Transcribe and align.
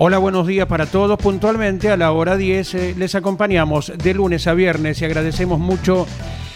Hola, 0.00 0.18
buenos 0.18 0.46
días 0.46 0.68
para 0.68 0.86
todos. 0.86 1.18
Puntualmente 1.18 1.90
a 1.90 1.96
la 1.96 2.12
hora 2.12 2.36
10 2.36 2.74
eh, 2.74 2.94
les 2.96 3.16
acompañamos 3.16 3.92
de 3.98 4.14
lunes 4.14 4.46
a 4.46 4.54
viernes 4.54 5.02
y 5.02 5.04
agradecemos 5.04 5.58
mucho 5.58 6.06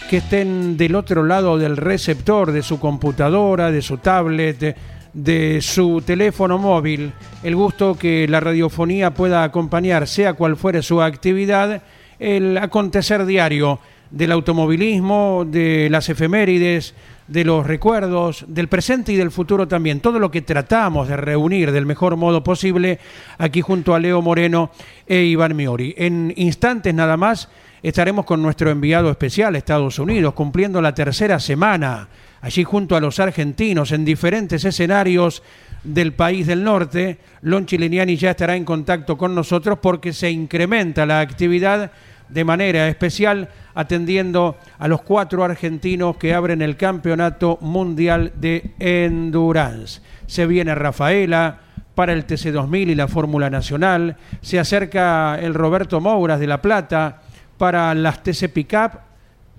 que 0.09 0.17
estén 0.17 0.77
del 0.77 0.95
otro 0.95 1.25
lado 1.25 1.57
del 1.57 1.75
receptor 1.75 2.53
de 2.53 2.63
su 2.63 2.79
computadora, 2.79 3.69
de 3.69 3.81
su 3.81 3.97
tablet, 3.97 4.77
de, 5.11 5.61
su 5.61 6.01
teléfono 6.05 6.57
móvil. 6.57 7.11
El 7.43 7.57
gusto 7.57 7.95
que 7.95 8.29
la 8.29 8.39
radiofonía 8.39 9.13
pueda 9.13 9.43
acompañar, 9.43 10.07
sea 10.07 10.35
cual 10.35 10.55
fuere 10.55 10.81
su 10.81 11.01
actividad, 11.01 11.81
el 12.19 12.57
acontecer 12.57 13.25
diario 13.25 13.77
del 14.13 14.31
automovilismo, 14.31 15.43
de 15.45 15.89
las 15.89 16.07
efemérides, 16.07 16.93
de 17.27 17.43
los 17.43 17.65
recuerdos, 17.65 18.45
del 18.47 18.67
presente 18.67 19.11
y 19.11 19.15
del 19.15 19.31
futuro 19.31 19.67
también. 19.67 20.01
Todo 20.01 20.19
lo 20.19 20.29
que 20.29 20.43
tratamos 20.43 21.07
de 21.07 21.17
reunir 21.17 21.71
del 21.71 21.87
mejor 21.87 22.15
modo 22.15 22.43
posible 22.43 22.99
aquí 23.39 23.61
junto 23.61 23.95
a 23.95 23.99
Leo 23.99 24.21
Moreno 24.21 24.69
e 25.07 25.23
Iván 25.23 25.55
Miori. 25.55 25.95
En 25.97 26.31
instantes 26.37 26.93
nada 26.93 27.17
más 27.17 27.49
estaremos 27.81 28.25
con 28.25 28.41
nuestro 28.43 28.69
enviado 28.69 29.09
especial 29.09 29.55
Estados 29.55 29.97
Unidos, 29.97 30.35
cumpliendo 30.35 30.79
la 30.79 30.93
tercera 30.93 31.39
semana, 31.39 32.07
allí 32.39 32.63
junto 32.63 32.95
a 32.95 33.01
los 33.01 33.19
argentinos, 33.19 33.91
en 33.91 34.05
diferentes 34.05 34.63
escenarios 34.63 35.41
del 35.83 36.13
país 36.13 36.45
del 36.45 36.63
norte. 36.63 37.17
Lon 37.41 37.65
Chileniani 37.65 38.15
ya 38.15 38.31
estará 38.31 38.55
en 38.55 38.63
contacto 38.63 39.17
con 39.17 39.33
nosotros 39.33 39.79
porque 39.81 40.13
se 40.13 40.29
incrementa 40.29 41.07
la 41.07 41.19
actividad 41.19 41.91
de 42.29 42.43
manera 42.43 42.87
especial 42.87 43.49
atendiendo 43.75 44.57
a 44.77 44.87
los 44.87 45.01
cuatro 45.01 45.43
argentinos 45.43 46.17
que 46.17 46.33
abren 46.33 46.61
el 46.61 46.77
Campeonato 46.77 47.57
Mundial 47.61 48.33
de 48.35 48.71
Endurance. 48.79 50.01
Se 50.27 50.45
viene 50.45 50.75
Rafaela 50.75 51.59
para 51.95 52.13
el 52.13 52.25
TC2000 52.25 52.89
y 52.89 52.95
la 52.95 53.07
Fórmula 53.07 53.49
Nacional. 53.49 54.17
Se 54.41 54.59
acerca 54.59 55.37
el 55.39 55.53
Roberto 55.53 56.01
Mouras 56.01 56.39
de 56.39 56.47
La 56.47 56.61
Plata 56.61 57.21
para 57.57 57.93
las 57.93 58.23
TC 58.23 58.49
Pickup. 58.49 58.91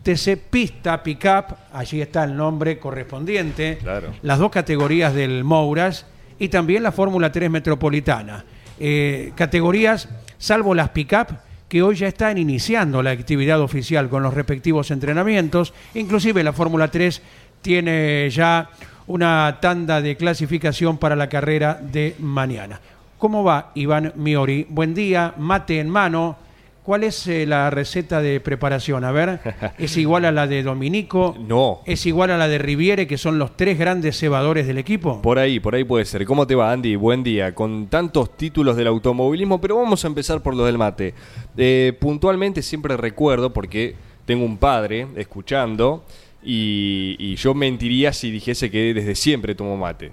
TC 0.03 0.37
Pista 0.51 1.03
Pickup, 1.03 1.57
allí 1.73 2.03
está 2.03 2.25
el 2.25 2.37
nombre 2.37 2.79
correspondiente. 2.79 3.79
Claro. 3.81 4.12
Las 4.20 4.39
dos 4.39 4.51
categorías 4.51 5.14
del 5.14 5.45
Mouras 5.45 6.07
y 6.39 6.48
también 6.48 6.83
la 6.83 6.92
Fórmula 6.92 7.33
3 7.33 7.51
Metropolitana. 7.51 8.45
Eh, 8.79 9.33
categorías, 9.35 10.08
salvo 10.36 10.75
las 10.75 10.91
Pickup, 10.91 11.29
que 11.69 11.83
hoy 11.83 11.97
ya 11.97 12.08
están 12.08 12.39
iniciando 12.39 13.02
la 13.02 13.11
actividad 13.11 13.61
oficial 13.61 14.08
con 14.08 14.23
los 14.23 14.35
respectivos 14.35 14.91
entrenamientos. 14.91 15.73
Inclusive 15.95 16.45
la 16.45 16.52
Fórmula 16.52 16.89
3 16.89 17.23
tiene 17.63 18.29
ya 18.30 18.70
una 19.07 19.58
tanda 19.61 20.01
de 20.01 20.17
clasificación 20.17 20.98
para 20.98 21.17
la 21.17 21.29
carrera 21.29 21.79
de 21.80 22.17
mañana. 22.19 22.80
¿Cómo 23.19 23.45
va 23.45 23.70
Iván 23.75 24.13
Miori? 24.17 24.67
Buen 24.69 24.95
día, 24.95 25.35
mate 25.39 25.80
en 25.80 25.89
mano. 25.89 26.36
¿Cuál 26.84 27.02
es 27.05 27.27
eh, 27.28 27.46
la 27.46 27.70
receta 27.70 28.20
de 28.20 28.40
preparación? 28.40 29.05
A 29.05 29.11
ver, 29.11 29.40
¿es 29.78 29.96
igual 29.96 30.27
a 30.27 30.33
la 30.33 30.46
de 30.46 30.62
Dominico? 30.62 31.34
No. 31.40 31.80
¿Es 31.86 32.05
igual 32.05 32.30
a 32.30 32.36
la 32.36 32.46
de 32.46 32.58
Riviere, 32.58 33.06
que 33.06 33.17
son 33.17 33.39
los 33.39 33.56
tres 33.56 33.78
grandes 33.78 34.18
cebadores 34.18 34.67
del 34.67 34.77
equipo? 34.77 35.22
Por 35.22 35.39
ahí, 35.39 35.61
por 35.61 35.74
ahí 35.74 35.84
puede 35.84 36.05
ser. 36.05 36.27
¿Cómo 36.27 36.46
te 36.46 36.55
va, 36.55 36.70
Andy? 36.70 36.96
Buen 36.96 37.24
día. 37.24 37.55
Con 37.55 37.86
tantos 37.86 38.36
títulos 38.36 38.77
del 38.77 38.89
automovilismo, 38.89 39.62
pero 39.62 39.78
vamos 39.78 40.05
a 40.05 40.08
empezar 40.08 40.42
por 40.42 40.55
los 40.55 40.67
del 40.67 40.77
mate. 40.77 41.14
Eh, 41.56 41.96
puntualmente 41.98 42.61
siempre 42.61 42.98
recuerdo, 42.98 43.51
porque 43.51 43.95
tengo 44.27 44.45
un 44.45 44.58
padre 44.58 45.06
escuchando, 45.16 46.05
y, 46.42 47.16
y 47.18 47.36
yo 47.36 47.55
mentiría 47.55 48.12
si 48.12 48.30
dijese 48.30 48.70
que 48.70 48.92
desde 48.92 49.14
siempre 49.14 49.55
tomo 49.55 49.78
mate. 49.78 50.12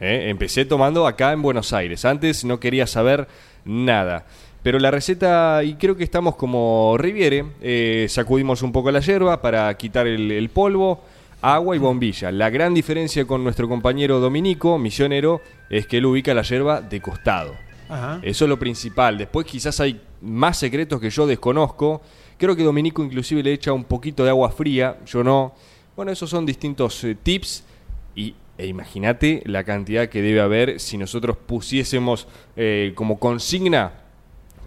¿eh? 0.00 0.26
Empecé 0.28 0.64
tomando 0.64 1.06
acá 1.06 1.32
en 1.32 1.42
Buenos 1.42 1.72
Aires. 1.72 2.04
Antes 2.04 2.44
no 2.44 2.60
quería 2.60 2.86
saber 2.86 3.26
nada. 3.64 4.26
Pero 4.62 4.78
la 4.78 4.90
receta, 4.90 5.62
y 5.64 5.74
creo 5.74 5.96
que 5.96 6.04
estamos 6.04 6.36
como 6.36 6.96
Riviere, 6.96 7.44
eh, 7.60 8.06
sacudimos 8.08 8.62
un 8.62 8.70
poco 8.70 8.90
la 8.92 9.00
hierba 9.00 9.42
para 9.42 9.76
quitar 9.76 10.06
el, 10.06 10.30
el 10.30 10.48
polvo, 10.50 11.02
agua 11.40 11.74
y 11.74 11.80
bombilla. 11.80 12.30
La 12.30 12.48
gran 12.48 12.72
diferencia 12.72 13.26
con 13.26 13.42
nuestro 13.42 13.68
compañero 13.68 14.20
Dominico, 14.20 14.78
misionero, 14.78 15.40
es 15.68 15.86
que 15.86 15.98
él 15.98 16.06
ubica 16.06 16.32
la 16.32 16.42
hierba 16.42 16.80
de 16.80 17.00
costado. 17.00 17.54
Ajá. 17.88 18.20
Eso 18.22 18.44
es 18.44 18.48
lo 18.48 18.58
principal. 18.58 19.18
Después 19.18 19.46
quizás 19.46 19.80
hay 19.80 20.00
más 20.20 20.58
secretos 20.58 21.00
que 21.00 21.10
yo 21.10 21.26
desconozco. 21.26 22.00
Creo 22.38 22.54
que 22.54 22.62
Dominico 22.62 23.02
inclusive 23.02 23.42
le 23.42 23.52
echa 23.52 23.72
un 23.72 23.84
poquito 23.84 24.22
de 24.22 24.30
agua 24.30 24.50
fría, 24.50 24.96
yo 25.04 25.24
no. 25.24 25.52
Bueno, 25.96 26.12
esos 26.12 26.30
son 26.30 26.46
distintos 26.46 27.02
eh, 27.04 27.16
tips 27.20 27.64
y 28.14 28.34
e 28.58 28.66
imagínate 28.66 29.42
la 29.46 29.64
cantidad 29.64 30.08
que 30.08 30.22
debe 30.22 30.40
haber 30.40 30.78
si 30.78 30.96
nosotros 30.96 31.36
pusiésemos 31.36 32.28
eh, 32.56 32.92
como 32.94 33.18
consigna 33.18 33.92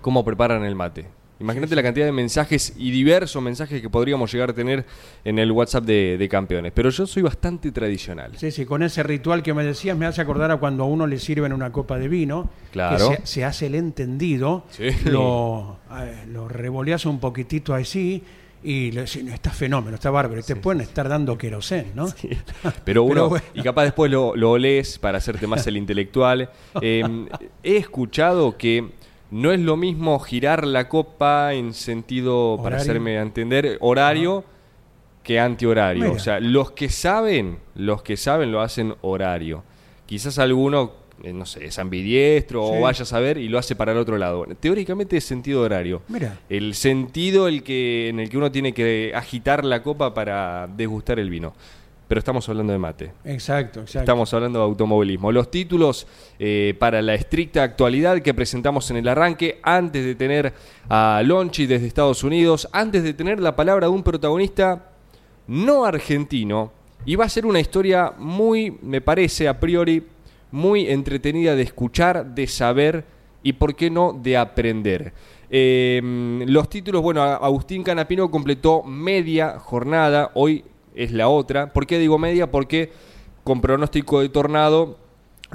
cómo 0.05 0.23
preparan 0.23 0.63
el 0.63 0.75
mate. 0.75 1.07
Imagínate 1.39 1.75
la 1.75 1.81
cantidad 1.81 2.05
de 2.05 2.11
mensajes 2.11 2.73
y 2.77 2.91
diversos 2.91 3.41
mensajes 3.41 3.81
que 3.81 3.89
podríamos 3.89 4.31
llegar 4.31 4.51
a 4.51 4.53
tener 4.53 4.85
en 5.23 5.39
el 5.39 5.51
WhatsApp 5.51 5.83
de, 5.83 6.16
de 6.19 6.29
campeones. 6.29 6.71
Pero 6.75 6.91
yo 6.91 7.07
soy 7.07 7.23
bastante 7.23 7.71
tradicional. 7.71 8.31
Sí, 8.38 8.51
sí, 8.51 8.66
con 8.67 8.83
ese 8.83 9.01
ritual 9.01 9.41
que 9.41 9.51
me 9.55 9.63
decías 9.63 9.97
me 9.97 10.05
hace 10.05 10.21
acordar 10.21 10.51
a 10.51 10.57
cuando 10.57 10.83
a 10.83 10.85
uno 10.85 11.07
le 11.07 11.17
sirven 11.17 11.51
una 11.53 11.71
copa 11.71 11.97
de 11.97 12.07
vino, 12.07 12.51
Claro. 12.71 13.09
que 13.09 13.16
se, 13.17 13.25
se 13.25 13.45
hace 13.45 13.66
el 13.66 13.73
entendido, 13.73 14.66
Sí. 14.69 14.89
lo, 15.05 15.79
eh, 15.99 16.25
lo 16.31 16.47
revoleas 16.47 17.07
un 17.07 17.19
poquitito 17.19 17.73
así 17.73 18.22
y 18.63 18.91
le 18.91 19.01
decís, 19.01 19.23
"No, 19.23 19.33
está 19.33 19.49
fenómeno, 19.49 19.95
está 19.95 20.11
bárbaro, 20.11 20.39
y 20.39 20.43
te 20.43 20.55
pueden 20.55 20.81
estar 20.81 21.09
dando 21.09 21.35
querosén, 21.35 21.87
¿no? 21.95 22.05
Pero 22.85 23.01
uno, 23.03 23.29
bueno. 23.29 23.43
y 23.55 23.61
capaz 23.63 23.85
después 23.85 24.11
lo, 24.11 24.35
lo 24.35 24.57
lees 24.59 24.99
para 24.99 25.17
hacerte 25.17 25.47
más 25.47 25.66
el 25.66 25.77
intelectual. 25.83 26.49
Eh, 26.79 27.03
he 27.63 27.75
escuchado 27.77 28.55
que 28.55 28.91
no 29.35 29.51
es 29.51 29.59
lo 29.59 29.75
mismo 29.75 30.18
girar 30.19 30.66
la 30.66 30.88
copa 30.88 31.53
en 31.53 31.73
sentido, 31.73 32.57
para 32.63 32.78
hacerme 32.78 33.18
entender, 33.18 33.78
horario 33.81 34.46
que 35.23 35.40
antihorario. 35.41 36.03
Mira. 36.06 36.16
O 36.16 36.19
sea, 36.19 36.40
los 36.40 36.72
que 36.72 36.88
saben, 36.88 37.57
los 37.75 38.01
que 38.01 38.16
saben 38.16 38.51
lo 38.53 38.62
hacen 38.62 38.96
horario. 39.01 39.63
Quizás 40.06 40.40
alguno, 40.40 40.91
eh, 41.22 41.34
no 41.34 41.46
sé, 41.46 41.66
es 41.66 41.78
ambidiestro 41.79 42.66
Sí. 42.66 42.73
o 42.78 42.81
vaya 42.81 43.03
a 43.03 43.06
saber 43.06 43.38
y 43.38 43.50
lo 43.50 43.57
hace 43.57 43.75
para 43.75 43.91
el 43.91 43.97
otro 43.97 44.18
lado. 44.18 44.46
Teóricamente 44.59 45.18
es 45.18 45.25
sentido 45.25 45.63
horario. 45.63 46.02
Mira. 46.07 46.40
El 46.47 46.73
sentido 46.73 47.49
el 47.49 47.61
que, 47.64 48.08
en 48.09 48.22
el 48.22 48.29
que 48.29 48.37
uno 48.37 48.52
tiene 48.53 48.73
que 48.73 49.11
agitar 49.14 49.66
la 49.66 49.84
copa 49.84 50.14
para 50.14 50.67
degustar 50.78 51.20
el 51.20 51.29
vino. 51.29 51.53
Pero 52.07 52.19
estamos 52.19 52.47
hablando 52.49 52.72
de 52.72 52.79
mate. 52.79 53.11
Exacto, 53.23 53.81
exacto. 53.81 53.99
Estamos 53.99 54.31
hablando 54.34 54.59
de 54.59 54.66
automovilismo. 54.66 55.31
Los 55.31 55.49
títulos 55.49 56.05
eh, 56.37 56.75
para 56.78 57.02
la 57.02 57.16
estricta 57.16 57.63
actualidad 57.63 58.22
que 58.22 58.34
presentamos 58.34 58.90
en 58.91 58.97
el 58.97 59.07
arranque, 59.07 59.59
antes 59.63 60.05
de 60.05 60.13
tener 60.13 60.53
a 60.87 61.22
Lonchi 61.25 61.66
desde 61.66 61.87
Estados 61.87 62.23
Unidos, 62.23 62.69
antes 62.72 63.03
de 63.03 63.13
tener 63.13 63.40
la 63.40 63.55
palabra 63.55 63.87
de 63.87 63.93
un 63.93 64.03
protagonista 64.03 64.91
no 65.47 65.85
argentino, 65.85 66.72
y 67.05 67.16
va 67.16 67.25
a 67.25 67.29
ser 67.29 67.46
una 67.46 67.59
historia 67.59 68.13
muy, 68.17 68.78
me 68.81 69.01
parece 69.01 69.47
a 69.47 69.59
priori, 69.59 70.03
muy 70.51 70.87
entretenida 70.87 71.55
de 71.55 71.63
escuchar, 71.63 72.34
de 72.34 72.47
saber 72.47 73.03
y, 73.43 73.53
por 73.53 73.75
qué 73.75 73.90
no, 73.90 74.13
de 74.13 74.37
aprender. 74.37 75.13
Eh, 75.49 76.01
los 76.47 76.67
títulos, 76.69 77.01
bueno, 77.01 77.22
Agustín 77.22 77.84
Canapino 77.84 78.29
completó 78.31 78.81
media 78.84 79.59
jornada, 79.59 80.31
hoy 80.34 80.63
es 80.96 81.12
la 81.12 81.28
otra. 81.28 81.74
¿Por 81.74 81.88
qué 81.88 82.00
digo 82.00 82.18
media? 82.18 82.52
Porque 82.52 82.92
con 83.44 83.62
pronóstico 83.62 84.22
de 84.22 84.30
tornado 84.30 84.97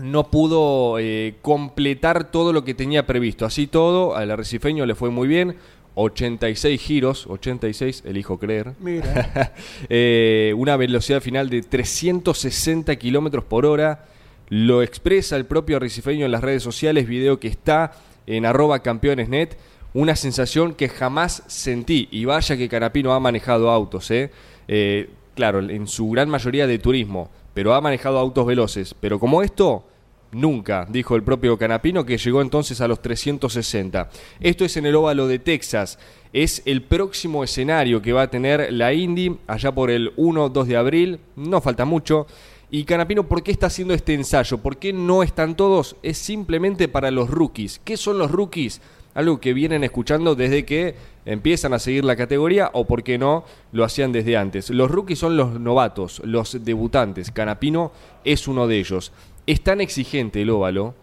no 0.00 0.30
pudo 0.30 0.98
eh, 0.98 1.34
completar 1.42 2.30
todo 2.30 2.52
lo 2.52 2.64
que 2.64 2.74
tenía 2.74 3.06
previsto. 3.06 3.44
Así 3.44 3.66
todo, 3.66 4.16
al 4.16 4.30
arrecifeño 4.30 4.86
le 4.86 4.94
fue 4.94 5.10
muy 5.10 5.28
bien. 5.28 5.56
86 5.94 6.80
giros, 6.80 7.26
86, 7.26 8.04
elijo 8.06 8.38
creer. 8.38 8.74
Mira. 8.78 9.52
Eh, 9.88 10.54
una 10.56 10.76
velocidad 10.76 11.20
final 11.20 11.50
de 11.50 11.62
360 11.62 12.94
kilómetros 12.96 13.44
por 13.44 13.66
hora. 13.66 14.04
Lo 14.48 14.82
expresa 14.82 15.36
el 15.36 15.46
propio 15.46 15.76
arrecifeño 15.76 16.24
en 16.26 16.32
las 16.32 16.42
redes 16.42 16.62
sociales, 16.62 17.06
video 17.06 17.40
que 17.40 17.48
está 17.48 17.92
en 18.26 18.46
arroba 18.46 18.80
campeonesnet. 18.80 19.56
Una 19.92 20.14
sensación 20.16 20.74
que 20.74 20.88
jamás 20.88 21.42
sentí. 21.48 22.08
Y 22.10 22.24
vaya 22.24 22.56
que 22.56 22.68
Canapino 22.68 23.12
ha 23.12 23.20
manejado 23.20 23.70
autos, 23.70 24.10
¿eh? 24.10 24.30
Eh, 24.68 25.10
claro, 25.40 25.60
en 25.60 25.86
su 25.86 26.10
gran 26.10 26.28
mayoría 26.28 26.66
de 26.66 26.78
turismo, 26.78 27.30
pero 27.54 27.72
ha 27.72 27.80
manejado 27.80 28.18
autos 28.18 28.44
veloces. 28.44 28.94
Pero 29.00 29.18
como 29.18 29.42
esto, 29.42 29.86
Nunca, 30.32 30.86
dijo 30.88 31.16
el 31.16 31.24
propio 31.24 31.58
Canapino, 31.58 32.06
que 32.06 32.16
llegó 32.16 32.40
entonces 32.40 32.80
a 32.80 32.86
los 32.86 33.02
360. 33.02 34.10
Esto 34.38 34.64
es 34.64 34.76
en 34.76 34.86
el 34.86 34.94
óvalo 34.94 35.26
de 35.26 35.40
Texas. 35.40 35.98
Es 36.32 36.62
el 36.66 36.82
próximo 36.82 37.42
escenario 37.42 38.00
que 38.00 38.12
va 38.12 38.22
a 38.22 38.30
tener 38.30 38.72
la 38.72 38.92
Indy 38.92 39.38
allá 39.48 39.72
por 39.72 39.90
el 39.90 40.14
1-2 40.14 40.66
de 40.66 40.76
abril. 40.76 41.20
No 41.34 41.60
falta 41.60 41.84
mucho. 41.84 42.28
Y 42.70 42.84
Canapino, 42.84 43.26
¿por 43.26 43.42
qué 43.42 43.50
está 43.50 43.66
haciendo 43.66 43.92
este 43.92 44.14
ensayo? 44.14 44.58
¿Por 44.58 44.76
qué 44.76 44.92
no 44.92 45.24
están 45.24 45.56
todos? 45.56 45.96
Es 46.04 46.18
simplemente 46.18 46.86
para 46.86 47.10
los 47.10 47.28
rookies. 47.28 47.80
¿Qué 47.82 47.96
son 47.96 48.18
los 48.18 48.30
rookies? 48.30 48.80
Algo 49.14 49.40
que 49.40 49.52
vienen 49.52 49.82
escuchando 49.82 50.34
desde 50.34 50.64
que 50.64 50.94
empiezan 51.24 51.74
a 51.74 51.78
seguir 51.78 52.04
la 52.04 52.16
categoría 52.16 52.70
o, 52.72 52.86
por 52.86 53.02
qué 53.02 53.18
no, 53.18 53.44
lo 53.72 53.84
hacían 53.84 54.12
desde 54.12 54.36
antes. 54.36 54.70
Los 54.70 54.90
rookies 54.90 55.18
son 55.18 55.36
los 55.36 55.58
novatos, 55.58 56.22
los 56.24 56.64
debutantes. 56.64 57.30
Canapino 57.30 57.92
es 58.24 58.46
uno 58.46 58.66
de 58.66 58.78
ellos. 58.78 59.12
Es 59.46 59.62
tan 59.62 59.80
exigente 59.80 60.42
el 60.42 60.50
óvalo, 60.50 60.94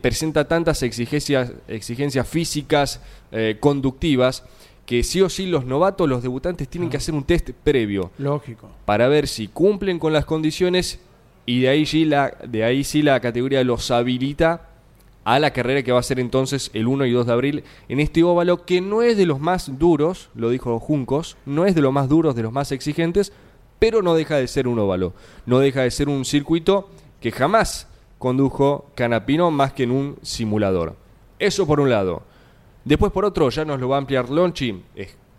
presenta 0.00 0.46
tantas 0.48 0.82
exigencias, 0.82 1.52
exigencias 1.68 2.26
físicas, 2.26 3.00
eh, 3.32 3.56
conductivas, 3.60 4.44
que 4.86 5.02
sí 5.02 5.20
o 5.20 5.28
sí 5.28 5.46
los 5.46 5.64
novatos, 5.64 6.08
los 6.08 6.22
debutantes 6.22 6.68
tienen 6.68 6.90
que 6.90 6.96
hacer 6.96 7.14
un 7.14 7.24
test 7.24 7.50
previo. 7.50 8.10
Lógico. 8.18 8.70
Para 8.84 9.08
ver 9.08 9.28
si 9.28 9.48
cumplen 9.48 9.98
con 9.98 10.12
las 10.12 10.24
condiciones 10.24 11.00
y 11.46 11.60
de 11.60 11.68
ahí 11.68 11.86
sí 11.86 12.04
la, 12.04 12.36
de 12.46 12.64
ahí 12.64 12.84
sí 12.84 13.02
la 13.02 13.20
categoría 13.20 13.64
los 13.64 13.90
habilita 13.90 14.68
a 15.24 15.38
la 15.38 15.52
carrera 15.52 15.82
que 15.82 15.92
va 15.92 16.00
a 16.00 16.04
ser 16.04 16.18
entonces 16.18 16.70
el 16.74 16.86
1 16.86 17.06
y 17.06 17.12
2 17.12 17.26
de 17.26 17.32
abril 17.32 17.64
en 17.88 18.00
este 18.00 18.22
óvalo 18.22 18.64
que 18.64 18.80
no 18.80 19.02
es 19.02 19.16
de 19.16 19.26
los 19.26 19.40
más 19.40 19.78
duros, 19.78 20.30
lo 20.34 20.50
dijo 20.50 20.78
Juncos, 20.78 21.36
no 21.46 21.64
es 21.66 21.74
de 21.74 21.80
los 21.80 21.92
más 21.92 22.08
duros, 22.08 22.34
de 22.34 22.42
los 22.42 22.52
más 22.52 22.72
exigentes, 22.72 23.32
pero 23.78 24.02
no 24.02 24.14
deja 24.14 24.36
de 24.36 24.48
ser 24.48 24.68
un 24.68 24.78
óvalo, 24.78 25.12
no 25.46 25.58
deja 25.58 25.82
de 25.82 25.90
ser 25.90 26.08
un 26.08 26.24
circuito 26.24 26.88
que 27.20 27.32
jamás 27.32 27.88
condujo 28.18 28.86
Canapino 28.94 29.50
más 29.50 29.72
que 29.72 29.84
en 29.84 29.90
un 29.90 30.16
simulador. 30.22 30.96
Eso 31.38 31.66
por 31.66 31.80
un 31.80 31.90
lado. 31.90 32.22
Después 32.84 33.12
por 33.12 33.24
otro, 33.24 33.48
ya 33.50 33.64
nos 33.64 33.80
lo 33.80 33.88
va 33.88 33.96
a 33.96 33.98
ampliar 33.98 34.28
Lonchi, 34.28 34.82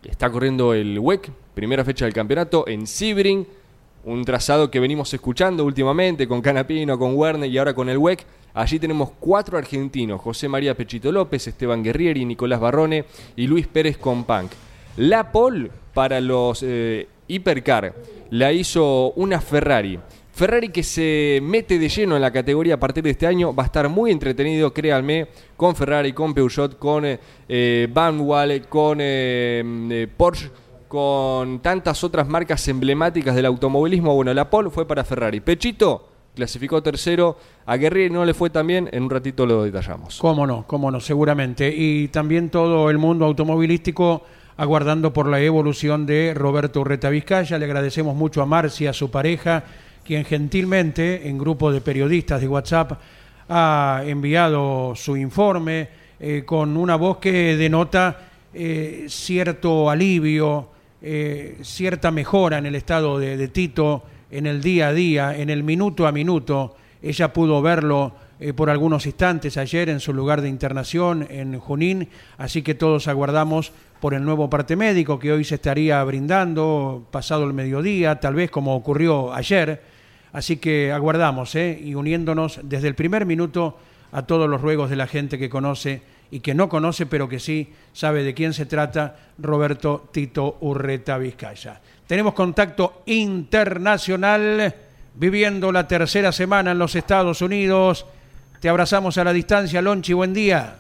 está 0.03 0.29
corriendo 0.29 0.73
el 0.73 0.99
WEC, 0.99 1.31
primera 1.53 1.83
fecha 1.83 2.05
del 2.05 2.13
campeonato, 2.13 2.67
en 2.67 2.87
Sibring, 2.87 3.47
un 4.05 4.25
trazado 4.25 4.69
que 4.69 4.79
venimos 4.79 5.13
escuchando 5.13 5.63
últimamente 5.63 6.27
con 6.27 6.41
Canapino, 6.41 6.97
con 6.99 7.15
Werner 7.15 7.49
y 7.49 7.57
ahora 7.57 7.73
con 7.73 7.89
el 7.89 7.97
WEC. 7.97 8.25
Allí 8.53 8.79
tenemos 8.79 9.11
cuatro 9.19 9.57
argentinos, 9.57 10.21
José 10.21 10.47
María 10.47 10.75
Pechito 10.75 11.11
López, 11.11 11.47
Esteban 11.47 11.83
Guerrieri, 11.83 12.25
Nicolás 12.25 12.59
Barrone 12.59 13.05
y 13.35 13.47
Luis 13.47 13.67
Pérez 13.67 13.97
con 13.97 14.25
Punk. 14.25 14.51
La 14.97 15.31
pole 15.31 15.71
para 15.93 16.21
los 16.21 16.61
eh, 16.61 17.07
Hipercar 17.27 17.95
la 18.29 18.51
hizo 18.51 19.11
una 19.15 19.41
Ferrari. 19.41 19.99
Ferrari 20.33 20.69
que 20.69 20.83
se 20.83 21.39
mete 21.43 21.77
de 21.77 21.89
lleno 21.89 22.15
en 22.15 22.21
la 22.21 22.31
categoría 22.31 22.75
a 22.75 22.79
partir 22.79 23.03
de 23.03 23.11
este 23.11 23.27
año 23.27 23.53
va 23.53 23.63
a 23.63 23.65
estar 23.67 23.87
muy 23.87 24.11
entretenido, 24.11 24.73
créanme, 24.73 25.27
con 25.55 25.75
Ferrari, 25.75 26.11
con 26.11 26.33
Peugeot, 26.33 26.77
con 26.77 27.05
eh, 27.05 27.19
eh 27.47 27.87
Van 27.91 28.17
con 28.67 28.97
eh, 28.99 30.07
Porsche, 30.17 30.49
con 30.93 31.57
tantas 31.57 32.03
otras 32.03 32.27
marcas 32.27 32.67
emblemáticas 32.67 33.33
del 33.33 33.47
automovilismo. 33.47 34.13
Bueno, 34.13 34.31
la 34.31 34.47
pole 34.47 34.69
fue 34.69 34.87
para 34.87 35.03
Ferrari. 35.03 35.39
Pechito 35.39 36.07
clasificó 36.35 36.83
tercero, 36.83 37.35
a 37.65 37.77
Guerrieri 37.77 38.13
no 38.13 38.23
le 38.23 38.35
fue 38.35 38.51
tan 38.51 38.67
bien, 38.67 38.87
en 38.91 39.01
un 39.01 39.09
ratito 39.09 39.47
lo 39.47 39.63
detallamos. 39.63 40.19
Cómo 40.19 40.45
no, 40.45 40.65
cómo 40.67 40.91
no, 40.91 40.99
seguramente. 40.99 41.73
Y 41.75 42.09
también 42.09 42.51
todo 42.51 42.91
el 42.91 42.99
mundo 42.99 43.25
automovilístico 43.25 44.21
aguardando 44.55 45.11
por 45.11 45.25
la 45.25 45.41
evolución 45.41 46.05
de 46.05 46.35
Roberto 46.35 46.81
Urreta 46.81 47.09
Vizcaya. 47.09 47.57
Le 47.57 47.65
agradecemos 47.65 48.15
mucho 48.15 48.43
a 48.43 48.45
Marcia, 48.45 48.91
a 48.91 48.93
su 48.93 49.09
pareja 49.09 49.63
quien 50.05 50.25
gentilmente 50.25 51.27
en 51.27 51.39
grupo 51.39 51.71
de 51.71 51.81
periodistas 51.81 52.39
de 52.39 52.47
WhatsApp 52.47 52.99
ha 53.49 54.03
enviado 54.05 54.93
su 54.95 55.17
informe 55.17 55.89
eh, 56.19 56.43
con 56.45 56.77
una 56.77 56.97
voz 56.97 57.17
que 57.17 57.57
denota 57.57 58.27
eh, 58.53 59.05
cierto 59.07 59.89
alivio, 59.89 60.72
eh, 61.03 61.57
cierta 61.61 62.09
mejora 62.09 62.57
en 62.57 62.65
el 62.65 62.75
estado 62.75 63.19
de, 63.19 63.47
Tito, 63.49 64.03
en 64.31 64.47
el 64.47 64.61
día 64.61 64.87
a 64.87 64.93
día, 64.93 65.37
en 65.37 65.49
el 65.49 65.63
minuto 65.63 66.07
a 66.07 66.11
minuto. 66.11 66.75
Ella 67.01 67.33
pudo 67.33 67.61
verlo 67.61 68.15
por 68.55 68.69
algunos 68.69 69.05
instantes 69.05 69.57
ayer 69.57 69.89
en 69.89 69.99
su 69.99 70.13
lugar 70.13 70.41
de 70.41 70.49
internación 70.49 71.27
en 71.29 71.59
Junín, 71.59 72.09
así 72.37 72.61
que 72.61 72.75
todos 72.75 73.07
aguardamos 73.07 73.71
por 74.01 74.13
el 74.13 74.25
nuevo 74.25 74.49
parte 74.49 74.75
médico 74.75 75.19
que 75.19 75.31
hoy 75.31 75.43
se 75.43 75.55
estaría 75.55 76.03
brindando 76.03 77.05
pasado 77.11 77.43
el 77.45 77.53
mediodía, 77.53 78.19
tal 78.19 78.35
vez 78.35 78.49
como 78.49 78.75
ocurrió 78.75 79.33
ayer 79.33 79.81
Así 80.33 80.57
que 80.57 80.91
aguardamos 80.91 81.53
¿eh? 81.55 81.79
y 81.81 81.93
uniéndonos 81.93 82.59
desde 82.63 82.87
el 82.87 82.95
primer 82.95 83.27
minuto 83.27 83.77
a 84.11 84.23
todos 84.23 84.49
los 84.49 84.61
ruegos 84.61 84.89
de 84.89 84.95
la 84.95 85.05
gente 85.05 85.37
que 85.37 85.49
conoce 85.49 86.01
y 86.33 86.39
que 86.39 86.55
no 86.55 86.67
conoce, 86.67 87.05
pero 87.05 87.29
que 87.29 87.39
sí 87.39 87.71
sabe 87.91 88.23
de 88.23 88.33
quién 88.33 88.53
se 88.53 88.65
trata, 88.65 89.15
Roberto 89.37 90.05
Tito 90.11 90.57
Urreta 90.61 91.19
Vizcaya. 91.19 91.79
Tenemos 92.07 92.33
contacto 92.33 93.03
internacional 93.05 94.73
viviendo 95.13 95.71
la 95.71 95.87
tercera 95.87 96.31
semana 96.31 96.71
en 96.71 96.79
los 96.79 96.95
Estados 96.95 97.43
Unidos. 97.43 98.07
Te 98.59 98.67
abrazamos 98.67 99.19
a 99.19 99.23
la 99.23 99.31
distancia, 99.31 99.79
Lonchi, 99.79 100.13
buen 100.13 100.33
día. 100.33 100.79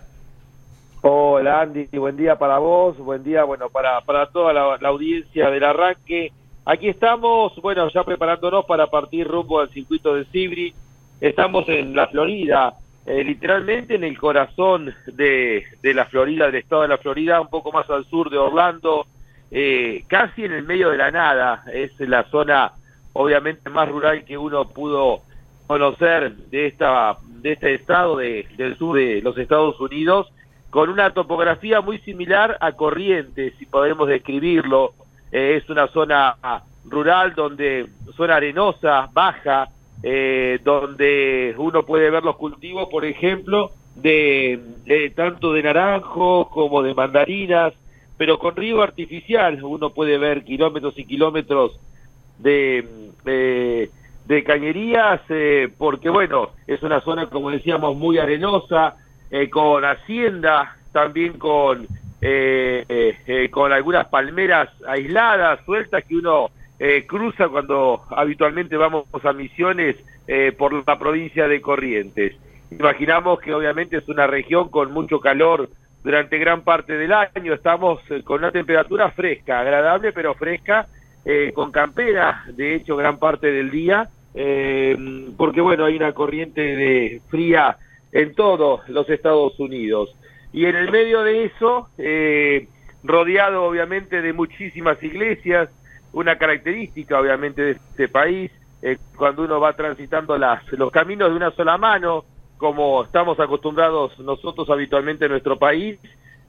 Hola 1.01 1.61
Andy, 1.61 1.85
buen 1.99 2.17
día 2.17 2.35
para 2.35 2.57
vos, 2.57 2.97
buen 2.97 3.23
día 3.23 3.43
bueno 3.43 3.69
para, 3.69 4.01
para 4.01 4.25
toda 4.31 4.53
la, 4.53 4.87
audiencia 4.87 5.51
del 5.51 5.65
arranque 5.65 6.31
Aquí 6.65 6.87
estamos, 6.87 7.53
bueno, 7.61 7.89
ya 7.93 8.03
preparándonos 8.03 8.65
para 8.65 8.87
partir 8.87 9.27
rumbo 9.27 9.59
al 9.59 9.69
circuito 9.69 10.15
de 10.15 10.25
Sibri. 10.25 10.73
Estamos 11.21 11.69
en 11.69 11.95
la 11.95 12.07
Florida, 12.07 12.73
eh, 13.05 13.23
literalmente 13.23 13.95
en 13.95 14.03
el 14.03 14.17
corazón 14.17 14.93
de, 15.05 15.65
de, 15.81 15.93
la 15.93 16.05
Florida, 16.05 16.45
del 16.45 16.55
estado 16.55 16.83
de 16.83 16.87
la 16.87 16.97
Florida, 16.97 17.41
un 17.41 17.49
poco 17.49 17.71
más 17.71 17.89
al 17.89 18.05
sur 18.05 18.29
de 18.29 18.37
Orlando, 18.37 19.05
eh, 19.51 20.03
casi 20.07 20.45
en 20.45 20.53
el 20.53 20.63
medio 20.63 20.89
de 20.89 20.97
la 20.97 21.11
nada. 21.11 21.63
Es 21.73 21.91
la 21.99 22.23
zona, 22.29 22.71
obviamente, 23.13 23.69
más 23.69 23.89
rural 23.89 24.23
que 24.23 24.37
uno 24.37 24.69
pudo 24.69 25.21
conocer 25.67 26.35
de 26.35 26.67
esta 26.67 27.17
de 27.43 27.53
este 27.53 27.73
estado 27.73 28.17
de, 28.17 28.47
del 28.55 28.77
sur 28.77 28.97
de 28.97 29.21
los 29.21 29.37
Estados 29.37 29.79
Unidos, 29.81 30.31
con 30.69 30.89
una 30.89 31.13
topografía 31.13 31.81
muy 31.81 31.99
similar 31.99 32.57
a 32.61 32.71
Corrientes, 32.71 33.53
si 33.59 33.65
podemos 33.65 34.07
describirlo 34.07 34.93
eh, 35.31 35.59
es 35.61 35.69
una 35.69 35.87
zona 35.87 36.35
rural 36.85 37.33
donde 37.35 37.87
zona 38.15 38.35
arenosa, 38.35 39.09
baja, 39.11 39.67
eh, 40.03 40.59
donde 40.63 41.55
uno 41.57 41.83
puede 41.83 42.09
ver 42.09 42.23
los 42.23 42.35
cultivos, 42.35 42.89
por 42.89 43.05
ejemplo, 43.05 43.71
de, 43.95 44.59
tanto 45.15 45.53
de 45.53 45.63
naranjo 45.63 46.49
como 46.49 46.83
de 46.83 46.93
mandarinas, 46.93 47.73
pero 48.17 48.37
con 48.37 48.55
río 48.55 48.81
artificial. 48.81 49.63
Uno 49.63 49.91
puede 49.91 50.17
ver 50.17 50.43
kilómetros 50.43 50.97
y 50.97 51.05
kilómetros 51.05 51.79
de, 52.37 53.89
de 54.25 54.43
cañerías, 54.43 55.21
eh, 55.29 55.69
porque 55.77 56.09
bueno, 56.09 56.49
es 56.67 56.83
una 56.83 57.01
zona, 57.01 57.27
como 57.27 57.49
decíamos, 57.49 57.95
muy 57.95 58.17
arenosa, 58.17 58.97
con 59.49 59.83
hacienda, 59.83 60.77
también 60.91 61.39
con 61.39 61.87
eh, 62.25 62.85
eh, 63.27 63.49
con 63.49 63.73
algunas 63.73 64.07
palmeras 64.07 64.69
aisladas, 64.87 65.59
sueltas, 65.65 66.05
que 66.05 66.15
uno 66.15 66.51
eh, 66.85 67.05
cruza 67.07 67.47
cuando 67.47 68.01
habitualmente 68.09 68.75
vamos 68.75 69.05
a 69.23 69.31
misiones 69.31 69.95
eh, 70.27 70.51
por 70.57 70.73
la 70.73 70.99
provincia 70.99 71.47
de 71.47 71.61
Corrientes. 71.61 72.35
Imaginamos 72.71 73.39
que 73.39 73.53
obviamente 73.53 73.97
es 73.97 74.09
una 74.09 74.27
región 74.27 74.69
con 74.69 74.91
mucho 74.91 75.19
calor 75.19 75.69
durante 76.03 76.37
gran 76.37 76.63
parte 76.63 76.97
del 76.97 77.13
año, 77.13 77.53
estamos 77.53 78.01
con 78.25 78.39
una 78.39 78.51
temperatura 78.51 79.11
fresca, 79.11 79.61
agradable 79.61 80.11
pero 80.11 80.33
fresca, 80.33 80.87
con 81.53 81.71
campera, 81.71 82.43
de 82.47 82.75
hecho, 82.75 82.97
gran 82.97 83.17
parte 83.17 83.49
del 83.49 83.71
día, 83.71 84.09
porque 85.37 85.61
bueno, 85.61 85.85
hay 85.85 85.95
una 85.95 86.11
corriente 86.11 86.59
de 86.59 87.21
fría 87.29 87.77
en 88.11 88.35
todos 88.35 88.87
los 88.89 89.09
Estados 89.09 89.59
Unidos. 89.59 90.15
Y 90.53 90.65
en 90.65 90.75
el 90.75 90.91
medio 90.91 91.23
de 91.23 91.45
eso, 91.45 91.89
eh, 91.97 92.67
rodeado 93.03 93.63
obviamente 93.63 94.21
de 94.21 94.33
muchísimas 94.33 95.01
iglesias, 95.03 95.69
una 96.13 96.37
característica 96.37 97.19
obviamente 97.19 97.61
de 97.61 97.71
este 97.71 98.07
país, 98.07 98.51
eh, 98.81 98.97
cuando 99.17 99.43
uno 99.43 99.59
va 99.59 99.73
transitando 99.73 100.37
las, 100.37 100.71
los 100.73 100.91
caminos 100.91 101.29
de 101.29 101.35
una 101.35 101.51
sola 101.51 101.77
mano, 101.77 102.25
como 102.57 103.03
estamos 103.03 103.39
acostumbrados 103.39 104.17
nosotros 104.19 104.69
habitualmente 104.69 105.25
en 105.25 105.31
nuestro 105.31 105.57
país, 105.57 105.99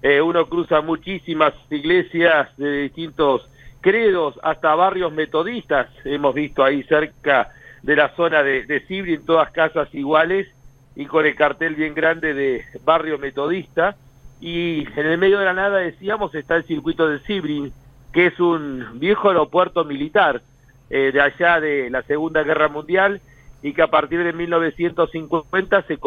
eh, 0.03 0.21
uno 0.21 0.47
cruza 0.47 0.81
muchísimas 0.81 1.55
iglesias 1.71 2.55
de 2.57 2.83
distintos 2.83 3.49
credos, 3.81 4.39
hasta 4.43 4.75
barrios 4.75 5.13
metodistas, 5.13 5.89
hemos 6.05 6.35
visto 6.35 6.65
ahí 6.65 6.83
cerca 6.85 7.51
de 7.83 7.97
la 7.97 8.09
zona 8.17 8.43
de, 8.43 8.65
de 8.65 8.83
en 8.89 9.27
todas 9.27 9.51
casas 9.51 9.95
iguales 9.95 10.49
y 10.97 11.07
con 11.07 11.27
el 11.27 11.35
cartel 11.35 11.75
bien 11.75 11.95
grande 11.95 12.33
de 12.33 12.65
barrio 12.85 13.19
metodista. 13.19 13.97
Y 14.41 14.87
en 14.97 15.07
el 15.07 15.19
medio 15.19 15.39
de 15.39 15.45
la 15.45 15.53
nada, 15.53 15.79
decíamos, 15.79 16.35
está 16.35 16.57
el 16.57 16.65
circuito 16.65 17.09
de 17.09 17.21
Sibrin, 17.21 17.73
que 18.15 18.27
es 18.27 18.41
un 18.41 19.01
viejo 19.01 19.29
aeropuerto 19.29 19.85
militar 19.85 20.41
eh, 20.89 21.11
de 21.13 21.21
allá 21.21 21.61
de 21.61 21.91
la 21.91 22.03
Segunda 22.03 22.45
Guerra 22.45 22.69
Mundial 22.69 23.21
y 23.61 23.73
que 23.73 23.83
a 23.83 23.89
partir 23.89 24.23
de 24.23 24.33
1950 24.33 25.83
se, 25.83 25.99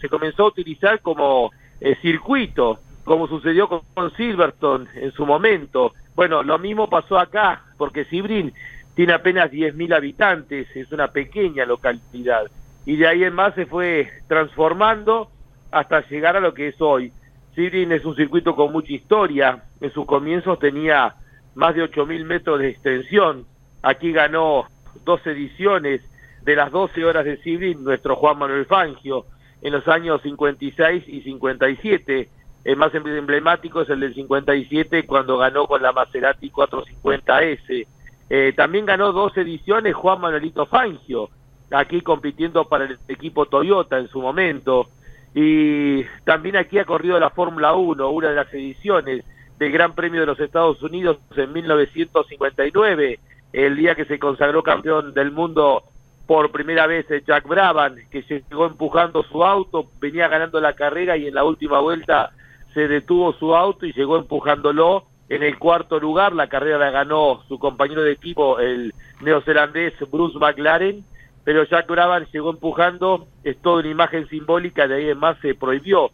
se 0.00 0.08
comenzó 0.08 0.44
a 0.44 0.48
utilizar 0.48 1.00
como 1.00 1.50
eh, 1.80 1.96
circuito, 2.00 2.80
como 3.04 3.28
sucedió 3.28 3.68
con, 3.68 4.10
Silverstone 4.16 4.86
en 4.94 5.12
su 5.12 5.26
momento. 5.26 5.92
Bueno, 6.14 6.42
lo 6.42 6.58
mismo 6.58 6.88
pasó 6.88 7.18
acá, 7.18 7.62
porque 7.76 8.06
Sibrin 8.06 8.54
tiene 8.94 9.12
apenas 9.12 9.50
10.000 9.50 9.94
habitantes, 9.94 10.68
es 10.74 10.90
una 10.92 11.08
pequeña 11.08 11.66
localidad, 11.66 12.50
y 12.86 12.96
de 12.96 13.06
ahí 13.06 13.24
en 13.24 13.34
más 13.34 13.54
se 13.54 13.66
fue 13.66 14.08
transformando 14.28 15.30
hasta 15.70 16.06
llegar 16.08 16.36
a 16.36 16.40
lo 16.40 16.54
que 16.54 16.68
es 16.68 16.80
hoy. 16.80 17.12
Sibrin 17.54 17.92
es 17.92 18.04
un 18.04 18.16
circuito 18.16 18.54
con 18.54 18.72
mucha 18.72 18.92
historia, 18.92 19.64
en 19.80 19.92
sus 19.92 20.06
comienzos 20.06 20.58
tenía 20.58 21.14
más 21.54 21.74
de 21.74 21.84
8.000 21.84 22.24
metros 22.24 22.58
de 22.58 22.68
extensión, 22.68 23.46
aquí 23.82 24.12
ganó 24.12 24.66
dos 25.04 25.24
ediciones 25.26 26.02
de 26.42 26.56
las 26.56 26.70
12 26.70 27.04
horas 27.04 27.24
de 27.24 27.36
Sibrin 27.38 27.84
nuestro 27.84 28.16
Juan 28.16 28.38
Manuel 28.38 28.66
Fangio 28.66 29.26
en 29.62 29.72
los 29.72 29.86
años 29.88 30.22
56 30.22 31.04
y 31.06 31.20
57. 31.22 32.28
El 32.64 32.76
más 32.76 32.94
emblemático 32.94 33.82
es 33.82 33.90
el 33.90 34.00
del 34.00 34.14
57 34.14 35.06
cuando 35.06 35.38
ganó 35.38 35.66
con 35.66 35.82
la 35.82 35.92
Maserati 35.92 36.50
450S. 36.50 37.86
Eh, 38.28 38.52
también 38.56 38.86
ganó 38.86 39.12
dos 39.12 39.36
ediciones 39.36 39.94
Juan 39.94 40.20
Manuelito 40.20 40.66
Fangio, 40.66 41.30
aquí 41.70 42.00
compitiendo 42.00 42.68
para 42.68 42.84
el 42.84 42.98
equipo 43.08 43.46
Toyota 43.46 43.98
en 43.98 44.08
su 44.08 44.20
momento. 44.20 44.88
Y 45.34 46.04
también 46.24 46.56
aquí 46.56 46.78
ha 46.78 46.84
corrido 46.84 47.18
la 47.18 47.30
Fórmula 47.30 47.74
1, 47.74 48.08
una 48.10 48.28
de 48.28 48.34
las 48.34 48.52
ediciones 48.52 49.24
del 49.60 49.70
Gran 49.70 49.94
Premio 49.94 50.20
de 50.20 50.26
los 50.26 50.40
Estados 50.40 50.82
Unidos 50.82 51.18
en 51.36 51.52
1959, 51.52 53.20
el 53.52 53.76
día 53.76 53.94
que 53.94 54.06
se 54.06 54.18
consagró 54.18 54.62
campeón 54.62 55.12
del 55.12 55.32
mundo 55.32 55.84
por 56.26 56.50
primera 56.50 56.86
vez 56.86 57.06
Jack 57.26 57.46
Brabham, 57.46 57.96
que 58.10 58.22
llegó 58.22 58.64
empujando 58.64 59.22
su 59.24 59.44
auto, 59.44 59.90
venía 60.00 60.28
ganando 60.28 60.62
la 60.62 60.72
carrera 60.72 61.18
y 61.18 61.26
en 61.26 61.34
la 61.34 61.44
última 61.44 61.78
vuelta 61.80 62.30
se 62.72 62.88
detuvo 62.88 63.34
su 63.34 63.54
auto 63.54 63.84
y 63.84 63.92
llegó 63.92 64.16
empujándolo 64.16 65.04
en 65.28 65.42
el 65.42 65.58
cuarto 65.58 66.00
lugar. 66.00 66.32
La 66.32 66.46
carrera 66.46 66.78
la 66.78 66.90
ganó 66.90 67.42
su 67.46 67.58
compañero 67.58 68.02
de 68.02 68.12
equipo, 68.12 68.60
el 68.60 68.94
neozelandés 69.20 69.92
Bruce 70.10 70.38
McLaren, 70.38 71.04
pero 71.44 71.64
Jack 71.64 71.86
Brabham 71.86 72.24
llegó 72.32 72.48
empujando, 72.48 73.26
es 73.44 73.60
toda 73.60 73.80
una 73.80 73.90
imagen 73.90 74.26
simbólica, 74.28 74.88
de 74.88 74.94
ahí 74.94 75.10
en 75.10 75.18
más 75.18 75.36
se 75.40 75.54
prohibió 75.54 76.10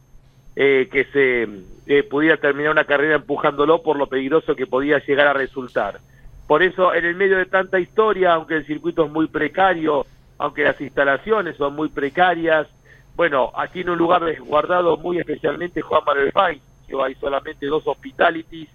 eh, 0.57 0.89
que 0.91 1.05
se 1.13 1.47
eh, 1.87 2.03
pudiera 2.03 2.39
terminar 2.39 2.73
una 2.73 2.85
carrera 2.85 3.17
empujándolo 3.17 3.83
por 3.83 3.99
lo 3.99 4.07
peligroso 4.07 4.57
que 4.57 4.67
podía 4.67 4.99
llegar 5.05 5.27
a 5.27 5.35
resultar. 5.35 6.01
Por 6.47 6.63
eso, 6.63 6.95
en 6.95 7.05
el 7.05 7.15
medio 7.15 7.37
de 7.37 7.47
tanta 7.47 7.79
historia, 7.79 8.33
aunque 8.33 8.57
el 8.57 8.67
circuito 8.67 9.05
es 9.05 9.13
muy 9.13 9.27
precario, 9.27 10.07
aunque 10.39 10.65
las 10.65 10.81
instalaciones 10.81 11.57
son 11.57 11.75
muy 11.75 11.89
precarias, 11.91 12.69
bueno, 13.17 13.51
aquí 13.55 13.81
en 13.81 13.91
un 13.91 13.99
lugar 13.99 14.23
resguardado 14.23 14.97
muy 14.97 15.19
especialmente 15.19 15.81
Juan 15.81 16.03
Manuel 16.07 16.33
Fay, 16.33 16.61
que 16.89 16.97
hay 17.03 17.15
solamente 17.17 17.67
dos 17.67 17.87
hospitalities 17.87 18.69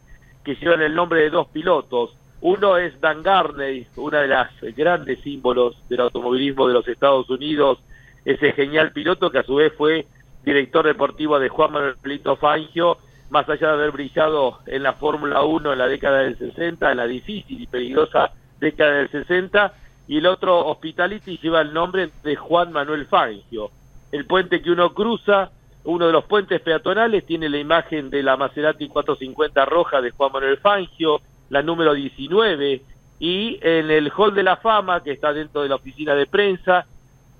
que 0.43 0.55
llevan 0.55 0.81
el 0.81 0.95
nombre 0.95 1.21
de 1.21 1.29
dos 1.29 1.47
pilotos. 1.47 2.15
Uno 2.41 2.77
es 2.77 2.99
Dan 2.99 3.21
Garney, 3.21 3.87
una 3.95 4.21
de 4.21 4.27
las 4.27 4.49
grandes 4.75 5.19
símbolos 5.21 5.75
del 5.89 6.01
automovilismo 6.01 6.67
de 6.67 6.73
los 6.73 6.87
Estados 6.87 7.29
Unidos, 7.29 7.79
ese 8.25 8.51
genial 8.53 8.91
piloto 8.91 9.29
que 9.31 9.39
a 9.39 9.43
su 9.43 9.55
vez 9.55 9.73
fue 9.77 10.05
director 10.43 10.85
deportivo 10.85 11.39
de 11.39 11.49
Juan 11.49 11.71
Manuel 11.71 11.95
Lito 12.03 12.35
Fangio, 12.35 12.97
más 13.29 13.47
allá 13.47 13.67
de 13.67 13.73
haber 13.73 13.91
brillado 13.91 14.59
en 14.67 14.83
la 14.83 14.93
Fórmula 14.93 15.43
1 15.43 15.73
en 15.73 15.79
la 15.79 15.87
década 15.87 16.19
del 16.19 16.37
60, 16.37 16.91
en 16.91 16.97
la 16.97 17.07
difícil 17.07 17.61
y 17.61 17.67
peligrosa 17.67 18.31
década 18.59 18.93
del 18.95 19.09
60, 19.09 19.73
y 20.07 20.17
el 20.17 20.25
otro 20.25 20.65
Hospitality 20.67 21.39
lleva 21.41 21.61
el 21.61 21.73
nombre 21.73 22.09
de 22.23 22.35
Juan 22.35 22.71
Manuel 22.71 23.05
Fangio. 23.05 23.71
El 24.11 24.25
puente 24.25 24.61
que 24.61 24.71
uno 24.71 24.93
cruza, 24.93 25.51
uno 25.85 26.07
de 26.07 26.11
los 26.11 26.25
puentes 26.25 26.59
peatonales, 26.61 27.25
tiene 27.25 27.47
la 27.47 27.57
imagen 27.57 28.09
de 28.09 28.21
la 28.21 28.35
Maserati 28.35 28.87
450 28.89 29.63
roja 29.65 30.01
de 30.01 30.11
Juan 30.11 30.31
Manuel 30.33 30.57
Fangio, 30.57 31.21
la 31.49 31.61
número 31.61 31.93
19, 31.93 32.81
y 33.19 33.59
en 33.61 33.89
el 33.89 34.11
Hall 34.15 34.33
de 34.33 34.43
la 34.43 34.57
Fama, 34.57 35.01
que 35.03 35.11
está 35.11 35.31
dentro 35.31 35.61
de 35.61 35.69
la 35.69 35.75
oficina 35.75 36.15
de 36.15 36.25
prensa, 36.25 36.85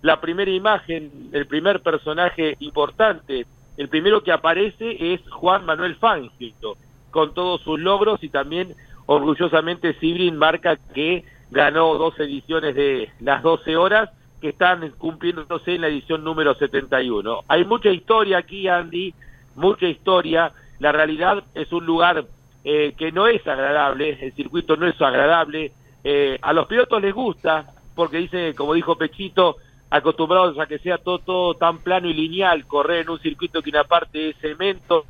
la 0.01 0.20
primera 0.20 0.51
imagen, 0.51 1.29
el 1.31 1.46
primer 1.46 1.81
personaje 1.81 2.55
importante 2.60 3.46
el 3.77 3.89
primero 3.89 4.22
que 4.22 4.31
aparece 4.31 5.13
es 5.13 5.22
Juan 5.29 5.65
Manuel 5.65 5.96
Fangio, 5.96 6.75
con 7.10 7.34
todos 7.34 7.62
sus 7.62 7.79
logros 7.79 8.24
y 8.24 8.29
también 8.29 8.75
orgullosamente 9.05 9.93
Sibrin 9.96 10.38
marca 10.38 10.77
que 10.93 11.24
ganó 11.50 11.96
dos 11.96 12.20
ediciones 12.20 12.75
de 12.75 13.10
las 13.22 13.41
12 13.41 13.77
horas 13.77 14.10
que 14.39 14.50
están 14.50 14.89
cumpliéndose 14.98 15.75
en 15.75 15.81
la 15.81 15.88
edición 15.88 16.24
número 16.24 16.53
71. 16.53 17.41
Hay 17.48 17.65
mucha 17.65 17.89
historia 17.89 18.39
aquí, 18.39 18.67
Andy, 18.67 19.13
mucha 19.55 19.88
historia. 19.88 20.51
La 20.79 20.91
realidad 20.91 21.43
es 21.53 21.72
un 21.72 21.86
lugar 21.86 22.25
eh, 22.63 22.93
que 22.98 23.12
no 23.12 23.27
es 23.27 23.46
agradable, 23.48 24.17
el 24.22 24.34
circuito 24.34 24.75
no 24.75 24.88
es 24.88 25.01
agradable. 25.01 25.72
Eh, 26.03 26.38
a 26.41 26.53
los 26.53 26.67
pilotos 26.67 27.01
les 27.01 27.13
gusta, 27.13 27.74
porque 27.96 28.17
dice, 28.17 28.53
como 28.55 28.74
dijo 28.74 28.96
Pechito, 28.96 29.58
acostumbrados 29.92 30.58
a 30.58 30.66
que 30.66 30.80
sea 30.80 30.98
todo, 30.98 31.54
tan 31.56 31.80
plano 31.80 32.08
y 32.08 32.14
lineal, 32.14 32.66
correr 32.66 33.02
en 33.02 33.10
un 33.10 33.20
circuito 33.20 33.62
que 33.62 33.70
una 33.70 33.84
parte 33.84 34.30
es 34.30 34.38
cemento, 34.38 35.06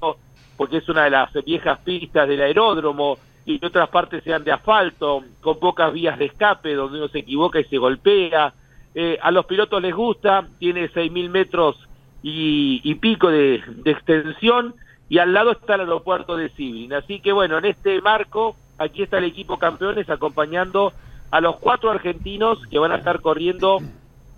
porque 0.57 0.77
es 0.77 0.89
una 0.89 1.03
de 1.03 1.11
las 1.11 1.31
viejas 1.45 1.79
pistas 1.79 2.27
del 2.27 2.41
aeródromo, 2.41 3.17
y 3.45 3.63
otras 3.63 3.89
partes 3.89 4.23
sean 4.23 4.43
de 4.43 4.51
asfalto, 4.51 5.23
con 5.39 5.59
pocas 5.59 5.93
vías 5.93 6.17
de 6.17 6.25
escape, 6.25 6.73
donde 6.73 6.97
uno 6.97 7.07
se 7.09 7.19
equivoca 7.19 7.59
y 7.59 7.63
se 7.65 7.77
golpea. 7.77 8.53
Eh, 8.95 9.19
a 9.21 9.29
los 9.29 9.45
pilotos 9.45 9.81
les 9.81 9.93
gusta, 9.93 10.47
tiene 10.57 10.89
6.000 10.89 11.29
metros 11.29 11.77
y, 12.23 12.95
pico 12.95 13.29
de, 13.29 13.61
extensión, 13.85 14.73
y 15.09 15.19
al 15.19 15.31
lado 15.31 15.51
está 15.51 15.75
el 15.75 15.81
aeropuerto 15.81 16.35
de 16.35 16.49
Sibrin. 16.49 16.93
Así 16.93 17.19
que 17.19 17.31
bueno, 17.31 17.59
en 17.59 17.65
este 17.65 18.01
marco, 18.01 18.55
aquí 18.79 19.03
está 19.03 19.19
el 19.19 19.25
equipo 19.25 19.57
campeones 19.57 20.09
acompañando 20.09 20.91
a 21.29 21.39
los 21.39 21.57
cuatro 21.57 21.91
argentinos 21.91 22.59
que 22.67 22.79
van 22.79 22.91
a 22.91 22.97
estar 22.97 23.21
corriendo 23.21 23.79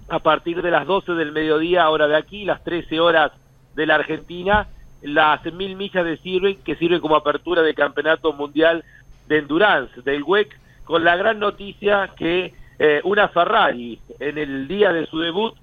a 0.09 0.19
partir 0.19 0.61
de 0.61 0.71
las 0.71 0.85
12 0.85 1.13
del 1.13 1.31
mediodía, 1.31 1.89
hora 1.89 2.07
de 2.07 2.15
aquí, 2.15 2.45
las 2.45 2.63
13 2.63 2.99
horas 2.99 3.31
de 3.75 3.85
la 3.85 3.95
Argentina, 3.95 4.67
las 5.01 5.43
mil 5.53 5.75
millas 5.75 6.05
de 6.05 6.17
sirven, 6.17 6.57
que 6.63 6.75
sirven 6.75 7.01
como 7.01 7.15
apertura 7.15 7.61
del 7.61 7.75
Campeonato 7.75 8.33
Mundial 8.33 8.83
de 9.27 9.39
Endurance 9.39 10.01
del 10.01 10.23
WEC, 10.23 10.57
con 10.85 11.03
la 11.03 11.15
gran 11.15 11.39
noticia 11.39 12.11
que 12.17 12.53
eh, 12.79 13.01
una 13.03 13.27
Ferrari, 13.29 13.99
en 14.19 14.37
el 14.37 14.67
día 14.67 14.91
de 14.91 15.05
su 15.07 15.19
debut, 15.19 15.55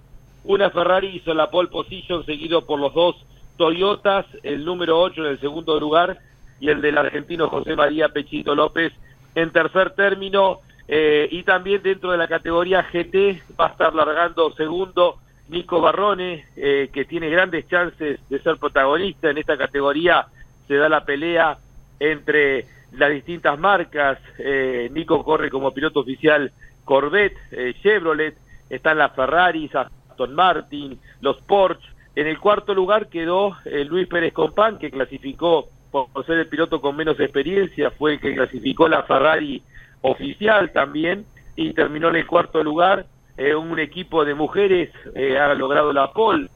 una 0.44 0.70
Ferrari 0.70 1.08
hizo 1.08 1.34
la 1.34 1.50
pole 1.50 1.68
position 1.68 2.24
seguido 2.24 2.66
por 2.66 2.80
los 2.80 2.94
dos 2.94 3.16
Toyotas, 3.56 4.24
el 4.42 4.64
número 4.64 4.98
8 4.98 5.22
en 5.22 5.30
el 5.32 5.40
segundo 5.40 5.78
lugar 5.78 6.18
y 6.60 6.70
el 6.70 6.80
del 6.80 6.96
argentino 6.96 7.48
José 7.48 7.76
María 7.76 8.08
Pechito 8.08 8.54
López 8.54 8.92
en 9.34 9.50
tercer 9.50 9.90
término 9.90 10.60
eh, 10.92 11.28
y 11.30 11.44
también 11.44 11.80
dentro 11.84 12.10
de 12.10 12.18
la 12.18 12.26
categoría 12.26 12.82
GT 12.82 13.40
va 13.58 13.66
a 13.66 13.70
estar 13.70 13.94
largando 13.94 14.50
segundo 14.54 15.20
Nico 15.48 15.80
Barrone, 15.80 16.46
eh, 16.56 16.90
que 16.92 17.04
tiene 17.04 17.30
grandes 17.30 17.68
chances 17.68 18.18
de 18.28 18.42
ser 18.42 18.56
protagonista 18.56 19.30
en 19.30 19.38
esta 19.38 19.56
categoría. 19.56 20.26
Se 20.66 20.74
da 20.74 20.88
la 20.88 21.04
pelea 21.04 21.58
entre 22.00 22.66
las 22.90 23.10
distintas 23.10 23.56
marcas. 23.56 24.18
Eh, 24.38 24.90
Nico 24.92 25.22
corre 25.22 25.48
como 25.48 25.72
piloto 25.72 26.00
oficial 26.00 26.50
Corvette, 26.84 27.38
Chevrolet, 27.82 28.36
están 28.68 28.98
las 28.98 29.14
Ferraris, 29.14 29.72
Aston 29.72 30.34
Martin, 30.34 30.98
los 31.20 31.40
Porsche. 31.42 31.88
En 32.16 32.26
el 32.26 32.40
cuarto 32.40 32.74
lugar 32.74 33.08
quedó 33.08 33.56
Luis 33.86 34.08
Pérez 34.08 34.32
Compán, 34.32 34.78
que 34.78 34.90
clasificó 34.90 35.68
por 35.92 36.26
ser 36.26 36.38
el 36.38 36.48
piloto 36.48 36.80
con 36.80 36.96
menos 36.96 37.20
experiencia, 37.20 37.92
fue 37.92 38.14
el 38.14 38.20
que 38.20 38.34
clasificó 38.34 38.88
la 38.88 39.04
Ferrari 39.04 39.62
oficial 40.02 40.70
también 40.72 41.24
y 41.56 41.72
terminó 41.72 42.08
en 42.08 42.16
el 42.16 42.26
cuarto 42.26 42.62
lugar. 42.62 43.06
Eh, 43.36 43.54
un 43.54 43.78
equipo 43.78 44.24
de 44.24 44.34
mujeres 44.34 44.90
eh, 45.14 45.38
ha 45.38 45.54
logrado 45.54 45.92
la 45.92 46.12
pole, 46.12 46.48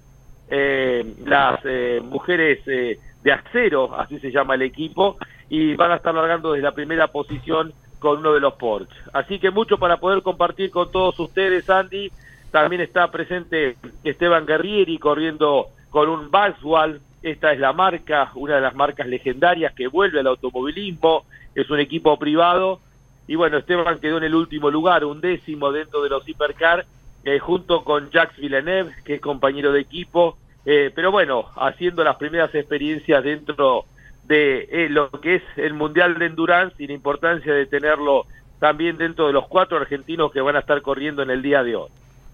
eh, 0.50 1.14
las 1.24 1.60
mujeres 2.02 2.64
de 2.64 3.32
acero, 3.32 3.94
así 3.98 4.18
se 4.18 4.30
llama 4.30 4.54
el 4.54 4.62
equipo, 4.62 5.16
y 5.48 5.74
van 5.76 5.92
a 5.92 5.96
estar 5.96 6.14
largando 6.14 6.52
desde 6.52 6.64
la 6.64 6.72
primera 6.72 7.08
posición 7.08 7.72
con 7.98 8.18
uno 8.18 8.34
de 8.34 8.40
los 8.40 8.54
Porsche. 8.54 8.94
Así 9.14 9.38
que 9.38 9.50
mucho 9.50 9.78
para 9.78 9.96
poder 9.96 10.22
compartir 10.22 10.70
con 10.70 10.90
todos 10.90 11.18
ustedes, 11.18 11.68
Andy. 11.70 12.10
También 12.50 12.82
está 12.82 13.10
presente 13.10 13.76
Esteban 14.04 14.46
Guerrieri 14.46 14.98
corriendo 14.98 15.68
con 15.90 16.08
un 16.08 16.30
Valswall, 16.30 17.00
esta 17.22 17.52
es 17.52 17.58
la 17.58 17.72
marca, 17.72 18.30
una 18.34 18.56
de 18.56 18.60
las 18.60 18.74
marcas 18.74 19.06
legendarias 19.06 19.72
que 19.72 19.88
vuelve 19.88 20.20
al 20.20 20.26
automovilismo, 20.26 21.24
es 21.54 21.70
un 21.70 21.80
equipo 21.80 22.18
privado, 22.18 22.80
y 23.26 23.36
bueno, 23.36 23.58
Esteban 23.58 23.98
quedó 24.00 24.18
en 24.18 24.24
el 24.24 24.34
último 24.34 24.70
lugar, 24.70 25.04
un 25.04 25.20
décimo 25.20 25.72
dentro 25.72 26.02
de 26.02 26.10
los 26.10 26.28
Hipercar, 26.28 26.84
eh, 27.24 27.38
junto 27.38 27.84
con 27.84 28.10
Jacques 28.10 28.38
Villeneuve, 28.38 28.92
que 29.04 29.14
es 29.14 29.20
compañero 29.20 29.72
de 29.72 29.80
equipo, 29.80 30.36
eh, 30.66 30.90
pero 30.94 31.10
bueno, 31.10 31.46
haciendo 31.56 32.04
las 32.04 32.16
primeras 32.16 32.54
experiencias 32.54 33.24
dentro 33.24 33.86
de 34.24 34.68
eh, 34.70 34.88
lo 34.90 35.10
que 35.10 35.36
es 35.36 35.42
el 35.56 35.74
Mundial 35.74 36.18
de 36.18 36.26
Endurance 36.26 36.82
y 36.82 36.86
la 36.86 36.94
importancia 36.94 37.52
de 37.52 37.66
tenerlo 37.66 38.26
también 38.58 38.96
dentro 38.96 39.26
de 39.26 39.32
los 39.32 39.46
cuatro 39.46 39.76
argentinos 39.76 40.32
que 40.32 40.40
van 40.40 40.56
a 40.56 40.60
estar 40.60 40.80
corriendo 40.82 41.22
en 41.22 41.30
el 41.30 41.42
día 41.42 41.62
de 41.62 41.76
hoy. 41.76 41.88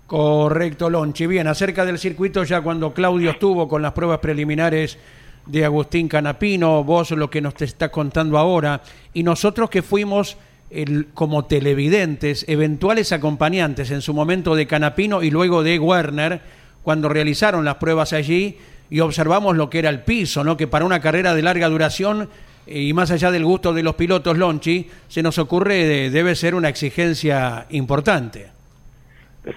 Correcto, 0.07 0.91
Lonchi. 0.91 1.27
Bien, 1.27 1.47
acerca 1.47 1.85
del 1.85 1.99
circuito, 1.99 2.43
ya 2.43 2.61
cuando 2.61 2.93
Claudio 2.93 3.31
estuvo 3.31 3.69
con 3.69 3.83
las 3.83 3.93
pruebas 3.93 4.19
preliminares 4.19 4.99
de 5.47 5.65
Agustín 5.65 6.09
Canapino, 6.09 6.83
vos 6.85 7.11
lo 7.13 7.31
que 7.31 7.41
nos 7.41 7.55
te 7.55 7.65
está 7.65 7.91
contando 7.91 8.39
ahora, 8.39 8.83
y 9.13 9.23
nosotros 9.23 9.71
que 9.71 9.83
fuimos 9.83 10.37
el, 10.71 11.09
como 11.15 11.45
televidentes, 11.45 12.45
eventuales 12.49 13.13
acompañantes 13.13 13.91
en 13.91 14.03
su 14.03 14.15
momento 14.15 14.55
de 14.55 14.67
Canapino 14.67 15.23
y 15.23 15.31
luego 15.31 15.63
de 15.63 15.79
Werner, 15.79 16.41
cuando 16.83 17.09
realizaron 17.09 17.65
las 17.65 17.77
pruebas 17.77 18.13
allí 18.13 18.57
y 18.89 19.01
observamos 19.01 19.57
lo 19.57 19.69
que 19.71 19.81
era 19.81 19.91
el 19.91 20.01
piso, 20.01 20.45
¿no? 20.45 20.57
que 20.57 20.67
para 20.67 20.85
una 20.85 21.01
carrera 21.01 21.35
de 21.35 21.43
larga 21.43 21.69
duración 21.69 22.29
eh, 22.67 22.81
y 22.81 22.93
más 22.93 23.11
allá 23.11 23.31
del 23.31 23.45
gusto 23.45 23.73
de 23.73 23.83
los 23.83 23.95
pilotos 23.95 24.37
Lonchi, 24.39 24.89
se 25.09 25.23
nos 25.23 25.39
ocurre 25.39 26.11
debe 26.11 26.35
ser 26.35 26.55
una 26.55 26.69
exigencia 26.69 27.67
importante. 27.71 28.49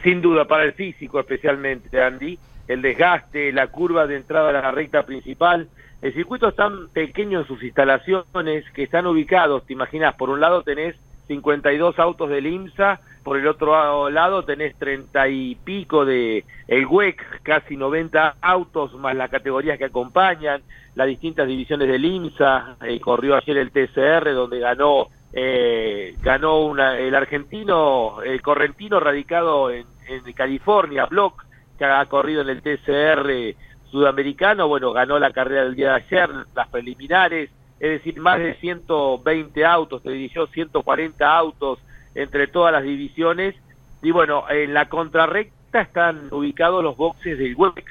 Sin 0.04 0.22
duda, 0.22 0.46
para 0.46 0.64
el 0.64 0.74
físico 0.74 1.20
especialmente, 1.20 2.02
Andy, 2.02 2.38
el 2.68 2.82
desgaste, 2.82 3.52
la 3.52 3.68
curva 3.68 4.08
de 4.08 4.16
entrada 4.16 4.50
a 4.50 4.54
la 4.54 4.72
recta 4.72 5.06
principal, 5.06 5.68
el 6.04 6.14
circuito 6.14 6.50
es 6.50 6.56
tan 6.56 6.90
pequeño 6.90 7.40
en 7.40 7.48
sus 7.48 7.64
instalaciones 7.64 8.70
que 8.72 8.84
están 8.84 9.08
ubicados, 9.08 9.66
te 9.66 9.72
imaginas, 9.72 10.16
por 10.16 10.30
un 10.30 10.42
lado 10.42 10.62
tenés 10.62 10.98
52 11.28 11.98
autos 11.98 12.30
del 12.30 12.46
IMSA, 12.46 13.00
por 13.24 13.38
el 13.38 13.48
otro 13.48 14.10
lado 14.10 14.44
tenés 14.44 14.76
30 14.76 15.30
y 15.30 15.56
pico 15.56 16.04
de 16.04 16.44
el 16.68 16.86
WEC, 16.88 17.42
casi 17.44 17.78
90 17.78 18.36
autos 18.42 18.94
más 18.96 19.16
las 19.16 19.30
categorías 19.30 19.78
que 19.78 19.86
acompañan, 19.86 20.62
las 20.94 21.08
distintas 21.08 21.48
divisiones 21.48 21.88
del 21.88 22.04
IMSA, 22.04 22.76
eh, 22.82 23.00
corrió 23.00 23.38
ayer 23.38 23.56
el 23.56 23.72
TCR 23.72 24.34
donde 24.34 24.60
ganó 24.60 25.08
eh, 25.32 26.16
ganó 26.22 26.66
una, 26.66 26.98
el 27.00 27.16
argentino, 27.16 28.22
el 28.24 28.42
correntino 28.42 29.00
radicado 29.00 29.72
en, 29.72 29.86
en 30.10 30.34
California, 30.34 31.06
Block, 31.06 31.46
que 31.78 31.86
ha 31.86 32.06
corrido 32.08 32.42
en 32.42 32.50
el 32.50 32.62
TCR 32.62 33.56
sudamericano, 33.94 34.68
bueno, 34.68 34.92
ganó 34.92 35.20
la 35.20 35.32
carrera 35.32 35.66
del 35.66 35.76
día 35.76 35.90
de 35.90 35.96
ayer, 35.98 36.30
las 36.56 36.68
preliminares, 36.70 37.52
es 37.80 37.92
decir, 37.92 38.20
más 38.20 38.40
de 38.40 38.56
120 38.56 39.66
autos, 39.66 40.02
te 40.02 40.10
dirigió 40.10 40.48
140 40.48 41.38
autos 41.38 41.78
entre 42.16 42.48
todas 42.48 42.74
las 42.74 42.82
divisiones, 42.82 43.54
y 44.02 44.10
bueno, 44.10 44.46
en 44.50 44.74
la 44.74 44.90
contrarrecta 44.90 45.82
están 45.82 46.30
ubicados 46.32 46.84
los 46.84 46.98
boxes 46.98 47.38
del 47.38 47.56
WEX, 47.56 47.84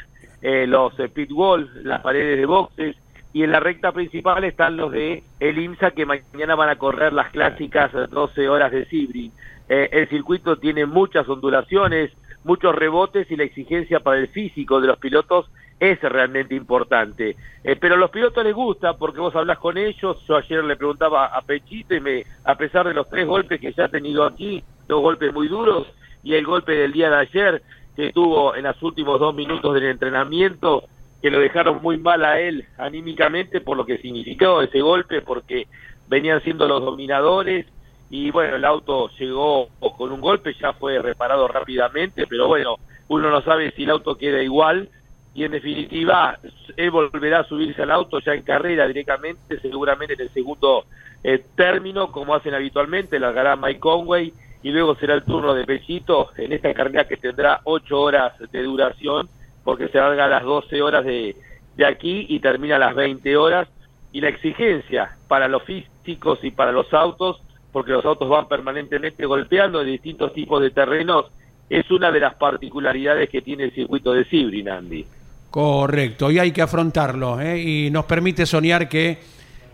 eh, 0.42 0.66
los 0.66 0.98
eh, 0.98 1.08
pit 1.08 1.30
wall, 1.30 1.70
las 1.84 2.02
paredes 2.02 2.36
de 2.36 2.46
boxes, 2.46 2.96
y 3.32 3.44
en 3.44 3.52
la 3.52 3.60
recta 3.60 3.92
principal 3.92 4.42
están 4.42 4.76
los 4.76 4.90
de 4.90 5.22
el 5.38 5.58
IMSA 5.58 5.92
que 5.92 6.04
mañana 6.04 6.56
van 6.56 6.68
a 6.68 6.76
correr 6.76 7.12
las 7.12 7.30
clásicas 7.30 7.92
12 8.10 8.48
horas 8.48 8.72
de 8.72 8.86
Sibri. 8.86 9.30
Eh, 9.68 9.88
el 9.92 10.08
circuito 10.08 10.56
tiene 10.56 10.84
muchas 10.84 11.28
ondulaciones, 11.28 12.10
muchos 12.42 12.74
rebotes 12.74 13.30
y 13.30 13.36
la 13.36 13.44
exigencia 13.44 14.00
para 14.00 14.18
el 14.18 14.28
físico 14.28 14.80
de 14.80 14.88
los 14.88 14.98
pilotos 14.98 15.48
es 15.82 16.00
realmente 16.00 16.54
importante. 16.54 17.36
Eh, 17.64 17.74
pero 17.74 17.96
a 17.96 17.98
los 17.98 18.10
pilotos 18.10 18.44
les 18.44 18.54
gusta 18.54 18.96
porque 18.96 19.18
vos 19.18 19.34
hablas 19.34 19.58
con 19.58 19.76
ellos. 19.76 20.16
Yo 20.28 20.36
ayer 20.36 20.62
le 20.62 20.76
preguntaba 20.76 21.26
a 21.26 21.42
Pechito 21.42 21.96
y 21.96 22.00
me, 22.00 22.24
a 22.44 22.54
pesar 22.54 22.86
de 22.86 22.94
los 22.94 23.08
tres 23.08 23.26
golpes 23.26 23.60
que 23.60 23.72
ya 23.72 23.86
ha 23.86 23.88
tenido 23.88 24.24
aquí, 24.24 24.62
dos 24.86 25.00
golpes 25.00 25.32
muy 25.32 25.48
duros 25.48 25.88
y 26.22 26.34
el 26.34 26.46
golpe 26.46 26.70
del 26.70 26.92
día 26.92 27.10
de 27.10 27.16
ayer 27.16 27.62
que 27.96 28.12
tuvo 28.12 28.54
en 28.54 28.62
los 28.62 28.80
últimos 28.80 29.18
dos 29.18 29.34
minutos 29.34 29.74
del 29.74 29.86
entrenamiento, 29.86 30.84
que 31.20 31.30
lo 31.30 31.40
dejaron 31.40 31.82
muy 31.82 31.98
mal 31.98 32.24
a 32.24 32.38
él 32.38 32.64
anímicamente 32.78 33.60
por 33.60 33.76
lo 33.76 33.84
que 33.84 33.98
significó 33.98 34.62
ese 34.62 34.80
golpe, 34.80 35.20
porque 35.20 35.66
venían 36.08 36.40
siendo 36.42 36.68
los 36.68 36.80
dominadores 36.80 37.66
y 38.08 38.30
bueno, 38.30 38.54
el 38.54 38.64
auto 38.64 39.10
llegó 39.18 39.68
con 39.96 40.12
un 40.12 40.20
golpe, 40.20 40.54
ya 40.60 40.74
fue 40.74 41.00
reparado 41.00 41.48
rápidamente, 41.48 42.26
pero 42.28 42.46
bueno, 42.46 42.76
uno 43.08 43.30
no 43.30 43.42
sabe 43.42 43.72
si 43.72 43.82
el 43.82 43.90
auto 43.90 44.16
queda 44.16 44.40
igual 44.42 44.88
y 45.34 45.44
en 45.44 45.52
definitiva 45.52 46.38
él 46.76 46.90
volverá 46.90 47.40
a 47.40 47.44
subirse 47.44 47.82
al 47.82 47.90
auto 47.90 48.20
ya 48.20 48.34
en 48.34 48.42
carrera 48.42 48.86
directamente, 48.86 49.58
seguramente 49.60 50.14
en 50.14 50.20
el 50.20 50.30
segundo 50.30 50.84
eh, 51.24 51.42
término, 51.56 52.12
como 52.12 52.34
hacen 52.34 52.54
habitualmente, 52.54 53.18
largará 53.18 53.56
Mike 53.56 53.80
Conway 53.80 54.32
y 54.62 54.70
luego 54.70 54.94
será 54.96 55.14
el 55.14 55.22
turno 55.22 55.54
de 55.54 55.64
Pechito 55.64 56.30
en 56.36 56.52
esta 56.52 56.72
carrera 56.74 57.06
que 57.06 57.16
tendrá 57.16 57.60
ocho 57.64 58.00
horas 58.00 58.32
de 58.50 58.62
duración, 58.62 59.28
porque 59.64 59.88
se 59.88 59.98
larga 59.98 60.26
a 60.26 60.28
las 60.28 60.42
12 60.42 60.82
horas 60.82 61.04
de, 61.04 61.36
de 61.76 61.86
aquí 61.86 62.26
y 62.28 62.40
termina 62.40 62.76
a 62.76 62.80
las 62.80 62.94
20 62.94 63.36
horas, 63.36 63.68
y 64.12 64.20
la 64.20 64.28
exigencia 64.28 65.16
para 65.26 65.48
los 65.48 65.62
físicos 65.62 66.38
y 66.42 66.50
para 66.50 66.70
los 66.70 66.92
autos, 66.92 67.42
porque 67.72 67.92
los 67.92 68.04
autos 68.04 68.28
van 68.28 68.46
permanentemente 68.46 69.24
golpeando 69.24 69.80
en 69.80 69.86
distintos 69.86 70.32
tipos 70.34 70.60
de 70.60 70.70
terrenos, 70.70 71.26
es 71.70 71.90
una 71.90 72.10
de 72.12 72.20
las 72.20 72.34
particularidades 72.34 73.30
que 73.30 73.40
tiene 73.40 73.64
el 73.64 73.72
circuito 73.72 74.12
de 74.12 74.24
Sibri, 74.24 74.68
Andy. 74.68 75.06
Correcto, 75.52 76.30
y 76.30 76.38
hay 76.38 76.50
que 76.50 76.62
afrontarlo, 76.62 77.38
¿eh? 77.38 77.60
y 77.60 77.90
nos 77.90 78.06
permite 78.06 78.46
soñar 78.46 78.88
que 78.88 79.18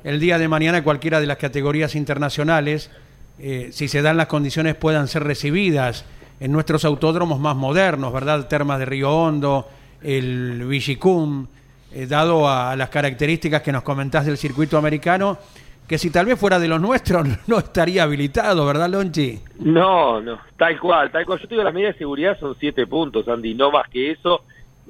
el 0.02 0.18
día 0.18 0.36
de 0.36 0.48
mañana 0.48 0.82
cualquiera 0.82 1.20
de 1.20 1.26
las 1.26 1.36
categorías 1.36 1.94
internacionales, 1.94 2.90
eh, 3.38 3.68
si 3.70 3.86
se 3.86 4.02
dan 4.02 4.16
las 4.16 4.26
condiciones, 4.26 4.74
puedan 4.74 5.06
ser 5.06 5.22
recibidas 5.22 6.04
en 6.40 6.50
nuestros 6.50 6.84
autódromos 6.84 7.38
más 7.38 7.54
modernos, 7.54 8.12
¿verdad? 8.12 8.48
Termas 8.48 8.80
de 8.80 8.86
Río 8.86 9.16
Hondo, 9.16 9.68
el 10.02 10.66
Vigicum, 10.66 11.46
eh, 11.92 12.08
dado 12.08 12.48
a, 12.48 12.74
las 12.74 12.88
características 12.88 13.62
que 13.62 13.70
nos 13.70 13.84
comentás 13.84 14.26
del 14.26 14.36
circuito 14.36 14.78
americano, 14.78 15.38
que 15.86 15.96
si 15.96 16.10
tal 16.10 16.26
vez 16.26 16.40
fuera 16.40 16.58
de 16.58 16.66
los 16.66 16.80
nuestros 16.88 17.24
no 17.46 17.58
estaría 17.58 18.02
habilitado, 18.02 18.66
¿verdad, 18.66 18.88
Lonchi? 18.88 19.38
No, 19.60 20.20
no, 20.20 20.40
tal 20.56 20.76
cual, 20.80 21.12
tal 21.12 21.24
cual. 21.24 21.38
Yo 21.38 21.46
te 21.46 21.54
digo, 21.54 21.62
las 21.62 21.72
medidas 21.72 21.94
de 21.94 21.98
seguridad 21.98 22.36
son 22.40 22.56
siete 22.58 22.84
puntos, 22.88 23.28
Andy, 23.28 23.54
no 23.54 23.70
más 23.70 23.88
que 23.88 24.10
eso 24.10 24.42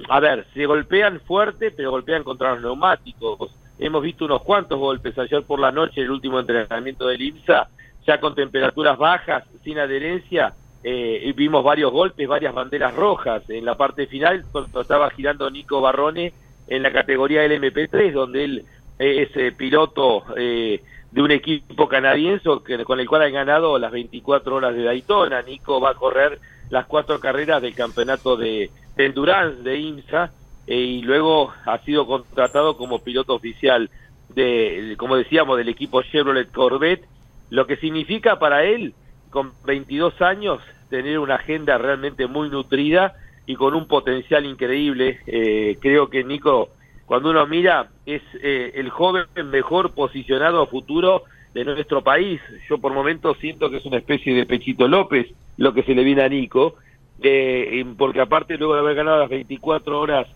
a 0.08 0.20
ver, 0.20 0.46
se 0.54 0.66
golpean 0.66 1.20
fuerte, 1.20 1.70
pero 1.70 1.90
golpean 1.90 2.22
contra 2.22 2.52
los 2.52 2.62
neumáticos. 2.62 3.50
Hemos 3.78 4.02
visto 4.02 4.24
unos 4.24 4.42
cuantos 4.42 4.78
golpes 4.78 5.18
ayer 5.18 5.42
por 5.42 5.60
la 5.60 5.72
noche, 5.72 6.00
el 6.00 6.10
último 6.10 6.40
entrenamiento 6.40 7.06
del 7.06 7.22
IMSA, 7.22 7.68
ya 8.06 8.20
con 8.20 8.34
temperaturas 8.34 8.98
bajas, 8.98 9.44
sin 9.62 9.78
adherencia, 9.78 10.54
eh, 10.82 11.32
vimos 11.36 11.64
varios 11.64 11.92
golpes, 11.92 12.28
varias 12.28 12.54
banderas 12.54 12.94
rojas. 12.94 13.48
En 13.50 13.64
la 13.64 13.76
parte 13.76 14.06
final, 14.06 14.44
cuando 14.50 14.80
estaba 14.80 15.10
girando 15.10 15.50
Nico 15.50 15.80
Barrone 15.80 16.32
en 16.68 16.82
la 16.82 16.92
categoría 16.92 17.44
LMP3, 17.44 18.12
donde 18.12 18.44
él 18.44 18.64
es 18.98 19.36
eh, 19.36 19.52
piloto 19.52 20.24
eh, 20.36 20.82
de 21.10 21.22
un 21.22 21.30
equipo 21.30 21.88
canadiense 21.88 22.48
con 22.84 23.00
el 23.00 23.06
cual 23.06 23.22
ha 23.22 23.28
ganado 23.30 23.78
las 23.78 23.92
24 23.92 24.54
horas 24.56 24.74
de 24.74 24.84
Daytona. 24.84 25.42
Nico 25.42 25.80
va 25.80 25.90
a 25.90 25.94
correr 25.94 26.38
las 26.70 26.86
cuatro 26.86 27.18
carreras 27.18 27.62
del 27.62 27.74
campeonato 27.74 28.36
de, 28.36 28.70
Endurance 28.98 29.62
de 29.62 29.78
IMSA 29.78 30.32
eh, 30.66 30.76
y 30.76 31.02
luego 31.02 31.52
ha 31.64 31.78
sido 31.78 32.06
contratado 32.06 32.76
como 32.76 32.98
piloto 32.98 33.34
oficial 33.34 33.90
de, 34.34 34.94
como 34.98 35.16
decíamos, 35.16 35.56
del 35.56 35.68
equipo 35.68 36.02
Chevrolet 36.02 36.50
Corvette, 36.52 37.06
lo 37.50 37.66
que 37.66 37.76
significa 37.76 38.38
para 38.38 38.64
él, 38.64 38.94
con 39.30 39.52
22 39.64 40.20
años, 40.20 40.60
tener 40.90 41.18
una 41.18 41.36
agenda 41.36 41.78
realmente 41.78 42.26
muy 42.26 42.50
nutrida 42.50 43.14
y 43.46 43.54
con 43.54 43.74
un 43.74 43.86
potencial 43.86 44.44
increíble. 44.44 45.20
Eh, 45.26 45.78
creo 45.80 46.10
que 46.10 46.24
Nico, 46.24 46.70
cuando 47.06 47.30
uno 47.30 47.46
mira, 47.46 47.88
es 48.04 48.22
eh, 48.42 48.72
el 48.74 48.90
joven 48.90 49.24
mejor 49.46 49.94
posicionado 49.94 50.62
a 50.62 50.66
futuro 50.66 51.22
de 51.54 51.64
nuestro 51.64 52.02
país. 52.02 52.40
Yo 52.68 52.78
por 52.78 52.92
momentos 52.92 53.38
siento 53.38 53.70
que 53.70 53.78
es 53.78 53.86
una 53.86 53.96
especie 53.96 54.34
de 54.34 54.44
Pechito 54.44 54.86
López 54.86 55.28
lo 55.56 55.72
que 55.72 55.82
se 55.82 55.94
le 55.94 56.04
viene 56.04 56.22
a 56.22 56.28
Nico, 56.28 56.76
eh, 57.22 57.84
porque 57.96 58.20
aparte 58.20 58.56
luego 58.56 58.74
de 58.74 58.80
haber 58.80 58.96
ganado 58.96 59.18
las 59.20 59.30
24 59.30 60.00
horas 60.00 60.26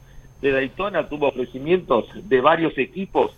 de 0.40 0.50
Daytona 0.50 1.08
tuvo 1.08 1.28
ofrecimientos 1.28 2.06
de 2.14 2.40
varios 2.40 2.76
equipos 2.76 3.32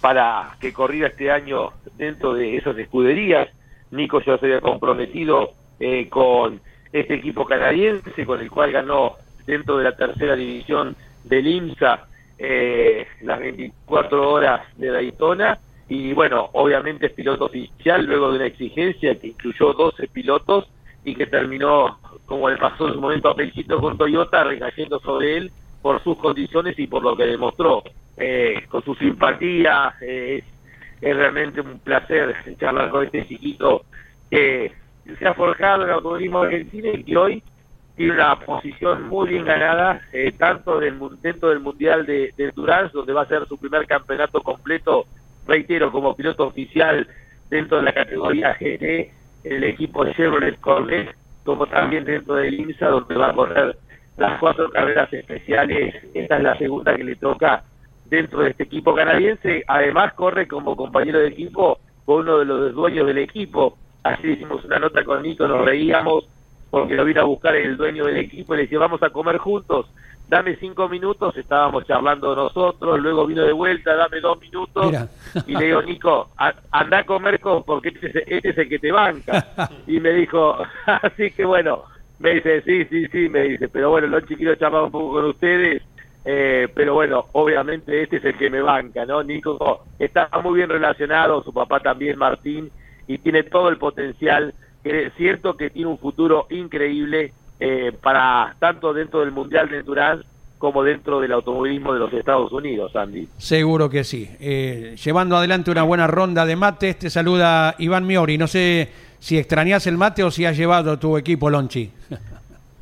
para 0.00 0.56
que 0.60 0.72
corriera 0.72 1.08
este 1.08 1.30
año 1.30 1.70
dentro 1.96 2.34
de 2.34 2.56
esas 2.56 2.76
escuderías. 2.78 3.48
Nico 3.90 4.20
ya 4.20 4.38
se 4.38 4.46
había 4.46 4.60
comprometido 4.60 5.52
eh, 5.78 6.08
con 6.08 6.60
este 6.92 7.14
equipo 7.14 7.44
canadiense 7.44 8.26
con 8.26 8.40
el 8.40 8.50
cual 8.50 8.72
ganó 8.72 9.16
dentro 9.46 9.78
de 9.78 9.84
la 9.84 9.96
tercera 9.96 10.34
división 10.34 10.96
del 11.24 11.46
IMSA 11.46 12.06
eh, 12.38 13.06
las 13.22 13.38
24 13.38 14.32
horas 14.32 14.62
de 14.76 14.88
Daytona 14.88 15.58
y 15.88 16.12
bueno, 16.12 16.48
obviamente 16.52 17.06
es 17.06 17.12
piloto 17.12 17.46
oficial 17.46 18.06
luego 18.06 18.30
de 18.30 18.36
una 18.36 18.46
exigencia 18.46 19.18
que 19.18 19.28
incluyó 19.28 19.72
12 19.72 20.08
pilotos 20.08 20.68
y 21.04 21.14
que 21.14 21.26
terminó, 21.26 21.98
como 22.26 22.50
le 22.50 22.56
pasó 22.56 22.88
en 22.88 22.94
su 22.94 23.00
momento 23.00 23.28
a 23.30 23.36
Pechito 23.36 23.80
con 23.80 23.96
Toyota, 23.96 24.44
recayendo 24.44 25.00
sobre 25.00 25.36
él 25.36 25.52
por 25.82 26.02
sus 26.02 26.16
condiciones 26.18 26.78
y 26.78 26.86
por 26.86 27.02
lo 27.02 27.16
que 27.16 27.26
demostró. 27.26 27.82
eh, 28.20 28.66
con 28.68 28.84
su 28.84 28.94
simpatía. 28.94 29.94
Eh, 30.00 30.44
es 31.00 31.16
realmente 31.16 31.62
un 31.62 31.78
placer 31.78 32.36
charlar 32.58 32.90
con 32.90 33.04
este 33.04 33.26
chiquito 33.26 33.84
que 34.30 34.70
se 35.18 35.26
ha 35.26 35.34
forjado 35.34 35.82
en 35.82 35.88
el 35.88 35.94
automovilismo 35.94 36.42
argentino 36.42 36.92
y 36.92 37.04
que 37.04 37.16
hoy 37.16 37.42
tiene 37.96 38.12
una 38.12 38.38
posición 38.38 39.08
muy 39.08 39.28
bien 39.30 39.44
ganada, 39.44 40.02
eh, 40.12 40.32
tanto 40.32 40.78
dentro 40.78 41.48
del 41.48 41.60
Mundial 41.60 42.04
de, 42.06 42.32
de 42.36 42.50
Durán, 42.52 42.90
donde 42.92 43.12
va 43.14 43.22
a 43.22 43.26
ser 43.26 43.46
su 43.46 43.56
primer 43.58 43.86
campeonato 43.86 44.42
completo, 44.42 45.06
reitero, 45.46 45.90
como 45.90 46.14
piloto 46.14 46.46
oficial 46.46 47.08
dentro 47.48 47.78
de 47.78 47.82
la 47.84 47.92
categoría 47.92 48.54
GT, 48.54 49.10
el 49.44 49.64
equipo 49.64 50.04
Chevrolet 50.12 50.58
Corvette, 50.60 51.14
como 51.44 51.66
también 51.66 52.04
dentro 52.04 52.34
del 52.34 52.54
IMSA, 52.54 52.88
donde 52.88 53.14
va 53.14 53.30
a 53.30 53.34
correr 53.34 53.76
las 54.16 54.38
cuatro 54.38 54.68
carreras 54.70 55.12
especiales. 55.12 55.94
Esta 56.14 56.36
es 56.36 56.42
la 56.42 56.58
segunda 56.58 56.94
que 56.94 57.04
le 57.04 57.16
toca 57.16 57.64
dentro 58.06 58.40
de 58.40 58.50
este 58.50 58.64
equipo 58.64 58.94
canadiense. 58.94 59.64
Además, 59.66 60.12
corre 60.14 60.46
como 60.46 60.76
compañero 60.76 61.20
de 61.20 61.28
equipo 61.28 61.78
con 62.04 62.20
uno 62.20 62.38
de 62.38 62.44
los 62.44 62.74
dueños 62.74 63.06
del 63.06 63.18
equipo. 63.18 63.78
Así 64.02 64.28
hicimos 64.28 64.64
una 64.64 64.78
nota 64.78 65.04
con 65.04 65.22
Nico, 65.22 65.46
nos 65.46 65.64
reíamos 65.64 66.28
porque 66.70 66.94
lo 66.94 67.04
vino 67.04 67.20
a 67.20 67.24
buscar 67.24 67.56
el 67.56 67.76
dueño 67.76 68.04
del 68.04 68.18
equipo 68.18 68.54
y 68.54 68.58
le 68.58 68.62
decía, 68.62 68.78
vamos 68.78 69.02
a 69.02 69.10
comer 69.10 69.38
juntos, 69.38 69.86
dame 70.30 70.54
cinco 70.60 70.88
minutos, 70.88 71.36
estábamos 71.36 71.84
charlando 71.88 72.36
nosotros, 72.36 73.00
luego 73.00 73.26
vino 73.26 73.42
de 73.42 73.52
vuelta, 73.52 73.96
dame 73.96 74.20
dos 74.20 74.40
minutos, 74.40 74.94
y 75.44 75.56
le 75.56 75.64
digo, 75.64 75.82
Nico, 75.82 76.30
anda 76.70 76.98
a 76.98 77.04
comer 77.04 77.40
con, 77.40 77.64
porque 77.64 77.88
este, 77.88 78.36
este, 78.36 78.50
es 78.50 78.58
el 78.58 78.68
que 78.68 78.78
te 78.78 78.92
banca. 78.92 79.44
Y 79.88 79.98
me 79.98 80.10
dijo, 80.10 80.56
así 80.86 81.32
que 81.32 81.44
bueno, 81.44 81.82
me 82.20 82.34
dice, 82.34 82.62
sí, 82.62 82.84
sí, 82.84 83.08
sí, 83.08 83.28
me 83.28 83.42
dice, 83.42 83.68
pero 83.68 83.90
bueno, 83.90 84.06
los 84.06 84.24
chiquitos 84.24 84.56
charlaba 84.56 84.84
un 84.84 84.92
poco 84.92 85.14
con 85.14 85.24
ustedes, 85.24 85.82
eh, 86.24 86.68
pero 86.76 86.94
bueno, 86.94 87.26
obviamente 87.32 88.00
este 88.00 88.18
es 88.18 88.24
el 88.26 88.38
que 88.38 88.50
me 88.50 88.62
banca, 88.62 89.04
¿no? 89.04 89.24
Nico 89.24 89.84
está 89.98 90.30
muy 90.44 90.58
bien 90.58 90.70
relacionado, 90.70 91.42
su 91.42 91.52
papá 91.52 91.80
también, 91.80 92.16
Martín, 92.16 92.70
y 93.08 93.18
tiene 93.18 93.42
todo 93.42 93.68
el 93.68 93.78
potencial 93.78 94.54
que 94.84 95.06
es 95.06 95.14
cierto 95.14 95.56
que 95.56 95.70
tiene 95.70 95.90
un 95.90 95.98
futuro 95.98 96.46
increíble 96.50 97.32
eh, 97.60 97.92
para 98.00 98.56
tanto 98.58 98.92
dentro 98.94 99.20
del 99.20 99.32
Mundial 99.32 99.68
de 99.68 99.80
Endurance 99.80 100.24
como 100.58 100.82
dentro 100.82 101.20
del 101.20 101.32
automovilismo 101.32 101.94
de 101.94 102.00
los 102.00 102.12
Estados 102.12 102.52
Unidos, 102.52 102.94
Andy. 102.96 103.28
Seguro 103.38 103.88
que 103.88 104.04
sí. 104.04 104.30
Eh, 104.40 104.94
llevando 105.02 105.36
adelante 105.36 105.70
una 105.70 105.82
buena 105.82 106.06
ronda 106.06 106.44
de 106.44 106.56
mates, 106.56 106.98
te 106.98 107.10
saluda 107.10 107.74
Iván 107.78 108.06
Miori. 108.06 108.36
No 108.36 108.46
sé 108.46 108.88
si 109.18 109.38
extrañas 109.38 109.86
el 109.86 109.96
mate 109.96 110.22
o 110.22 110.30
si 110.30 110.44
has 110.44 110.56
llevado 110.56 110.98
tu 110.98 111.16
equipo, 111.16 111.48
Lonchi. 111.48 111.90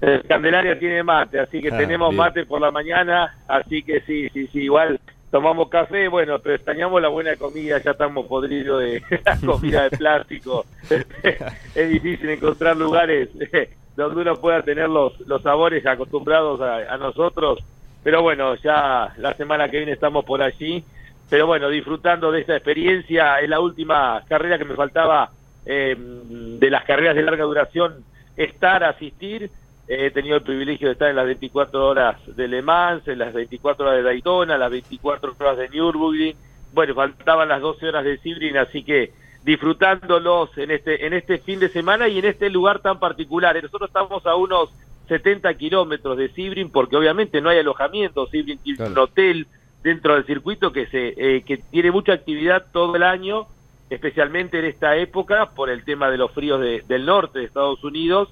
El 0.01 0.23
Candelaria 0.23 0.79
tiene 0.79 1.03
mate, 1.03 1.41
así 1.41 1.61
que 1.61 1.71
ah, 1.73 1.77
tenemos 1.77 2.15
mate 2.15 2.47
por 2.47 2.61
la 2.61 2.71
mañana, 2.71 3.35
así 3.49 3.83
que 3.83 4.01
sí, 4.03 4.29
sí, 4.29 4.47
sí, 4.47 4.61
igual 4.61 5.01
tomamos 5.29 5.69
café, 5.69 6.07
bueno, 6.07 6.39
pero 6.39 6.55
extrañamos 6.55 7.03
la 7.03 7.09
buena 7.09 7.35
comida, 7.35 7.83
ya 7.83 7.91
estamos 7.91 8.27
podridos 8.27 8.81
de 8.81 9.03
la 9.25 9.37
comida 9.41 9.89
de 9.89 9.97
plástico. 9.97 10.67
es 11.75 11.89
difícil 11.89 12.31
encontrar 12.31 12.77
lugares 12.77 13.29
donde 13.99 14.23
uno 14.23 14.37
pueda 14.37 14.63
tener 14.63 14.89
los, 14.89 15.19
los 15.27 15.43
sabores 15.43 15.85
acostumbrados 15.85 16.61
a, 16.61 16.97
nosotros, 16.99 17.59
pero 18.05 18.23
bueno, 18.23 18.55
ya 18.55 19.13
la 19.19 19.35
semana 19.35 19.69
que 19.69 19.79
viene 19.79 19.93
estamos 19.93 20.25
por 20.25 20.41
allí, 20.41 20.85
pero 21.29 21.49
bueno, 21.49 21.69
disfrutando 21.69 22.31
de 22.31 22.41
esta 22.41 22.55
experiencia, 22.55 23.41
es 23.41 23.49
la 23.49 23.59
última 23.59 24.23
carrera 24.29 24.57
que 24.57 24.65
me 24.65 24.77
faltaba 24.77 25.31
eh, 25.67 25.97
de 25.99 26.71
las 26.71 26.85
carreras 26.85 27.17
de 27.17 27.23
larga 27.23 27.43
duración, 27.43 28.05
estar, 28.37 28.85
asistir, 28.85 29.51
he 29.89 30.13
tenido 30.13 30.37
el 30.37 30.43
privilegio 30.43 30.87
de 30.87 30.93
estar 30.93 31.11
en 31.11 31.17
las 31.17 31.27
24 31.27 31.85
horas 31.85 32.17
de 32.37 32.47
Le 32.47 32.63
Mans, 32.63 33.09
en 33.09 33.19
las 33.19 33.33
24 33.35 33.85
horas 33.85 33.97
de 33.97 34.05
Daytona, 34.05 34.57
las 34.59 34.71
24 34.71 35.35
horas 35.41 35.59
de 35.59 35.69
Nürburgring. 35.71 36.37
Bueno, 36.73 36.95
faltaban 36.95 37.49
las 37.49 37.61
12 37.61 37.89
horas 37.89 38.05
de 38.05 38.19
Sebring, 38.19 38.59
así 38.59 38.85
que 38.85 39.11
disfrutándolos 39.45 40.57
en 40.59 40.71
este 40.71 41.07
en 41.07 41.13
este 41.13 41.39
fin 41.39 41.61
de 41.61 41.69
semana 41.69 42.09
y 42.09 42.19
en 42.19 42.25
este 42.25 42.51
lugar 42.51 42.81
tan 42.81 42.99
particular. 42.99 43.61
Nosotros 43.63 43.89
estamos 43.89 44.27
a 44.27 44.35
unos 44.35 44.71
70 45.09 45.53
kilómetros 45.55 46.17
de 46.17 46.29
Sebring 46.31 46.71
porque 46.71 46.97
obviamente 46.97 47.41
no 47.41 47.49
hay 47.49 47.59
alojamiento. 47.59 48.27
Sebring 48.27 48.59
tiene 48.59 48.87
un 48.87 48.99
hotel 48.99 49.47
dentro 49.83 50.15
del 50.15 50.27
circuito 50.27 50.73
que 50.73 50.87
se 50.87 51.15
eh, 51.17 51.43
que 51.43 51.59
tiene 51.59 51.91
mucha 51.91 52.13
actividad 52.13 52.67
todo 52.73 52.97
el 52.97 53.03
año, 53.03 53.47
especialmente 53.91 54.59
en 54.59 54.67
esta 54.67 54.97
época 54.97 55.51
por 55.51 55.71
el 55.71 55.85
tema 55.85 56.11
de 56.11 56.19
los 56.19 56.33
fríos 56.33 56.61
del 56.61 57.07
norte 57.07 57.39
de 57.39 57.45
Estados 57.45 57.83
Unidos 57.85 58.29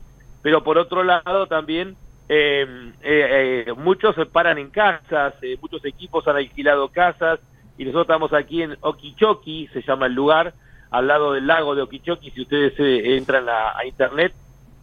pero 0.47 0.62
por 0.62 0.79
otro 0.79 1.03
lado 1.03 1.49
también 1.49 1.97
eh, 2.29 2.64
eh, 3.03 3.64
eh, 3.66 3.73
muchos 3.77 4.14
se 4.14 4.27
paran 4.27 4.59
en 4.59 4.71
casas, 4.71 5.35
muchos 5.61 5.85
equipos 5.85 6.29
han 6.29 6.37
alquilado 6.37 6.87
casas 6.87 7.40
y 7.77 7.85
nosotros 7.85 8.05
estamos 8.05 8.33
aquí 8.33 8.62
en 8.62 8.77
Okeechobee, 8.81 9.69
se 9.73 9.83
llama 9.83 10.07
el 10.07 10.14
lugar, 10.14 10.55
al 10.90 11.07
lado 11.07 11.33
del 11.33 11.46
lago 11.46 11.75
de 11.75 11.83
Okeechobee, 11.83 12.31
si 12.31 12.42
ustedes 12.42 12.75
entran 12.79 13.46
a, 13.49 13.85
internet, 13.85 14.33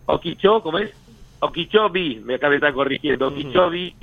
Okeechobee, 0.05 0.61
¿cómo 0.61 0.77
es? 0.79 0.93
Okeechobee, 1.39 2.21
me 2.23 2.35
acaba 2.35 2.51
de 2.51 2.57
estar 2.57 2.73
corrigiendo, 2.73 3.27
Okeechobee, 3.27 3.95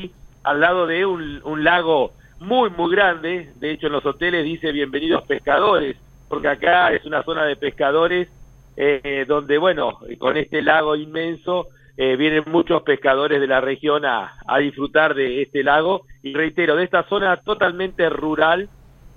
al 0.45 0.61
lado 0.61 0.87
de 0.87 1.05
un, 1.05 1.41
un 1.45 1.65
lago 1.65 2.13
muy, 2.41 2.71
muy 2.71 2.91
grande, 2.95 3.51
de 3.57 3.71
hecho 3.71 3.87
en 3.89 3.93
los 3.93 4.07
hoteles 4.07 4.45
dice 4.45 4.73
bienvenidos 4.73 5.23
pescadores, 5.25 5.97
porque 6.29 6.49
acá 6.49 6.93
es 6.93 7.05
una 7.05 7.23
zona 7.23 7.45
de 7.45 7.57
pescadores 7.57 8.29
eh, 8.77 9.25
donde, 9.29 9.59
bueno, 9.59 9.99
con 10.19 10.37
este 10.37 10.63
lago 10.63 10.97
inmenso, 10.97 11.69
eh, 11.97 12.17
vienen 12.17 12.45
muchos 12.47 12.83
pescadores 12.83 13.41
de 13.41 13.47
la 13.47 13.61
región 13.61 14.07
a, 14.07 14.37
a, 14.47 14.59
disfrutar 14.59 15.15
de 15.15 15.43
este 15.43 15.63
lago. 15.63 16.07
Y 16.23 16.33
reitero, 16.33 16.77
de 16.77 16.85
esta 16.85 17.03
zona 17.03 17.37
totalmente 17.39 18.09
rural 18.09 18.71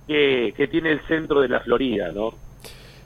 que, 0.06 0.54
que 0.58 0.68
tiene 0.68 0.92
el 0.92 1.00
centro 1.08 1.40
de 1.40 1.48
la 1.48 1.62
Florida, 1.62 2.12
¿no? 2.14 2.34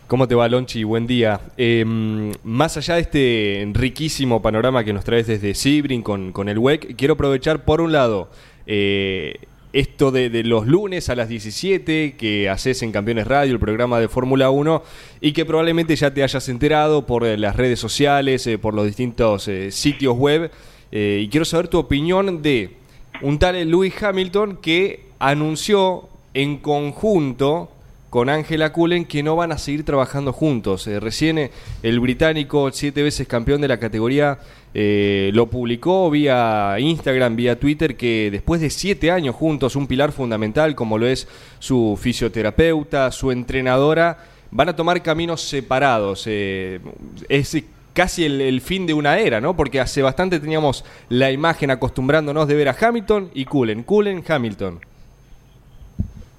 ¿Cómo 0.08 0.26
te 0.26 0.36
va, 0.36 0.48
Lonchi? 0.48 0.86
Buen 0.86 1.06
día. 1.06 1.42
Em, 1.58 2.32
más 2.46 2.78
allá 2.78 2.96
de 2.96 3.02
este 3.02 3.70
riquísimo 3.74 4.42
panorama 4.42 4.86
que 4.86 4.94
nos 4.94 5.04
traes 5.04 5.28
desde 5.28 5.54
Sibrin 5.54 6.02
con, 6.02 6.32
con 6.32 6.48
el 6.48 6.58
WEC, 6.58 6.96
quiero 6.96 7.16
aprovechar 7.16 7.66
por 7.66 7.82
un 7.82 7.92
lado 7.92 8.30
eh, 8.68 9.36
esto 9.74 10.12
de, 10.12 10.30
los 10.46 10.66
lunes 10.66 11.10
a 11.10 11.16
las 11.16 11.28
17 11.28 12.16
que 12.18 12.48
haces 12.48 12.84
en 12.84 12.94
Campeones 12.94 13.28
Radio, 13.28 13.52
el 13.52 13.60
programa 13.60 14.00
de 14.00 14.08
Fórmula 14.08 14.50
1, 14.50 14.82
y 15.20 15.34
que 15.34 15.44
probablemente 15.44 15.94
ya 15.98 16.14
te 16.14 16.24
hayas 16.24 16.48
enterado 16.48 17.06
por 17.06 17.26
eh, 17.26 17.38
las 17.38 17.58
redes 17.58 17.78
sociales, 17.78 18.48
eh, 18.48 18.58
por 18.58 18.74
los 18.74 18.86
distintos 18.86 19.50
sitios 19.72 20.16
web. 20.16 20.50
y 20.90 21.28
quiero 21.28 21.44
saber 21.44 21.68
tu 21.68 21.80
opinión 21.80 22.42
de 22.42 22.78
un 23.22 23.40
tal 23.40 23.56
Lewis 23.70 24.02
Hamilton 24.02 24.60
que 24.62 25.02
anunció 25.20 26.08
en 26.34 26.60
conjunto 26.60 27.72
con 28.10 28.30
Angela 28.30 28.72
Cullen 28.72 29.06
que 29.06 29.24
no 29.24 29.36
van 29.36 29.52
a 29.52 29.58
seguir 29.58 29.84
trabajando 29.84 30.34
juntos. 30.34 30.88
Eh, 30.88 31.00
recién 31.00 31.38
eh, 31.38 31.52
el 31.84 32.00
británico, 32.00 32.72
siete 32.72 33.04
veces 33.04 33.28
campeón 33.28 33.62
de 33.62 33.68
la 33.68 33.80
categoría, 33.80 34.40
eh, 34.74 35.32
lo 35.34 35.48
publicó 35.50 36.10
vía 36.10 36.76
Instagram, 36.80 37.36
vía 37.36 37.60
Twitter, 37.60 37.98
que 37.98 38.30
después 38.32 38.62
de 38.62 38.70
siete 38.70 39.12
años 39.12 39.36
juntos, 39.36 39.76
un 39.76 39.88
pilar 39.88 40.12
fundamental 40.12 40.76
como 40.76 40.98
lo 40.98 41.08
es 41.08 41.28
su 41.60 41.98
fisioterapeuta, 42.02 43.12
su 43.12 43.32
entrenadora, 43.32 44.20
van 44.52 44.70
a 44.70 44.76
tomar 44.76 45.02
caminos 45.04 45.42
separados. 45.42 46.28
es 46.28 47.64
casi 47.94 48.26
el, 48.26 48.40
el, 48.40 48.62
fin 48.62 48.86
de 48.86 48.94
una 48.94 49.18
era, 49.18 49.42
¿no? 49.42 49.58
Porque 49.58 49.80
hace 49.82 50.02
bastante 50.02 50.40
teníamos 50.40 50.86
la 51.10 51.32
imagen 51.32 51.72
acostumbrándonos 51.72 52.48
de 52.48 52.56
ver 52.56 52.70
a 52.70 52.76
Hamilton 52.80 53.32
y 53.34 53.46
Cullen, 53.46 53.84
Cullen, 53.84 54.24
Hamilton. 54.26 54.80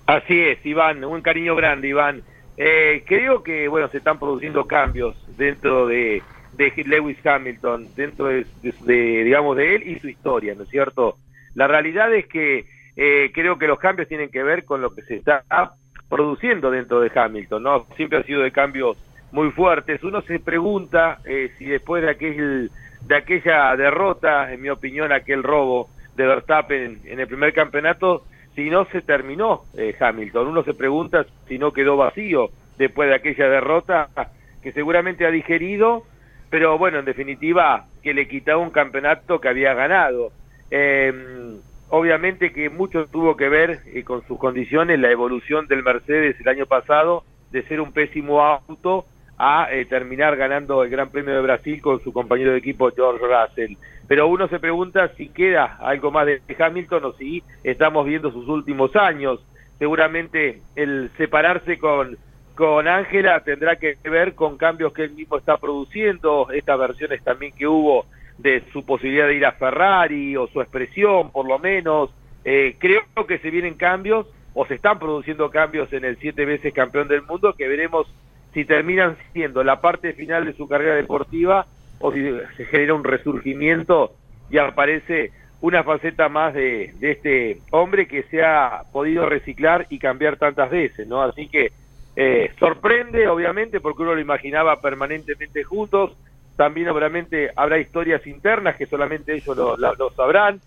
Así 0.09 0.41
es, 0.41 0.65
Iván, 0.65 1.05
un 1.05 1.21
cariño 1.21 1.55
grande, 1.55 1.89
Iván. 1.89 2.23
Eh, 2.57 3.05
creo 3.07 3.43
que, 3.43 3.69
bueno, 3.69 3.89
se 3.89 3.99
están 3.99 4.19
produciendo 4.19 4.67
cambios 4.67 5.15
dentro 5.37 5.87
de, 5.87 6.23
de 6.55 6.73
Lewis 6.87 7.19
Hamilton, 7.27 7.89
dentro 7.95 8.29
de, 8.29 8.47
digamos, 8.87 9.55
de 9.59 9.75
él 9.75 9.87
y 9.87 9.99
su 9.99 10.09
historia, 10.09 10.55
¿no 10.55 10.63
es 10.63 10.71
cierto? 10.71 11.17
La 11.55 11.67
realidad 11.67 12.15
es 12.15 12.27
que 12.27 12.65
eh, 12.97 13.31
creo 13.35 13.59
que 13.59 13.67
los 13.67 13.79
cambios 13.79 14.09
tienen 14.09 14.31
que 14.31 14.43
ver 14.43 14.65
con 14.65 14.81
lo 14.81 14.95
que 14.95 15.03
se 15.03 15.17
está 15.17 15.45
produciendo 16.09 16.71
dentro 16.71 17.01
de 17.01 17.13
Hamilton, 17.15 17.63
¿no? 17.63 17.87
Siempre 17.95 18.21
ha 18.21 18.23
sido 18.23 18.41
de 18.41 18.51
cambios 18.51 18.97
muy 19.31 19.51
fuertes. 19.51 20.03
Uno 20.03 20.23
se 20.23 20.41
pregunta 20.41 21.19
eh, 21.27 21.53
si 21.59 21.67
después 21.67 22.03
de 22.03 22.09
aquel 22.09 22.71
de 23.03 23.15
aquella 23.15 23.77
derrota, 23.77 24.51
en 24.55 24.63
mi 24.63 24.71
opinión, 24.71 25.13
aquel 25.13 25.43
robo 25.43 25.91
de 26.17 26.27
Verstappen 26.27 27.03
en 27.05 27.21
el 27.21 27.27
primer 27.27 27.53
campeonato, 27.53 28.25
si 28.59 28.71
no 28.71 28.87
se 28.87 29.03
terminó 29.03 29.67
eh, 29.77 29.95
Hamilton. 30.01 30.49
Uno 30.49 30.65
se 30.65 30.75
pregunta 30.75 31.25
si 31.47 31.61
no 31.61 31.73
quedó 31.73 31.97
vacío 31.97 32.51
después 32.77 33.09
de 33.09 33.15
aquella 33.15 33.49
derrota 33.49 34.09
que 34.65 34.73
seguramente 34.73 35.25
ha 35.25 35.31
digerido, 35.31 36.03
pero 36.51 36.77
bueno, 36.77 36.99
en 36.99 37.05
definitiva, 37.05 37.85
que 38.03 38.13
le 38.13 38.27
quitaba 38.27 38.59
un 38.59 38.71
campeonato 38.71 39.41
que 39.41 39.49
había 39.49 39.75
ganado. 39.75 40.33
Em, 40.73 41.61
obviamente 41.91 42.53
que 42.53 42.69
mucho 42.69 43.07
tuvo 43.07 43.37
que 43.37 43.49
ver 43.49 43.79
eh, 43.95 44.03
con 44.03 44.27
sus 44.27 44.41
condiciones 44.41 44.99
la 44.99 45.13
evolución 45.13 45.69
del 45.69 45.85
Mercedes 45.85 46.35
el 46.41 46.49
año 46.49 46.67
pasado 46.67 47.23
de 47.53 47.63
ser 47.63 47.81
un 47.81 47.93
pésimo 47.93 48.43
auto 48.43 49.05
a 49.39 49.69
eh, 49.71 49.85
terminar 49.85 50.37
ganando 50.37 50.83
el 50.83 50.91
Gran 50.91 51.11
Premio 51.11 51.35
de 51.35 51.43
Brasil 51.43 51.81
con 51.81 52.03
su 52.03 52.13
compañero 52.13 52.53
de 52.53 52.59
equipo 52.59 52.91
George 52.91 53.25
Russell. 53.25 53.77
Pero 54.07 54.27
uno 54.27 54.49
se 54.49 54.59
pregunta 54.59 55.13
si 55.17 55.29
queda 55.29 55.79
algo 55.81 56.11
más 56.11 56.27
de 56.27 56.41
Hamilton 56.59 57.05
o 57.05 57.13
si 57.13 57.43
estamos 57.63 58.07
viendo 58.07 58.33
sus 58.33 58.49
últimos 58.49 58.97
años. 58.97 59.41
Seguramente 59.79 60.61
el 60.75 61.11
separarse 61.17 61.79
con 61.79 62.17
con 62.59 62.89
Ángela 62.89 63.39
tendrá 63.45 63.77
que 63.77 63.97
ver 64.03 64.35
con 64.35 64.57
cambios 64.57 64.93
que 64.93 65.05
él 65.05 65.13
mismo 65.13 65.39
está 65.39 65.59
produciendo, 65.59 66.51
estas 66.51 66.77
versiones 66.77 67.23
también 67.23 67.53
que 67.53 67.69
hubo 67.69 68.07
de 68.37 68.65
su 68.73 68.85
posibilidad 68.85 69.29
de 69.29 69.35
ir 69.35 69.47
a 69.47 69.53
Ferrari 69.53 70.37
o 70.37 70.49
su 70.49 70.61
expresión, 70.61 71.31
por 71.31 71.47
lo 71.47 71.61
menos. 71.61 72.11
Eh, 72.45 72.75
creo 72.81 73.05
que 73.29 73.39
se 73.39 73.51
vienen 73.51 73.75
cambios 73.75 74.27
o 74.55 74.67
se 74.67 74.75
están 74.75 74.99
produciendo 74.99 75.51
cambios 75.51 75.93
en 75.93 76.05
el 76.05 76.17
siete 76.19 76.45
veces 76.47 76.75
campeón 76.75 77.07
del 77.07 77.23
mundo 77.23 77.55
que 77.57 77.69
veremos 77.69 78.13
si 78.55 78.65
terminan 78.65 79.17
siendo 79.33 79.63
la 79.63 79.81
parte 79.81 80.13
final 80.13 80.45
de 80.45 80.55
su 80.55 80.69
carrera 80.69 80.95
deportiva 80.95 81.67
o 82.01 82.13
si 82.13 82.23
se 82.57 82.65
genera 82.67 82.95
un 82.95 83.05
resurgimiento 83.05 84.13
y 84.51 84.59
aparece 84.59 85.33
una 85.61 85.83
faceta 85.83 86.29
más 86.29 86.55
de, 86.55 86.95
este 87.01 87.59
hombre 87.71 88.07
que 88.07 88.23
se 88.25 88.43
ha 88.43 88.85
podido 88.93 89.27
reciclar 89.27 89.87
y 89.91 89.99
cambiar 89.99 90.37
tantas 90.37 90.71
veces, 90.71 91.07
¿no? 91.09 91.23
Así 91.23 91.49
que 91.49 91.73
eh, 92.15 92.53
sorprende, 92.59 93.29
obviamente, 93.29 93.81
porque 93.81 94.03
uno 94.03 94.15
lo 94.15 94.21
imaginaba 94.21 94.81
permanentemente 94.81 95.65
juntos. 95.65 96.17
También, 96.57 96.89
obviamente, 96.89 97.51
habrá 97.55 97.79
historias 97.79 98.27
internas 98.27 98.77
que 98.77 98.87
solamente 98.87 99.35
ellos 99.35 99.57
lo, 99.57 100.11
sabrán. 100.17 100.61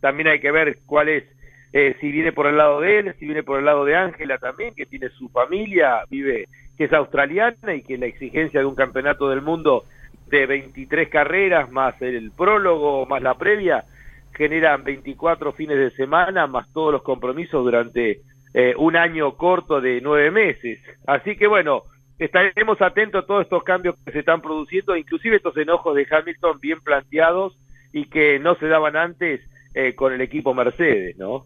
También 0.00 0.28
hay 0.28 0.40
que 0.40 0.50
ver 0.50 0.78
cuál 0.86 1.08
es, 1.08 1.24
eh, 1.72 1.96
si 2.00 2.10
viene 2.10 2.32
por 2.32 2.46
el 2.46 2.56
lado 2.56 2.80
de 2.80 2.98
él, 2.98 3.14
si 3.18 3.26
viene 3.26 3.42
por 3.42 3.58
el 3.58 3.64
lado 3.64 3.84
de 3.84 3.96
Ángela 3.96 4.38
también, 4.38 4.74
que 4.74 4.86
tiene 4.86 5.08
su 5.10 5.28
familia, 5.28 6.04
vive, 6.08 6.46
que 6.76 6.84
es 6.84 6.92
australiana 6.92 7.74
y 7.74 7.82
que 7.82 7.98
la 7.98 8.06
exigencia 8.06 8.60
de 8.60 8.66
un 8.66 8.74
campeonato 8.74 9.28
del 9.28 9.42
mundo 9.42 9.84
de 10.28 10.46
23 10.46 11.08
carreras, 11.08 11.70
más 11.70 12.00
el 12.02 12.30
prólogo, 12.32 13.06
más 13.06 13.22
la 13.22 13.34
previa, 13.34 13.84
generan 14.32 14.84
24 14.84 15.52
fines 15.52 15.78
de 15.78 15.90
semana, 15.92 16.46
más 16.46 16.70
todos 16.72 16.92
los 16.92 17.02
compromisos 17.02 17.64
durante 17.64 18.20
eh, 18.54 18.74
un 18.76 18.96
año 18.96 19.36
corto 19.36 19.80
de 19.80 20.00
nueve 20.00 20.30
meses. 20.30 20.78
Así 21.06 21.36
que 21.36 21.46
bueno, 21.46 21.82
estaremos 22.18 22.80
atentos 22.80 23.24
a 23.24 23.26
todos 23.26 23.42
estos 23.42 23.62
cambios 23.64 23.96
que 24.04 24.12
se 24.12 24.20
están 24.20 24.40
produciendo, 24.40 24.96
inclusive 24.96 25.36
estos 25.36 25.56
enojos 25.56 25.94
de 25.94 26.06
Hamilton 26.10 26.58
bien 26.60 26.80
planteados 26.80 27.58
y 27.92 28.06
que 28.06 28.38
no 28.38 28.54
se 28.56 28.68
daban 28.68 28.96
antes 28.96 29.40
eh, 29.74 29.94
con 29.94 30.12
el 30.12 30.20
equipo 30.20 30.54
Mercedes, 30.54 31.16
¿no? 31.18 31.44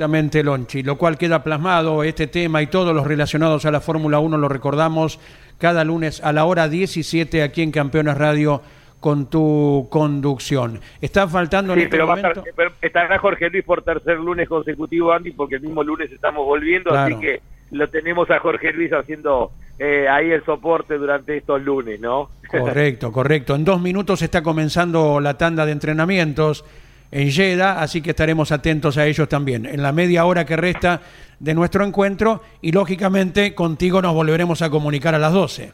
Exactamente, 0.00 0.42
Lonchi, 0.42 0.82
lo 0.82 0.96
cual 0.96 1.18
queda 1.18 1.44
plasmado 1.44 2.02
este 2.04 2.26
tema 2.26 2.62
y 2.62 2.68
todos 2.68 2.94
los 2.94 3.06
relacionados 3.06 3.66
a 3.66 3.70
la 3.70 3.82
Fórmula 3.82 4.18
1 4.18 4.38
lo 4.38 4.48
recordamos 4.48 5.20
cada 5.58 5.84
lunes 5.84 6.24
a 6.24 6.32
la 6.32 6.46
hora 6.46 6.70
17 6.70 7.42
aquí 7.42 7.60
en 7.60 7.70
Campeones 7.70 8.16
Radio 8.16 8.62
con 8.98 9.28
tu 9.28 9.88
conducción. 9.90 10.80
Está 11.02 11.28
faltando 11.28 11.74
en 11.74 11.80
este 11.80 11.90
pero 11.90 12.06
momento... 12.06 12.42
pero 12.56 12.72
estará 12.80 13.18
Jorge 13.18 13.50
Luis 13.50 13.62
por 13.62 13.82
tercer 13.82 14.16
lunes 14.16 14.48
consecutivo, 14.48 15.12
Andy, 15.12 15.32
porque 15.32 15.56
el 15.56 15.60
mismo 15.60 15.84
lunes 15.84 16.10
estamos 16.10 16.46
volviendo, 16.46 16.94
así 16.94 17.16
que 17.16 17.42
lo 17.70 17.86
tenemos 17.90 18.30
a 18.30 18.38
Jorge 18.38 18.72
Luis 18.72 18.90
haciendo 18.94 19.52
eh, 19.78 20.08
ahí 20.08 20.30
el 20.30 20.42
soporte 20.46 20.96
durante 20.96 21.36
estos 21.36 21.60
lunes, 21.60 22.00
¿no? 22.00 22.30
Correcto, 22.50 23.12
correcto. 23.12 23.54
En 23.54 23.66
dos 23.66 23.82
minutos 23.82 24.22
está 24.22 24.42
comenzando 24.42 25.20
la 25.20 25.36
tanda 25.36 25.66
de 25.66 25.72
entrenamientos 25.72 26.64
en 27.12 27.30
Jeddah, 27.30 27.80
así 27.80 28.02
que 28.02 28.10
estaremos 28.10 28.52
atentos 28.52 28.96
a 28.98 29.06
ellos 29.06 29.28
también. 29.28 29.66
En 29.66 29.82
la 29.82 29.92
media 29.92 30.24
hora 30.24 30.44
que 30.44 30.56
resta 30.56 31.00
de 31.38 31.54
nuestro 31.54 31.84
encuentro 31.84 32.42
y 32.60 32.72
lógicamente 32.72 33.54
contigo 33.54 34.00
nos 34.02 34.14
volveremos 34.14 34.62
a 34.62 34.70
comunicar 34.70 35.14
a 35.14 35.18
las 35.18 35.32
12. 35.32 35.72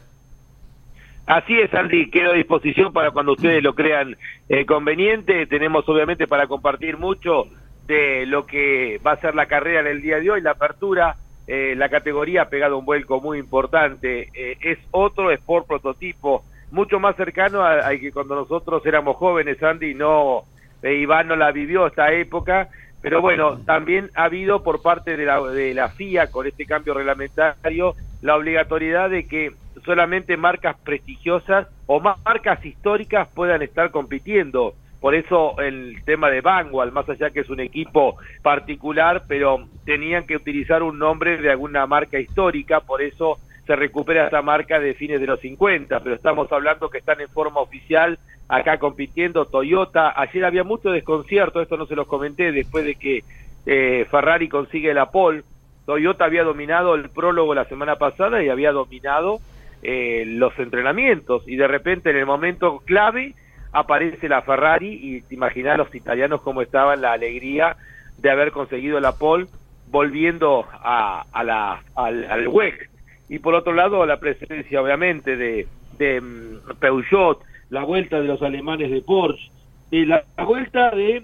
Así 1.27 1.59
es, 1.59 1.73
Andy, 1.73 2.09
quedo 2.09 2.31
a 2.31 2.35
disposición 2.35 2.93
para 2.93 3.11
cuando 3.11 3.33
ustedes 3.33 3.61
lo 3.61 3.75
crean 3.75 4.15
eh, 4.47 4.65
conveniente. 4.65 5.45
Tenemos 5.45 5.87
obviamente 5.89 6.25
para 6.25 6.47
compartir 6.47 6.97
mucho 6.97 7.47
de 7.85 8.25
lo 8.25 8.45
que 8.45 8.99
va 9.05 9.11
a 9.11 9.19
ser 9.19 9.35
la 9.35 9.45
carrera 9.45 9.81
en 9.81 9.87
el 9.87 10.01
día 10.01 10.19
de 10.19 10.31
hoy, 10.31 10.41
la 10.41 10.51
apertura, 10.51 11.15
eh, 11.47 11.75
la 11.77 11.89
categoría 11.89 12.43
ha 12.43 12.49
pegado 12.49 12.77
un 12.77 12.85
vuelco 12.85 13.21
muy 13.21 13.39
importante, 13.39 14.29
eh, 14.33 14.57
es 14.61 14.77
otro 14.91 15.31
sport 15.31 15.67
prototipo, 15.67 16.43
mucho 16.71 16.99
más 16.99 17.15
cercano 17.15 17.63
a, 17.63 17.89
que 17.97 18.11
cuando 18.11 18.35
nosotros 18.35 18.85
éramos 18.85 19.15
jóvenes, 19.15 19.61
Andy, 19.63 19.93
no, 19.93 20.43
Iván 20.83 21.27
no 21.27 21.35
la 21.35 21.51
vivió 21.51 21.87
esta 21.87 22.11
época, 22.13 22.69
pero 23.01 23.21
bueno, 23.21 23.59
también 23.65 24.09
ha 24.15 24.25
habido 24.25 24.63
por 24.63 24.81
parte 24.81 25.15
de 25.15 25.25
la, 25.25 25.41
de 25.41 25.73
la 25.73 25.89
FIA 25.89 26.29
con 26.31 26.47
este 26.47 26.65
cambio 26.65 26.93
reglamentario 26.93 27.95
la 28.21 28.35
obligatoriedad 28.35 29.09
de 29.09 29.27
que 29.27 29.51
solamente 29.85 30.37
marcas 30.37 30.75
prestigiosas 30.83 31.67
o 31.85 31.99
marcas 31.99 32.65
históricas 32.65 33.27
puedan 33.33 33.61
estar 33.61 33.91
compitiendo. 33.91 34.73
Por 34.99 35.13
eso 35.13 35.59
el 35.59 36.03
tema 36.05 36.29
de 36.31 36.41
Vanguard, 36.41 36.91
más 36.91 37.07
allá 37.07 37.29
que 37.29 37.41
es 37.41 37.49
un 37.49 37.59
equipo 37.59 38.17
particular, 38.41 39.23
pero 39.27 39.67
tenían 39.85 40.25
que 40.25 40.35
utilizar 40.35 40.81
un 40.81 40.97
nombre 40.97 41.37
de 41.37 41.51
alguna 41.51 41.85
marca 41.85 42.19
histórica, 42.19 42.79
por 42.79 43.01
eso 43.03 43.37
se 43.67 43.75
recupera 43.75 44.25
esta 44.25 44.41
marca 44.41 44.79
de 44.79 44.93
fines 44.93 45.19
de 45.19 45.27
los 45.27 45.41
50, 45.41 45.99
pero 45.99 46.15
estamos 46.15 46.49
hablando 46.51 46.89
que 46.89 46.99
están 46.99 47.19
en 47.19 47.27
forma 47.27 47.59
oficial 47.59 48.17
acá 48.47 48.79
compitiendo 48.79 49.45
Toyota. 49.45 50.13
Ayer 50.15 50.45
había 50.45 50.63
mucho 50.63 50.89
desconcierto, 50.89 51.61
esto 51.61 51.75
no 51.75 51.85
se 51.85 51.95
los 51.95 52.07
comenté, 52.07 52.53
después 52.53 52.85
de 52.85 52.95
que 52.95 53.23
eh, 53.65 54.07
Ferrari 54.09 54.47
consigue 54.47 54.93
la 54.93 55.11
pole. 55.11 55.43
Toyota 55.85 56.25
había 56.25 56.43
dominado 56.43 56.95
el 56.95 57.09
prólogo 57.09 57.53
la 57.53 57.65
semana 57.65 57.97
pasada 57.97 58.41
y 58.41 58.49
había 58.49 58.71
dominado 58.71 59.39
eh, 59.83 60.23
los 60.25 60.57
entrenamientos 60.57 61.43
y 61.45 61.55
de 61.55 61.67
repente 61.67 62.09
en 62.09 62.17
el 62.17 62.25
momento 62.25 62.79
clave 62.79 63.35
aparece 63.73 64.27
la 64.27 64.41
Ferrari 64.41 64.99
y 65.01 65.21
te 65.21 65.35
imaginas 65.35 65.77
los 65.77 65.93
italianos 65.93 66.41
cómo 66.41 66.61
estaban 66.61 67.01
la 67.01 67.13
alegría 67.13 67.77
de 68.17 68.31
haber 68.31 68.51
conseguido 68.51 68.99
la 68.99 69.13
pole 69.13 69.45
volviendo 69.89 70.65
a, 70.71 71.25
a 71.31 71.43
la, 71.43 71.83
al, 71.95 72.25
al 72.25 72.47
WEC 72.47 72.89
y 73.29 73.39
por 73.39 73.53
otro 73.55 73.73
lado 73.73 74.05
la 74.05 74.19
presencia 74.19 74.81
obviamente 74.81 75.35
de, 75.35 75.67
de 75.97 76.21
mm, 76.21 76.77
Peugeot 76.79 77.39
la 77.69 77.83
vuelta 77.83 78.21
de 78.21 78.27
los 78.27 78.41
alemanes 78.41 78.91
de 78.91 79.01
Porsche 79.01 79.51
y 79.91 80.05
la, 80.05 80.23
vuelta 80.45 80.91
de 80.91 81.23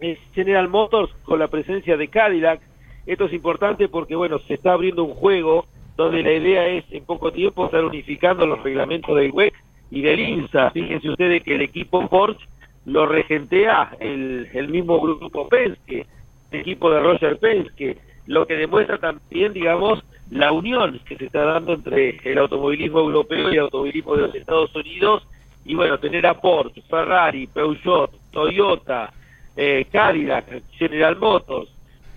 eh, 0.00 0.18
General 0.34 0.68
Motors 0.68 1.12
con 1.24 1.38
la 1.38 1.48
presencia 1.48 1.96
de 1.96 2.08
Cadillac 2.08 2.60
esto 3.06 3.26
es 3.26 3.32
importante 3.32 3.88
porque 3.88 4.14
bueno 4.16 4.38
se 4.40 4.54
está 4.54 4.72
abriendo 4.72 5.04
un 5.04 5.14
juego 5.14 5.66
donde 5.96 6.22
la 6.22 6.32
idea 6.32 6.66
es 6.68 6.84
en 6.92 7.04
poco 7.04 7.32
tiempo 7.32 7.66
estar 7.66 7.84
unificando 7.84 8.46
los 8.46 8.62
reglamentos 8.62 9.16
del 9.16 9.32
WEC 9.32 9.52
y 9.90 10.02
del 10.02 10.20
INSA. 10.20 10.70
Fíjense 10.70 11.10
ustedes 11.10 11.42
que 11.42 11.56
el 11.56 11.62
equipo 11.62 12.06
Porsche 12.08 12.46
lo 12.86 13.04
regentea 13.06 13.96
el, 13.98 14.48
el 14.54 14.68
mismo 14.68 15.00
grupo 15.00 15.48
Penske, 15.48 16.06
el 16.52 16.60
equipo 16.60 16.90
de 16.90 17.00
Roger 17.00 17.38
Penske, 17.38 17.98
lo 18.26 18.46
que 18.46 18.54
demuestra 18.54 18.98
también, 18.98 19.52
digamos, 19.52 20.04
la 20.30 20.52
unión 20.52 21.00
que 21.06 21.16
se 21.16 21.26
está 21.26 21.44
dando 21.44 21.72
entre 21.72 22.18
el 22.24 22.38
automovilismo 22.38 23.00
europeo 23.00 23.50
y 23.50 23.54
el 23.54 23.60
automovilismo 23.60 24.16
de 24.16 24.22
los 24.22 24.34
Estados 24.34 24.74
Unidos, 24.74 25.26
y 25.64 25.74
bueno, 25.74 25.98
tener 25.98 26.26
a 26.26 26.34
Porsche, 26.34 26.82
Ferrari, 26.82 27.46
Peugeot, 27.46 28.10
Toyota, 28.30 29.12
eh, 29.56 29.86
Cadillac, 29.90 30.62
General 30.72 31.16
Motors, 31.16 31.70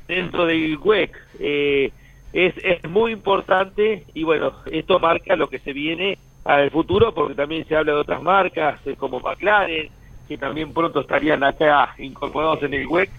dentro 0.07 0.45
del 0.45 0.77
WEC, 0.77 1.17
eh, 1.39 1.91
es, 2.33 2.53
es 2.63 2.89
muy 2.89 3.11
importante 3.11 4.05
y 4.13 4.23
bueno, 4.23 4.53
esto 4.71 4.99
marca 4.99 5.35
lo 5.35 5.49
que 5.49 5.59
se 5.59 5.73
viene 5.73 6.17
al 6.45 6.71
futuro 6.71 7.13
porque 7.13 7.35
también 7.35 7.65
se 7.67 7.75
habla 7.75 7.93
de 7.93 7.99
otras 7.99 8.21
marcas 8.21 8.79
eh, 8.85 8.95
como 8.97 9.19
McLaren, 9.19 9.89
que 10.27 10.37
también 10.37 10.73
pronto 10.73 11.01
estarían 11.01 11.43
acá 11.43 11.93
incorporados 11.97 12.63
en 12.63 12.73
el 12.73 12.87
WEC. 12.87 13.09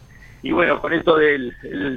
Y 0.43 0.53
bueno, 0.53 0.81
con 0.81 0.93
esto 0.93 1.17
del 1.17 1.53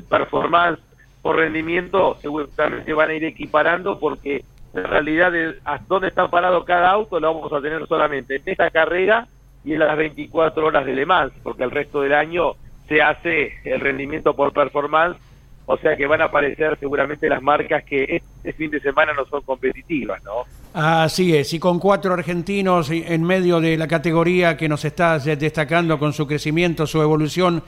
performance 0.09 0.79
por 1.25 1.37
rendimiento 1.37 2.15
seguramente 2.21 2.93
van 2.93 3.09
a 3.09 3.13
ir 3.15 3.23
equiparando 3.23 3.97
porque 3.97 4.45
en 4.75 4.83
realidad 4.83 5.31
de 5.31 5.55
dónde 5.87 6.09
está 6.09 6.27
parado 6.27 6.63
cada 6.63 6.91
auto 6.91 7.19
lo 7.19 7.33
vamos 7.33 7.51
a 7.51 7.59
tener 7.61 7.87
solamente 7.87 8.35
en 8.35 8.43
esta 8.45 8.69
carrera 8.69 9.27
y 9.63 9.73
en 9.73 9.79
las 9.79 9.97
24 9.97 10.63
horas 10.63 10.85
de 10.85 10.93
Le 10.93 11.07
Mans, 11.07 11.33
porque 11.41 11.63
el 11.63 11.71
resto 11.71 12.01
del 12.01 12.13
año 12.13 12.51
se 12.87 13.01
hace 13.01 13.53
el 13.63 13.79
rendimiento 13.79 14.35
por 14.35 14.53
performance 14.53 15.17
o 15.65 15.75
sea 15.77 15.95
que 15.95 16.05
van 16.05 16.21
a 16.21 16.25
aparecer 16.25 16.77
seguramente 16.79 17.27
las 17.27 17.41
marcas 17.41 17.83
que 17.83 18.21
este 18.43 18.53
fin 18.53 18.69
de 18.69 18.79
semana 18.79 19.11
no 19.13 19.25
son 19.25 19.41
competitivas, 19.41 20.23
¿no? 20.23 20.43
Así 20.75 21.35
es, 21.35 21.51
y 21.55 21.59
con 21.59 21.79
cuatro 21.79 22.13
argentinos 22.13 22.91
en 22.91 23.23
medio 23.23 23.59
de 23.59 23.77
la 23.77 23.87
categoría 23.87 24.55
que 24.55 24.69
nos 24.69 24.85
está 24.85 25.17
destacando 25.17 25.97
con 25.97 26.13
su 26.13 26.27
crecimiento, 26.27 26.85
su 26.85 27.01
evolución, 27.01 27.63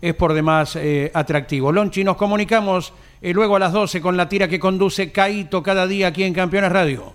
es 0.00 0.14
por 0.14 0.32
demás 0.32 0.76
eh, 0.76 1.10
atractivo. 1.14 1.72
Lonchi, 1.72 2.04
nos 2.04 2.16
comunicamos 2.16 2.92
eh, 3.20 3.32
luego 3.32 3.56
a 3.56 3.58
las 3.58 3.72
12 3.72 4.00
con 4.00 4.16
la 4.16 4.28
tira 4.28 4.48
que 4.48 4.60
conduce 4.60 5.12
Caito 5.12 5.62
cada 5.62 5.86
día 5.86 6.08
aquí 6.08 6.24
en 6.24 6.34
Campeones 6.34 6.72
Radio. 6.72 7.12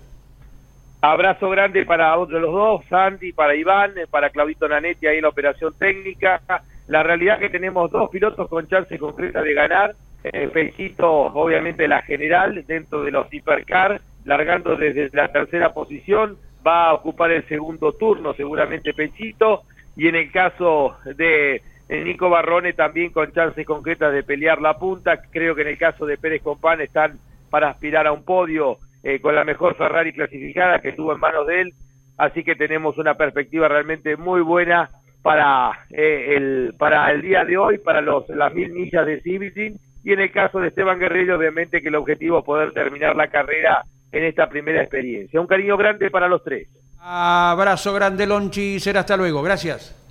Abrazo 1.00 1.50
grande 1.50 1.84
para 1.84 2.16
los 2.16 2.28
dos, 2.30 2.82
Sandy, 2.88 3.32
para 3.32 3.54
Iván, 3.54 3.92
eh, 3.98 4.06
para 4.08 4.30
Claudito 4.30 4.66
Nanetti 4.66 5.06
ahí 5.06 5.16
en 5.16 5.22
la 5.22 5.28
operación 5.28 5.74
técnica. 5.78 6.40
La 6.88 7.02
realidad 7.02 7.36
es 7.36 7.42
que 7.42 7.50
tenemos 7.50 7.90
dos 7.90 8.08
pilotos 8.08 8.48
con 8.48 8.66
chance 8.66 8.98
concreta 8.98 9.42
de 9.42 9.52
ganar 9.52 9.94
eh, 10.24 10.50
obviamente 10.98 11.86
la 11.86 12.00
general, 12.02 12.64
dentro 12.66 13.02
de 13.02 13.10
los 13.10 13.32
hipercar, 13.32 14.00
largando 14.24 14.76
desde 14.76 15.10
la 15.12 15.28
tercera 15.28 15.74
posición, 15.74 16.38
va 16.66 16.88
a 16.88 16.94
ocupar 16.94 17.30
el 17.30 17.46
segundo 17.48 17.92
turno 17.92 18.32
seguramente 18.32 18.94
Pechito, 18.94 19.62
y 19.96 20.08
en 20.08 20.14
el 20.14 20.32
caso 20.32 20.96
de 21.16 21.62
Nico 21.88 22.30
Barrone 22.30 22.72
también 22.72 23.10
con 23.10 23.32
chances 23.32 23.66
concretas 23.66 24.12
de 24.12 24.22
pelear 24.22 24.60
la 24.60 24.78
punta, 24.78 25.20
creo 25.30 25.54
que 25.54 25.62
en 25.62 25.68
el 25.68 25.78
caso 25.78 26.06
de 26.06 26.16
Pérez 26.16 26.42
Compán 26.42 26.80
están 26.80 27.18
para 27.50 27.68
aspirar 27.68 28.06
a 28.06 28.12
un 28.12 28.24
podio 28.24 28.78
eh, 29.02 29.20
con 29.20 29.34
la 29.34 29.44
mejor 29.44 29.76
Ferrari 29.76 30.12
clasificada 30.12 30.80
que 30.80 30.90
estuvo 30.90 31.12
en 31.12 31.20
manos 31.20 31.46
de 31.46 31.60
él, 31.60 31.74
así 32.16 32.42
que 32.42 32.56
tenemos 32.56 32.96
una 32.96 33.14
perspectiva 33.14 33.68
realmente 33.68 34.16
muy 34.16 34.40
buena 34.40 34.90
para 35.22 35.86
eh, 35.90 36.34
el 36.36 36.74
para 36.78 37.10
el 37.10 37.22
día 37.22 37.44
de 37.44 37.56
hoy, 37.56 37.78
para 37.78 38.00
los 38.00 38.28
las 38.30 38.52
mil 38.54 38.72
millas 38.72 39.06
de 39.06 39.20
Civitin, 39.20 39.78
y 40.02 40.12
en 40.12 40.20
el 40.20 40.30
caso 40.30 40.60
de 40.60 40.68
Esteban 40.68 40.98
Guerrero, 40.98 41.36
obviamente 41.36 41.80
que 41.80 41.88
el 41.88 41.94
objetivo 41.94 42.38
es 42.38 42.44
poder 42.44 42.72
terminar 42.72 43.16
la 43.16 43.28
carrera 43.28 43.84
en 44.12 44.24
esta 44.24 44.48
primera 44.48 44.82
experiencia. 44.82 45.40
Un 45.40 45.46
cariño 45.46 45.76
grande 45.76 46.10
para 46.10 46.28
los 46.28 46.42
tres. 46.44 46.68
Abrazo 47.00 47.92
grande, 47.92 48.26
Lonchi. 48.26 48.78
Será 48.80 49.00
hasta 49.00 49.16
luego. 49.16 49.42
Gracias. 49.42 50.03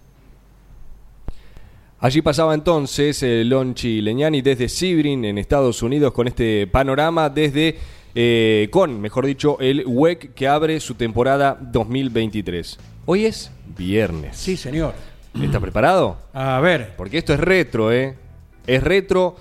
Allí 2.03 2.21
pasaba 2.21 2.53
entonces 2.53 3.23
el 3.23 3.47
Lonchi 3.47 4.01
Leñani 4.01 4.41
desde 4.41 4.67
Sibrin, 4.67 5.23
en 5.23 5.37
Estados 5.37 5.81
Unidos, 5.81 6.11
con 6.11 6.27
este 6.27 6.67
panorama 6.67 7.29
desde, 7.29 7.77
eh, 8.13 8.67
con, 8.71 8.99
mejor 8.99 9.25
dicho, 9.25 9.57
el 9.61 9.85
WEC 9.87 10.33
que 10.33 10.49
abre 10.49 10.81
su 10.81 10.95
temporada 10.95 11.57
2023. 11.61 12.77
Hoy 13.05 13.25
es 13.25 13.51
viernes. 13.77 14.35
Sí, 14.35 14.57
señor. 14.57 14.95
¿Está 15.41 15.61
preparado? 15.61 16.17
A 16.33 16.59
ver. 16.59 16.93
Porque 16.97 17.19
esto 17.19 17.33
es 17.33 17.39
retro, 17.39 17.89
¿eh? 17.93 18.15
Es 18.67 18.83
retro 18.83 19.37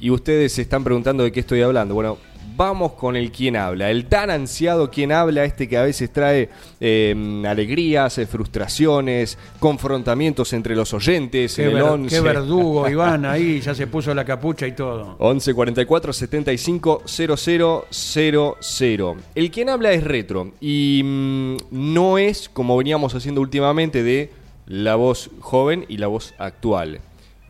y 0.00 0.08
ustedes 0.08 0.54
se 0.54 0.62
están 0.62 0.84
preguntando 0.84 1.22
de 1.22 1.32
qué 1.32 1.40
estoy 1.40 1.60
hablando. 1.60 1.92
Bueno, 1.92 2.16
vamos 2.56 2.92
con 2.92 3.16
el 3.16 3.30
quien 3.32 3.56
habla, 3.56 3.90
el 3.90 4.06
tan 4.06 4.30
ansiado 4.30 4.90
quien 4.90 5.12
habla, 5.12 5.44
este 5.44 5.68
que 5.68 5.76
a 5.76 5.82
veces 5.82 6.12
trae 6.12 6.48
eh, 6.80 7.42
alegrías, 7.46 8.16
eh, 8.18 8.26
frustraciones, 8.26 9.38
confrontamientos 9.58 10.52
entre 10.52 10.76
los 10.76 10.94
oyentes. 10.94 11.56
Qué, 11.56 11.62
en 11.62 11.68
el 11.68 11.74
ver- 11.74 11.82
11. 11.84 12.14
qué 12.16 12.20
verdugo, 12.20 12.88
Iván, 12.90 13.24
ahí 13.24 13.60
ya 13.60 13.74
se 13.74 13.86
puso 13.86 14.14
la 14.14 14.24
capucha 14.24 14.66
y 14.66 14.72
todo. 14.72 15.16
11 15.18 15.54
44 15.54 16.12
75 16.12 17.02
00 17.06 17.86
00. 17.90 19.16
El 19.34 19.50
quien 19.50 19.68
habla 19.68 19.92
es 19.92 20.04
retro 20.04 20.52
y 20.60 21.02
mm, 21.04 21.56
no 21.70 22.18
es 22.18 22.48
como 22.48 22.76
veníamos 22.76 23.14
haciendo 23.14 23.40
últimamente 23.40 24.02
de 24.02 24.30
la 24.66 24.94
voz 24.94 25.30
joven 25.40 25.84
y 25.88 25.98
la 25.98 26.06
voz 26.06 26.34
actual. 26.38 27.00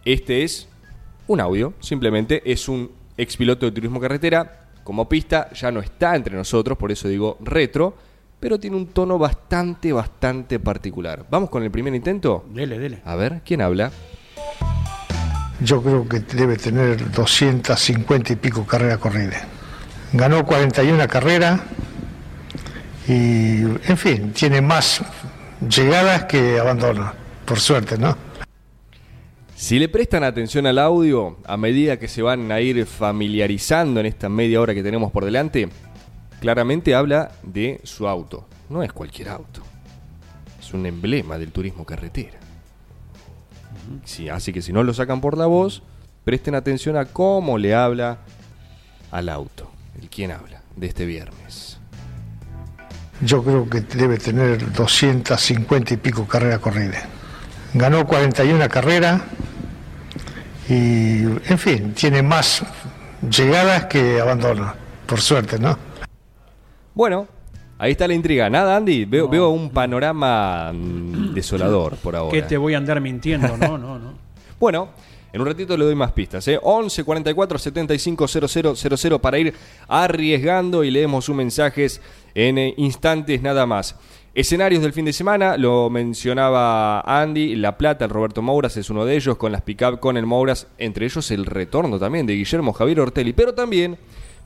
Este 0.05 0.43
es 0.43 0.69
un 1.27 1.41
audio, 1.41 1.73
simplemente 1.81 2.43
es 2.51 2.69
un 2.69 2.91
expiloto 3.17 3.67
de 3.67 3.73
turismo 3.73 4.01
carretera. 4.01 4.61
Como 4.85 5.09
pista 5.09 5.51
ya 5.55 5.73
no 5.73 5.81
está 5.81 6.15
entre 6.15 6.37
nosotros, 6.37 6.77
por 6.77 6.93
eso 6.93 7.09
digo 7.09 7.39
retro, 7.41 7.97
pero 8.39 8.61
tiene 8.61 8.77
un 8.77 8.89
tono 8.89 9.19
bastante, 9.19 9.91
bastante 9.93 10.61
particular. 10.61 11.25
¿Vamos 11.31 11.49
con 11.49 11.63
el 11.63 11.71
primer 11.71 11.95
intento? 11.95 12.45
Dele, 12.53 12.79
dele. 12.79 13.01
A 13.07 13.17
ver, 13.17 13.41
¿quién 13.47 13.63
habla? 13.63 13.91
Yo 15.61 15.83
creo 15.83 16.07
que 16.07 16.21
debe 16.21 16.57
tener 16.57 17.11
250 17.11 18.35
y 18.35 18.37
pico 18.37 18.67
carreras 18.67 18.99
corridas. 18.99 19.43
Ganó 20.13 20.45
41 20.45 21.09
carreras 21.09 21.61
y, 23.09 23.63
en 23.63 23.97
fin, 23.97 24.33
tiene 24.33 24.61
más 24.61 25.03
llegadas 25.67 26.25
que 26.25 26.61
abandonos, 26.61 27.13
por 27.47 27.59
suerte, 27.59 27.97
¿no? 27.97 28.15
Si 29.65 29.79
le 29.79 29.89
prestan 29.89 30.25
atención 30.25 30.67
al 30.67 30.79
audio, 30.79 31.39
a 31.47 31.57
medida 31.57 31.99
que 31.99 32.07
se 32.07 32.21
van 32.21 32.53
a 32.53 32.61
ir 32.61 32.85
familiarizando 32.85 33.99
en 33.99 34.05
esta 34.05 34.29
media 34.29 34.61
hora 34.61 34.75
que 34.75 34.83
tenemos 34.83 35.11
por 35.11 35.25
delante, 35.25 35.71
claramente 36.39 36.95
habla 36.95 37.33
de 37.43 37.81
su 37.83 38.07
auto. 38.07 38.47
No 38.69 38.83
es 38.83 38.93
cualquier 38.93 39.31
auto. 39.31 39.63
Es 40.61 40.75
un 40.75 40.85
emblema 40.85 41.39
del 41.39 41.51
turismo 41.51 41.87
carretera. 41.87 42.39
Sí, 44.05 44.29
así 44.29 44.53
que 44.53 44.61
si 44.61 44.71
no 44.71 44.83
lo 44.83 44.93
sacan 44.93 45.23
por 45.23 45.39
la 45.39 45.47
voz, 45.47 45.83
presten 46.25 46.55
atención 46.57 46.99
a 46.99 47.07
cómo 47.07 47.57
le 47.57 47.75
habla 47.75 48.19
al 49.11 49.31
auto. 49.31 49.71
El 49.99 50.11
quién 50.11 50.33
habla 50.33 50.61
de 50.77 50.89
este 50.89 51.07
viernes. 51.07 51.79
Yo 53.23 53.43
creo 53.43 53.67
que 53.71 53.81
debe 53.81 54.19
tener 54.19 54.75
250 54.75 55.95
y 55.95 55.97
pico 55.97 56.27
carreras 56.27 56.59
corridas. 56.59 57.05
Ganó 57.73 58.07
41 58.07 58.69
carreras 58.69 59.23
y, 60.69 61.23
en 61.25 61.59
fin, 61.59 61.93
tiene 61.95 62.23
más 62.23 62.63
llegadas 63.29 63.87
que 63.87 64.21
abandonos, 64.21 64.73
por 65.07 65.21
suerte, 65.21 65.59
¿no? 65.59 65.77
Bueno, 66.95 67.27
ahí 67.79 67.93
está 67.93 68.07
la 68.07 68.15
intriga. 68.15 68.49
Nada, 68.49 68.77
Andy, 68.77 69.05
veo, 69.05 69.29
veo 69.29 69.49
un 69.49 69.71
panorama 69.71 70.73
mm, 70.73 71.35
desolador 71.35 71.97
por 71.97 72.17
ahora. 72.17 72.33
Que 72.33 72.43
te 72.43 72.57
voy 72.57 72.75
a 72.75 72.79
andar 72.79 73.01
mintiendo, 73.01 73.57
no, 73.57 73.79
no, 73.79 73.99
no. 73.99 74.15
Bueno, 74.61 74.89
en 75.35 75.41
un 75.41 75.49
ratito 75.49 75.77
le 75.77 75.85
doy 75.85 75.97
más 75.97 76.13
pistas. 76.13 76.47
¿eh? 76.47 76.59
11 76.63 77.03
44 77.03 77.59
75 77.59 78.29
00 78.29 78.77
00 78.77 79.19
para 79.19 79.37
ir 79.37 79.53
arriesgando 79.89 80.85
y 80.85 80.93
leemos 80.93 81.25
sus 81.25 81.35
mensajes 81.35 82.01
en 82.37 82.57
eh, 82.57 82.73
instantes 82.77 83.43
nada 83.43 83.67
más. 83.67 83.97
Escenarios 84.35 84.83
del 84.83 84.93
fin 84.93 85.05
de 85.05 85.13
semana, 85.13 85.57
lo 85.57 85.89
mencionaba 85.91 87.03
Andy, 87.03 87.55
La 87.55 87.79
Plata, 87.79 88.07
el 88.07 88.11
Roberto 88.11 88.43
Mouras 88.43 88.77
es 88.77 88.91
uno 88.91 89.05
de 89.05 89.15
ellos, 89.15 89.37
con 89.37 89.53
las 89.53 89.63
pick-up 89.63 90.01
con 90.01 90.17
el 90.17 90.27
Mouras, 90.27 90.67
entre 90.77 91.07
ellos 91.07 91.31
el 91.31 91.47
retorno 91.47 92.01
también 92.01 92.27
de 92.27 92.35
Guillermo 92.35 92.73
Javier 92.73 92.99
Ortelli, 92.99 93.33
pero 93.33 93.55
también 93.55 93.97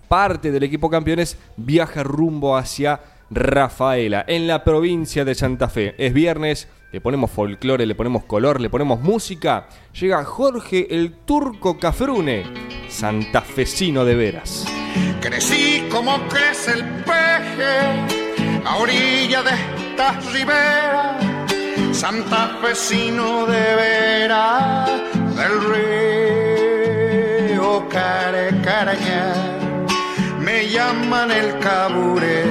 parte 0.06 0.52
del 0.52 0.64
equipo 0.64 0.90
campeones 0.90 1.38
viaja 1.56 2.02
rumbo 2.02 2.58
hacia 2.58 3.00
Rafaela, 3.30 4.26
en 4.28 4.46
la 4.46 4.62
provincia 4.62 5.24
de 5.24 5.34
Santa 5.34 5.70
Fe. 5.70 5.94
Es 5.96 6.12
viernes, 6.12 6.68
le 6.92 7.00
ponemos 7.00 7.30
folclore, 7.30 7.86
le 7.86 7.94
ponemos 7.94 8.24
color, 8.24 8.60
le 8.60 8.68
ponemos 8.68 9.00
música. 9.00 9.68
Llega 9.98 10.22
Jorge 10.22 10.86
el 10.90 11.14
Turco 11.24 11.78
Cafrune, 11.78 12.44
santafesino 12.90 14.04
de 14.04 14.14
veras. 14.16 14.66
Crecí 15.22 15.84
como 15.90 16.18
crece 16.28 16.72
el 16.72 16.84
peje 17.04 18.17
a 18.64 18.76
orilla 18.76 19.42
de 19.42 19.50
esta 19.50 20.12
ribera, 20.32 21.18
santafesino 21.92 23.46
de 23.46 23.76
veras 23.76 24.90
del 25.36 25.60
río 27.50 27.88
Carecaraña. 27.88 29.34
Me 30.40 30.68
llaman 30.68 31.30
el 31.30 31.58
cabure 31.58 32.44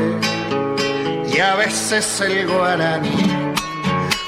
y 1.34 1.39
a 1.39 1.56
veces 1.56 2.22
el 2.22 2.48
guaraní. 2.48 3.54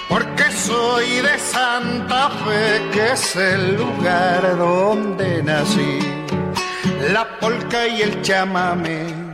Porque 0.07 0.51
soy 0.51 1.21
de 1.21 1.37
Santa 1.37 2.29
Fe, 2.29 2.81
que 2.91 3.11
es 3.13 3.35
el 3.35 3.75
lugar 3.75 4.57
donde 4.57 5.43
nací. 5.43 5.99
La 7.13 7.39
polca 7.39 7.87
y 7.87 8.01
el 8.01 8.21
chamamé 8.21 9.28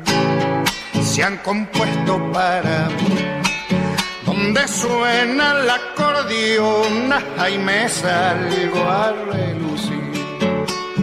se 1.15 1.23
han 1.23 1.37
compuesto 1.37 2.29
para. 2.33 2.89
Donde 4.25 4.67
suena 4.67 5.61
el 5.61 5.69
acordeón, 5.69 7.13
ahí 7.37 7.57
me 7.57 7.87
salgo 7.87 8.83
a 8.83 9.13
relucir. 9.31 9.95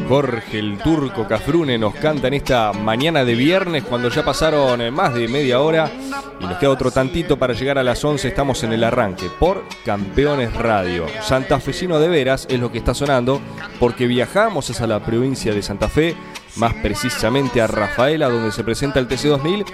Jorge 0.07 0.59
el 0.59 0.77
Turco 0.77 1.27
Cafrune 1.27 1.79
nos 1.79 1.94
canta 1.94 2.29
en 2.29 2.35
esta 2.35 2.75
mañana 2.75 3.25
de 3.25 3.35
viernes 3.35 3.85
cuando 3.85 4.11
ya 4.11 4.22
pasaron 4.22 4.83
eh, 4.83 4.90
más 4.90 5.14
de 5.14 5.29
media 5.29 5.61
hora 5.61 5.90
y 6.38 6.44
nos 6.44 6.59
queda 6.59 6.68
otro 6.68 6.90
tantito 6.90 7.38
para 7.38 7.55
llegar 7.55 7.79
a 7.79 7.83
las 7.83 8.05
11. 8.05 8.29
Estamos 8.29 8.62
en 8.64 8.75
el 8.75 8.85
arranque 8.85 9.31
por 9.40 9.64
Campeones 9.83 10.53
Radio. 10.53 11.07
Santafesino 11.22 11.98
de 11.98 12.09
veras 12.09 12.46
es 12.51 12.61
lo 12.61 12.70
que 12.70 12.77
está 12.77 12.92
sonando 12.92 13.40
porque 13.81 14.07
viajamos 14.07 14.68
hacia 14.68 14.87
la 14.87 15.01
provincia 15.01 15.55
de 15.55 15.62
Santa 15.62 15.88
Fe, 15.88 16.14
más 16.57 16.75
precisamente 16.75 17.62
a 17.62 17.66
Rafaela 17.66 18.29
donde 18.29 18.53
se 18.53 18.62
presenta 18.62 19.01
el 19.01 19.09
TC2000 19.09 19.64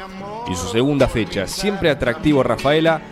y 0.50 0.54
su 0.54 0.68
segunda 0.68 1.08
fecha. 1.08 1.46
Siempre 1.46 1.90
atractivo 1.90 2.42
Rafaela 2.42 3.02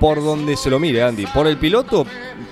por 0.00 0.22
donde 0.22 0.56
se 0.56 0.70
lo 0.70 0.78
mire 0.78 1.02
Andy, 1.02 1.26
por 1.26 1.46
el 1.46 1.56
piloto, 1.56 2.06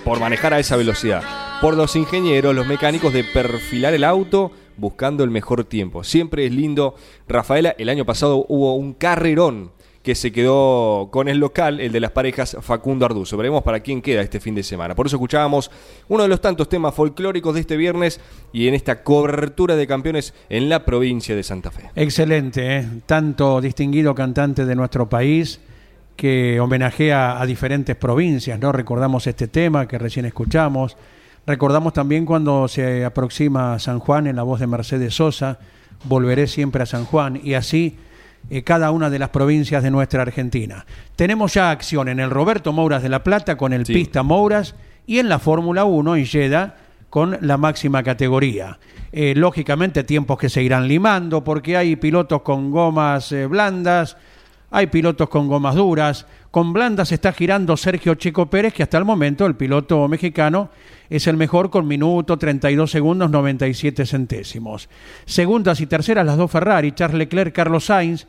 por 0.05 0.18
manejar 0.18 0.53
a 0.53 0.59
esa 0.59 0.77
velocidad 0.77 1.22
por 1.61 1.77
los 1.77 1.96
ingenieros, 1.96 2.55
los 2.55 2.66
mecánicos 2.66 3.12
de 3.12 3.24
perfilar 3.24 3.95
el 3.95 4.05
auto 4.05 4.53
buscando 4.76 5.24
el 5.24 5.30
mejor 5.30 5.64
tiempo. 5.64 6.05
Siempre 6.05 6.47
es 6.47 6.53
lindo. 6.53 6.95
Rafaela, 7.28 7.74
el 7.78 7.89
año 7.89 8.05
pasado 8.05 8.45
hubo 8.49 8.74
un 8.74 8.93
carrerón 8.93 9.72
que 10.07 10.14
se 10.14 10.30
quedó 10.30 11.09
con 11.11 11.26
el 11.26 11.38
local, 11.38 11.80
el 11.80 11.90
de 11.90 11.98
las 11.98 12.12
parejas 12.12 12.57
Facundo 12.61 13.04
Arduzo. 13.04 13.36
Veremos 13.36 13.64
para 13.64 13.80
quién 13.80 14.00
queda 14.00 14.22
este 14.22 14.38
fin 14.38 14.54
de 14.54 14.62
semana. 14.62 14.94
Por 14.94 15.09
eso 15.09 15.16
escuchábamos 15.16 15.68
uno 16.07 16.22
de 16.22 16.28
los 16.28 16.40
tantos 16.40 16.68
temas 16.68 16.94
folclóricos 16.94 17.54
de 17.54 17.62
este 17.62 17.76
viernes 17.76 18.20
y 18.52 18.68
en 18.68 18.74
esta 18.74 19.02
cobertura 19.02 19.74
de 19.74 19.84
campeones 19.88 20.32
en 20.48 20.68
la 20.68 20.84
provincia 20.84 21.34
de 21.34 21.42
Santa 21.42 21.72
Fe. 21.72 21.90
Excelente, 21.96 22.76
¿eh? 22.76 22.88
tanto 23.04 23.61
distinguido 23.61 24.14
cantante 24.14 24.64
de 24.64 24.76
nuestro 24.76 25.09
país 25.09 25.59
que 26.14 26.61
homenajea 26.61 27.42
a 27.42 27.44
diferentes 27.44 27.96
provincias, 27.96 28.61
¿no? 28.61 28.70
Recordamos 28.70 29.26
este 29.26 29.48
tema 29.48 29.88
que 29.88 29.98
recién 29.98 30.24
escuchamos, 30.24 30.96
Recordamos 31.48 31.92
también 31.92 32.26
cuando 32.26 32.66
se 32.66 33.04
aproxima 33.04 33.78
San 33.78 34.00
Juan 34.00 34.26
en 34.26 34.34
la 34.34 34.42
voz 34.42 34.59
de 34.59 34.66
Mercedes 34.66 35.14
Sosa, 35.14 35.61
volveré 36.02 36.48
siempre 36.48 36.82
a 36.82 36.86
San 36.86 37.04
Juan 37.04 37.40
y 37.40 37.54
así 37.54 37.96
eh, 38.51 38.62
cada 38.62 38.90
una 38.90 39.11
de 39.11 39.18
las 39.18 39.30
provincias 39.30 39.82
de 39.82 39.90
nuestra 39.90 40.22
Argentina. 40.22 40.86
Tenemos 41.16 41.55
ya 41.55 41.70
acción 41.70 42.09
en 42.09 42.20
el 42.20 42.30
Roberto 42.30 42.72
Mouras 42.72 43.03
de 43.03 43.09
La 43.09 43.22
Plata 43.24 43.57
con 43.57 43.72
el 43.72 43.86
Sí. 43.86 43.92
Pista 43.92 44.22
Mouras 44.22 44.74
y 45.07 45.18
en 45.18 45.28
la 45.28 45.38
Fórmula 45.38 45.84
1 45.84 46.16
en 46.16 46.26
Jeddah 46.26 46.76
con 47.11 47.38
la 47.40 47.57
máxima 47.57 48.03
categoría. 48.03 48.78
Eh, 49.12 49.34
lógicamente 49.36 50.05
tiempos 50.05 50.38
que 50.38 50.49
se 50.49 50.62
irán 50.62 50.88
limando 50.88 51.42
porque 51.44 51.76
hay 51.76 51.97
pilotos 51.97 52.42
con 52.42 52.70
gomas 52.70 53.32
eh, 53.32 53.47
blandas, 53.47 54.16
hay 54.77 54.89
pilotos 54.89 55.31
con 55.31 55.49
gomas 55.49 55.74
duras. 55.74 56.27
Con 56.51 56.74
blandas 56.74 57.11
está 57.11 57.33
girando 57.33 57.79
Sergio 57.79 58.14
Chico 58.16 58.51
Pérez, 58.51 58.74
que 58.74 58.83
hasta 58.83 58.99
el 58.99 59.07
momento 59.07 59.47
el 59.47 59.55
piloto 59.55 60.07
mexicano 60.07 60.68
es 61.09 61.27
el 61.27 61.39
mejor 61.39 61.70
con 61.70 61.89
minuto 61.89 62.37
32 62.37 62.91
segundos 62.91 63.31
97 63.31 64.05
centésimos. 64.05 64.91
Segundas 65.24 65.81
y 65.81 65.87
terceras 65.87 66.27
las 66.27 66.37
dos 66.37 66.51
Ferrari, 66.51 66.93
Charles 66.93 67.20
Leclerc, 67.20 67.55
Carlos 67.55 67.87
Sainz. 67.87 68.27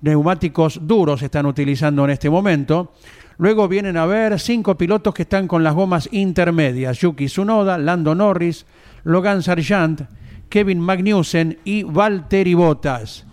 Neumáticos 0.00 0.78
duros 0.86 1.20
están 1.22 1.46
utilizando 1.46 2.04
en 2.04 2.10
este 2.10 2.30
momento. 2.30 2.92
Luego 3.38 3.66
vienen 3.66 3.96
a 3.96 4.06
ver 4.06 4.38
cinco 4.38 4.78
pilotos 4.78 5.12
que 5.12 5.22
están 5.22 5.48
con 5.48 5.64
las 5.64 5.74
gomas 5.74 6.08
intermedias. 6.12 7.00
Yuki 7.00 7.26
Tsunoda, 7.26 7.76
Lando 7.76 8.14
Norris, 8.14 8.66
Logan 9.02 9.42
Sargent, 9.42 10.02
Kevin 10.48 10.78
Magnussen 10.78 11.58
y 11.64 11.82
Valtteri 11.82 12.54
Bottas. 12.54 13.27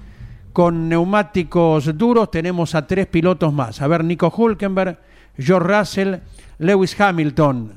Con 0.55 0.87
neumáticos 0.87 1.97
duros 1.97 2.31
tenemos 2.31 2.75
a 2.75 2.87
tres 2.87 3.07
pilotos 3.07 3.51
más. 3.51 3.81
A 3.81 3.87
ver, 3.87 4.05
Nico 4.05 4.33
Hulkenberg, 4.33 4.97
George 5.37 5.67
Russell, 5.67 6.15
Lewis 6.59 6.97
Hamilton. 6.97 7.73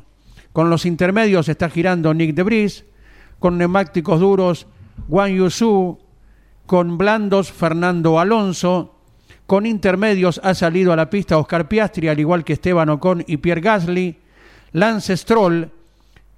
Con 0.52 0.70
los 0.70 0.86
intermedios 0.86 1.48
está 1.48 1.70
girando 1.70 2.14
Nick 2.14 2.36
de 2.36 2.44
Vries. 2.44 2.84
Con 3.40 3.58
neumáticos 3.58 4.20
duros, 4.20 4.68
Wang 5.08 5.32
Yusu. 5.32 5.98
Con 6.66 6.96
blandos, 6.98 7.50
Fernando 7.50 8.20
Alonso. 8.20 8.94
Con 9.48 9.66
intermedios 9.66 10.40
ha 10.44 10.54
salido 10.54 10.92
a 10.92 10.96
la 10.96 11.10
pista 11.10 11.36
Oscar 11.36 11.66
Piastri, 11.66 12.06
al 12.06 12.20
igual 12.20 12.44
que 12.44 12.52
Esteban 12.52 12.90
Ocon 12.90 13.24
y 13.26 13.38
Pierre 13.38 13.60
Gasly. 13.60 14.18
Lance 14.70 15.16
Stroll 15.16 15.68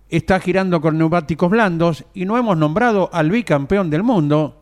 está 0.08 0.40
girando 0.40 0.80
con 0.80 0.96
neumáticos 0.96 1.50
blandos 1.50 2.06
y 2.14 2.24
no 2.24 2.38
hemos 2.38 2.56
nombrado 2.56 3.10
al 3.12 3.28
bicampeón 3.28 3.90
del 3.90 4.04
mundo, 4.04 4.59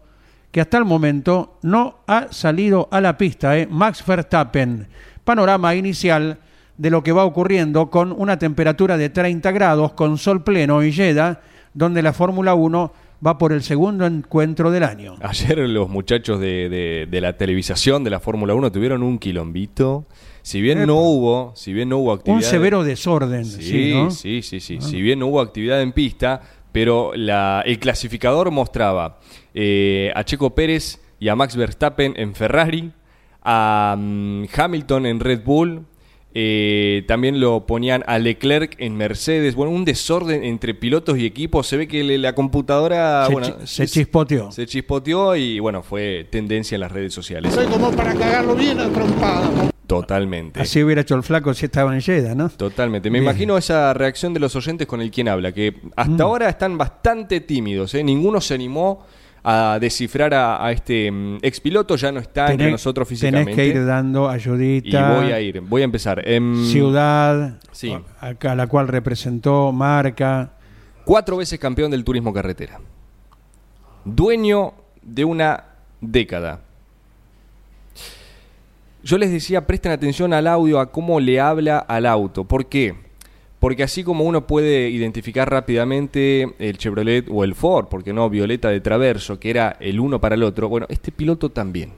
que 0.51 0.61
hasta 0.61 0.79
el 0.79 0.85
momento 0.85 1.59
no 1.63 1.99
ha 2.07 2.29
salido 2.33 2.89
a 2.91 3.01
la 3.01 3.17
pista, 3.19 3.59
¿eh? 3.59 3.67
Max 3.71 4.05
Verstappen. 4.07 4.89
Panorama 5.25 5.75
inicial 5.75 6.39
de 6.77 6.91
lo 6.91 7.03
que 7.03 7.13
va 7.13 7.25
ocurriendo 7.25 7.91
con 7.91 8.13
una 8.13 8.39
temperatura 8.39 8.97
de 8.97 9.11
30 9.11 9.51
grados, 9.53 9.93
con 9.93 10.17
sol 10.17 10.43
pleno 10.45 10.81
en 10.83 10.93
Jeddah, 10.93 11.41
donde 11.75 12.03
la 12.03 12.13
Fórmula 12.13 12.55
1 12.55 12.93
va 13.27 13.37
por 13.37 13.53
el 13.53 13.63
segundo 13.63 14.07
encuentro 14.07 14.71
del 14.71 14.85
año. 14.85 15.17
Ayer 15.21 15.59
los 15.59 15.89
muchachos 15.89 16.39
de, 16.41 16.69
de- 16.69 17.09
de 17.11 17.21
la 17.21 17.37
televisación 17.37 18.05
de 18.05 18.11
la 18.11 18.21
Fórmula 18.21 18.55
1 18.55 18.71
tuvieron 18.73 19.03
un 19.03 19.19
quilombito. 19.19 20.07
Si 20.43 20.61
bien 20.63 20.87
no 20.87 20.95
hubo, 21.01 21.53
si 21.57 21.73
bien 21.73 21.89
no 21.91 21.99
hubo 21.99 22.13
actividad. 22.13 22.37
Un 22.39 22.43
severo 22.45 22.85
desorden, 22.85 23.45
sí, 23.45 23.63
Sí, 23.63 23.93
¿no? 23.95 24.11
sí, 24.13 24.41
sí, 24.43 24.61
sí. 24.61 24.81
Si 24.81 25.03
bien 25.03 25.19
no 25.19 25.27
hubo 25.27 25.41
actividad 25.41 25.83
en 25.83 25.93
pista, 25.93 26.41
pero 26.71 27.11
la- 27.17 27.63
el 27.67 27.79
clasificador 27.81 28.51
mostraba 28.53 29.19
eh, 29.61 30.13
a 30.15 30.23
Checo 30.23 30.55
Pérez 30.55 31.01
y 31.19 31.27
a 31.29 31.35
Max 31.35 31.57
Verstappen 31.57 32.15
en 32.17 32.33
Ferrari, 32.37 32.93
a 33.43 33.97
mm, 33.99 34.45
Hamilton 34.57 35.07
en 35.07 35.19
Red 35.21 35.43
Bull. 35.45 35.83
eh, 36.35 37.03
también 37.09 37.41
lo 37.41 37.67
ponían 37.67 38.05
a 38.07 38.19
Leclerc 38.19 38.77
en 38.79 38.95
Mercedes. 38.97 39.57
Bueno, 39.57 39.73
un 39.73 39.85
desorden 39.85 40.45
entre 40.45 40.75
pilotos 40.75 41.19
y 41.19 41.27
equipos. 41.27 41.67
Se 41.67 41.77
ve 41.77 41.89
que 41.89 42.05
le- 42.05 42.19
la 42.19 42.35
computadora 42.35 43.27
Se 43.27 43.33
bueno, 43.33 43.49
chi- 43.49 43.67
se 43.67 43.85
es- 43.85 43.93
chispoteó. 43.93 44.53
Se 44.53 44.67
chispoteó 44.67 45.35
y 45.35 45.59
bueno, 45.59 45.83
fue 45.83 46.29
tendencia 46.31 46.77
en 46.77 46.83
las 46.83 46.93
redes 46.93 47.13
sociales. 47.15 47.53
Soy 47.55 47.67
como 47.67 47.91
para 47.91 48.15
cagarlo 48.15 48.55
bien 48.55 48.79
a 48.79 48.89
trompada. 48.91 49.51
Totalmente. 49.89 50.61
Así 50.61 50.83
hubiera 50.85 51.01
hecho 51.01 51.15
el 51.17 51.23
flaco 51.23 51.53
si 51.55 51.65
estaba 51.65 51.95
en 51.95 52.03
Jeddah, 52.03 52.35
¿no? 52.35 52.51
Totalmente. 52.51 53.09
Me 53.11 53.19
Bien. 53.21 53.25
imagino 53.31 53.57
esa 53.57 53.93
reacción 53.95 54.35
de 54.35 54.39
los 54.41 54.55
oyentes 54.55 54.87
con 54.87 55.01
el 55.01 55.11
quien 55.11 55.29
habla, 55.29 55.51
que 55.53 55.75
hasta 55.97 56.23
ahora 56.23 56.49
están 56.51 56.77
bastante 56.77 57.41
tímidos. 57.41 57.95
¿eh? 57.95 58.05
Ninguno 58.05 58.41
se 58.43 58.53
animó 58.55 59.03
a 59.45 59.79
descifrar 59.81 60.35
a, 60.35 60.65
a 60.65 60.73
este 60.73 61.11
mm, 61.11 61.39
expiloto, 61.43 61.97
ya 61.97 62.13
no 62.13 62.21
está 62.21 62.51
entre 62.51 62.71
nosotros 62.71 63.07
físicamente. 63.09 63.53
Tenés 63.55 63.73
que 63.73 63.79
ir 63.79 63.87
dando 63.87 64.31
y 64.31 64.35
ayudita. 64.35 65.15
voy 65.15 65.33
a 65.33 65.41
ir, 65.41 65.61
voy 65.61 65.83
a 65.83 65.85
empezar. 65.85 66.23
Em, 66.29 66.65
Ciudad, 66.67 67.59
Sí. 67.73 67.97
acá, 68.21 68.55
la 68.55 68.67
cual 68.67 68.89
representó 68.89 69.73
marca. 69.73 70.53
Cuatro 71.05 71.37
veces 71.39 71.59
campeón 71.59 71.91
del 71.91 72.05
turismo 72.05 72.33
carretera. 72.33 72.81
Dueño 74.05 74.75
de 75.03 75.25
una 75.25 75.65
década. 76.01 76.61
Yo 79.03 79.17
les 79.17 79.31
decía, 79.31 79.67
presten 79.67 79.93
atención 79.93 80.33
al 80.35 80.47
audio, 80.47 80.81
a 80.81 80.91
cómo 80.91 81.21
le 81.21 81.41
habla 81.41 81.79
al 81.79 82.05
auto. 82.05 82.45
¿Por 82.45 82.67
qué? 82.67 82.95
Porque 83.61 83.83
así 83.83 84.05
como 84.05 84.25
uno 84.25 84.47
puede 84.47 84.89
identificar 84.91 85.51
rápidamente 85.51 86.55
el 86.61 86.79
Chevrolet 86.79 87.27
o 87.29 87.43
el 87.43 87.55
Ford, 87.57 87.87
porque 87.91 88.13
no, 88.13 88.31
Violeta 88.31 88.69
de 88.71 88.81
Traverso, 88.81 89.41
que 89.41 89.51
era 89.51 89.77
el 89.81 89.99
uno 89.99 90.21
para 90.21 90.37
el 90.37 90.45
otro, 90.45 90.69
bueno, 90.69 90.87
este 90.91 91.11
piloto 91.11 91.51
también. 91.51 91.93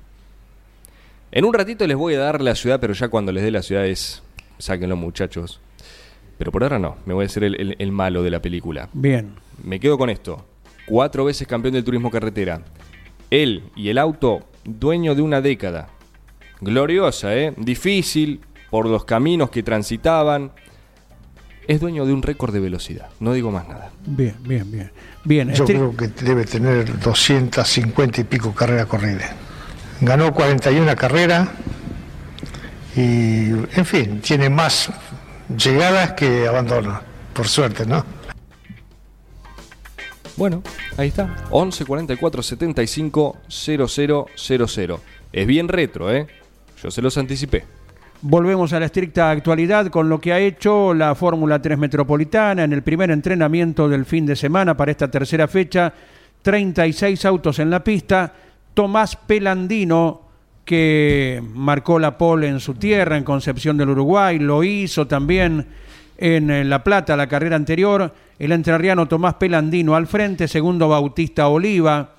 En 1.32 1.44
un 1.44 1.52
ratito 1.54 1.86
les 1.86 1.96
voy 1.96 2.14
a 2.14 2.18
dar 2.20 2.40
la 2.40 2.54
ciudad, 2.54 2.80
pero 2.80 2.94
ya 2.94 3.08
cuando 3.08 3.30
les 3.30 3.42
dé 3.42 3.50
la 3.50 3.62
ciudad 3.62 3.86
es, 3.86 4.22
sáquenlo 4.58 4.96
muchachos. 4.96 5.60
Pero 6.38 6.50
por 6.50 6.62
ahora 6.62 6.78
no, 6.78 6.96
me 7.04 7.12
voy 7.14 7.24
a 7.24 7.26
hacer 7.26 7.44
el- 7.44 7.60
el- 7.60 7.76
el 7.78 7.92
malo 7.92 8.22
de 8.22 8.30
la 8.30 8.40
película. 8.40 8.88
Bien. 8.94 9.34
Me 9.62 9.78
quedo 9.78 9.98
con 9.98 10.08
esto. 10.08 10.44
Cuatro 10.86 11.26
veces 11.26 11.46
campeón 11.46 11.74
del 11.74 11.84
turismo 11.84 12.10
carretera. 12.10 12.62
Él 13.30 13.64
y 13.76 13.90
el 13.90 13.98
auto, 13.98 14.40
dueño 14.64 15.14
de 15.14 15.22
una 15.22 15.40
década. 15.42 15.90
Gloriosa, 16.62 17.36
¿eh? 17.36 17.52
Difícil, 17.56 18.40
por 18.70 18.88
los 18.88 19.04
caminos 19.04 19.50
que 19.50 19.62
transitaban. 19.62 20.50
Es 21.66 21.80
dueño 21.80 22.04
de 22.06 22.12
un 22.12 22.22
récord 22.22 22.52
de 22.52 22.60
velocidad. 22.60 23.08
No 23.20 23.32
digo 23.32 23.50
más 23.50 23.68
nada. 23.68 23.90
Bien, 24.06 24.34
bien, 24.40 24.70
bien. 24.70 24.90
Bien, 25.24 25.52
Yo 25.54 25.64
Stri- 25.64 25.74
creo 25.74 25.96
que 25.96 26.08
debe 26.24 26.44
tener 26.44 26.98
250 26.98 28.20
y 28.20 28.24
pico 28.24 28.52
carreras 28.54 28.86
corridas. 28.86 29.30
Ganó 30.00 30.32
41 30.32 30.96
carreras 30.96 31.48
y, 32.96 33.50
en 33.50 33.84
fin, 33.86 34.20
tiene 34.20 34.48
más 34.50 34.90
llegadas 35.56 36.12
que 36.14 36.48
abandonos, 36.48 36.98
por 37.34 37.46
suerte, 37.46 37.84
¿no? 37.86 38.04
Bueno, 40.36 40.62
ahí 40.96 41.08
está. 41.08 41.36
11 41.50 41.84
44 41.84 42.42
75 42.42 43.36
0000. 43.48 44.96
Es 45.32 45.46
bien 45.46 45.68
retro, 45.68 46.10
¿eh? 46.12 46.26
Yo 46.82 46.90
se 46.90 47.02
los 47.02 47.18
anticipé. 47.18 47.64
Volvemos 48.22 48.70
a 48.74 48.80
la 48.80 48.84
estricta 48.84 49.30
actualidad 49.30 49.86
con 49.86 50.10
lo 50.10 50.20
que 50.20 50.34
ha 50.34 50.38
hecho 50.38 50.92
la 50.92 51.14
Fórmula 51.14 51.62
3 51.62 51.78
Metropolitana 51.78 52.64
en 52.64 52.74
el 52.74 52.82
primer 52.82 53.10
entrenamiento 53.10 53.88
del 53.88 54.04
fin 54.04 54.26
de 54.26 54.36
semana 54.36 54.76
para 54.76 54.90
esta 54.90 55.10
tercera 55.10 55.48
fecha. 55.48 55.90
36 56.42 57.24
autos 57.24 57.58
en 57.60 57.70
la 57.70 57.82
pista. 57.82 58.30
Tomás 58.74 59.16
Pelandino, 59.16 60.20
que 60.66 61.42
marcó 61.54 61.98
la 61.98 62.18
pole 62.18 62.48
en 62.48 62.60
su 62.60 62.74
tierra, 62.74 63.16
en 63.16 63.24
Concepción 63.24 63.78
del 63.78 63.88
Uruguay, 63.88 64.38
lo 64.38 64.62
hizo 64.64 65.06
también 65.06 65.66
en 66.18 66.50
eh, 66.50 66.62
La 66.64 66.84
Plata, 66.84 67.16
la 67.16 67.26
carrera 67.26 67.56
anterior. 67.56 68.12
El 68.38 68.52
entrerriano 68.52 69.08
Tomás 69.08 69.34
Pelandino 69.34 69.94
al 69.94 70.06
frente, 70.06 70.46
segundo 70.46 70.88
Bautista 70.88 71.48
Oliva, 71.48 72.16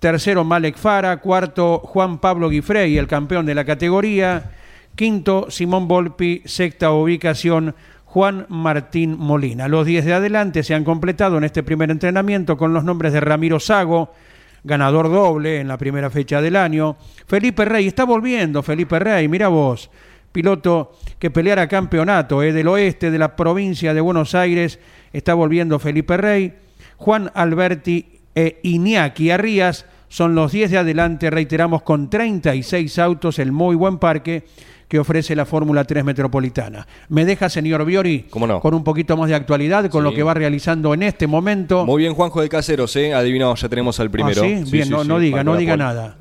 tercero 0.00 0.42
Malek 0.42 0.76
Fara, 0.76 1.18
cuarto 1.18 1.78
Juan 1.78 2.18
Pablo 2.18 2.48
Guifrey, 2.48 2.98
el 2.98 3.06
campeón 3.06 3.46
de 3.46 3.54
la 3.54 3.64
categoría, 3.64 4.50
quinto 4.94 5.50
Simón 5.50 5.88
Volpi, 5.88 6.42
sexta 6.44 6.90
ubicación 6.92 7.74
Juan 8.04 8.46
Martín 8.48 9.16
Molina. 9.18 9.66
Los 9.66 9.86
10 9.86 10.04
de 10.04 10.14
adelante 10.14 10.62
se 10.62 10.74
han 10.74 10.84
completado 10.84 11.36
en 11.36 11.44
este 11.44 11.62
primer 11.62 11.90
entrenamiento 11.90 12.56
con 12.56 12.72
los 12.72 12.84
nombres 12.84 13.12
de 13.12 13.20
Ramiro 13.20 13.58
Sago, 13.58 14.12
ganador 14.62 15.10
doble 15.10 15.60
en 15.60 15.68
la 15.68 15.78
primera 15.78 16.10
fecha 16.10 16.40
del 16.40 16.56
año. 16.56 16.96
Felipe 17.26 17.64
Rey, 17.64 17.88
está 17.88 18.04
volviendo 18.04 18.62
Felipe 18.62 18.98
Rey, 19.00 19.26
mira 19.26 19.48
vos, 19.48 19.90
piloto 20.30 20.92
que 21.18 21.30
peleara 21.30 21.66
campeonato 21.66 22.42
eh, 22.42 22.52
del 22.52 22.68
oeste 22.68 23.10
de 23.10 23.18
la 23.18 23.34
provincia 23.34 23.94
de 23.94 24.00
Buenos 24.00 24.34
Aires, 24.34 24.78
está 25.12 25.34
volviendo 25.34 25.78
Felipe 25.80 26.16
Rey. 26.16 26.54
Juan 26.96 27.32
Alberti 27.34 28.20
e 28.34 28.60
Iñaki 28.62 29.30
Arrías 29.30 29.86
son 30.08 30.36
los 30.36 30.52
10 30.52 30.70
de 30.70 30.78
adelante, 30.78 31.30
reiteramos, 31.30 31.82
con 31.82 32.08
36 32.08 33.00
autos, 33.00 33.40
el 33.40 33.50
muy 33.50 33.74
buen 33.74 33.98
parque 33.98 34.44
que 34.88 34.98
ofrece 34.98 35.34
la 35.34 35.44
Fórmula 35.46 35.84
3 35.84 36.04
Metropolitana. 36.04 36.86
¿Me 37.08 37.24
deja, 37.24 37.48
señor 37.48 37.84
Biori, 37.84 38.26
con 38.30 38.74
un 38.74 38.84
poquito 38.84 39.16
más 39.16 39.28
de 39.28 39.34
actualidad, 39.34 39.88
con 39.90 40.02
Sí. 40.02 40.10
lo 40.10 40.14
que 40.14 40.22
va 40.22 40.34
realizando 40.34 40.94
en 40.94 41.02
este 41.02 41.26
momento? 41.26 41.84
Muy 41.86 42.02
bien, 42.02 42.14
Juanjo 42.14 42.40
de 42.40 42.48
Caseros, 42.48 42.94
¿eh? 42.96 43.14
Adivinado, 43.14 43.54
ya 43.54 43.68
tenemos 43.68 43.98
al 44.00 44.10
primero. 44.10 44.42
Ah, 44.42 44.46
¿sí? 44.46 44.64
Sí, 44.66 44.72
Bien, 44.72 44.84
sí, 44.86 44.90
no, 44.90 45.04
no 45.04 45.18
diga, 45.18 45.42
no 45.42 45.56
diga 45.56 45.76
nada. 45.76 46.16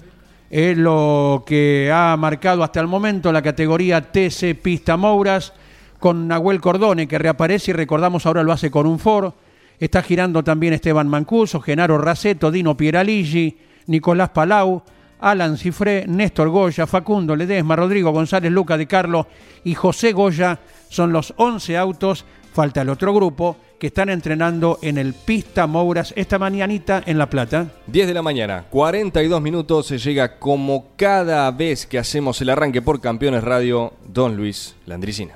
Es 0.49 0.77
lo 0.77 1.43
que 1.47 1.91
ha 1.93 2.15
marcado 2.17 2.63
hasta 2.63 2.79
el 2.79 2.87
momento 2.87 3.31
la 3.31 3.41
categoría 3.41 4.01
TC 4.11 4.53
Pista 4.55 4.97
Mouras 4.97 5.51
con 5.99 6.27
Nahuel 6.27 6.61
Cordone, 6.61 7.07
que 7.07 7.17
reaparece 7.17 7.71
y 7.71 7.73
recordamos 7.73 8.25
ahora 8.25 8.43
lo 8.43 8.51
hace 8.51 8.69
con 8.69 8.85
un 8.85 8.99
Ford. 8.99 9.33
Está 9.79 10.03
girando 10.03 10.43
también 10.43 10.73
Esteban 10.73 11.07
Mancuso, 11.07 11.59
Genaro 11.59 11.97
Raceto, 11.97 12.51
Dino 12.51 12.77
Pieraligi, 12.77 13.57
Nicolás 13.87 14.29
Palau, 14.29 14.83
Alan 15.23 15.57
Cifré, 15.57 16.05
Néstor 16.07 16.49
Goya, 16.49 16.85
Facundo 16.87 17.35
Ledesma, 17.35 17.75
Rodrigo 17.75 18.11
González, 18.11 18.51
Luca 18.51 18.77
de 18.77 18.87
Carlos 18.87 19.25
y 19.63 19.73
José 19.73 20.11
Goya. 20.11 20.59
Son 20.89 21.11
los 21.13 21.33
11 21.37 21.77
autos. 21.77 22.25
Falta 22.53 22.81
el 22.83 22.89
otro 22.89 23.13
grupo 23.15 23.57
que 23.79 23.87
están 23.87 24.09
entrenando 24.09 24.77
en 24.83 24.99
el 24.99 25.13
Pista 25.13 25.65
Mouras 25.65 26.13
esta 26.15 26.37
mañanita 26.37 27.01
en 27.05 27.17
La 27.17 27.27
Plata. 27.29 27.65
10 27.87 28.05
de 28.07 28.13
la 28.13 28.21
mañana, 28.21 28.65
42 28.69 29.41
minutos, 29.41 29.87
se 29.87 29.97
llega 29.97 30.37
como 30.37 30.89
cada 30.95 31.49
vez 31.49 31.87
que 31.87 31.97
hacemos 31.97 32.39
el 32.41 32.49
arranque 32.51 32.83
por 32.83 33.01
Campeones 33.01 33.43
Radio, 33.43 33.93
Don 34.07 34.37
Luis 34.37 34.75
Landricina. 34.85 35.33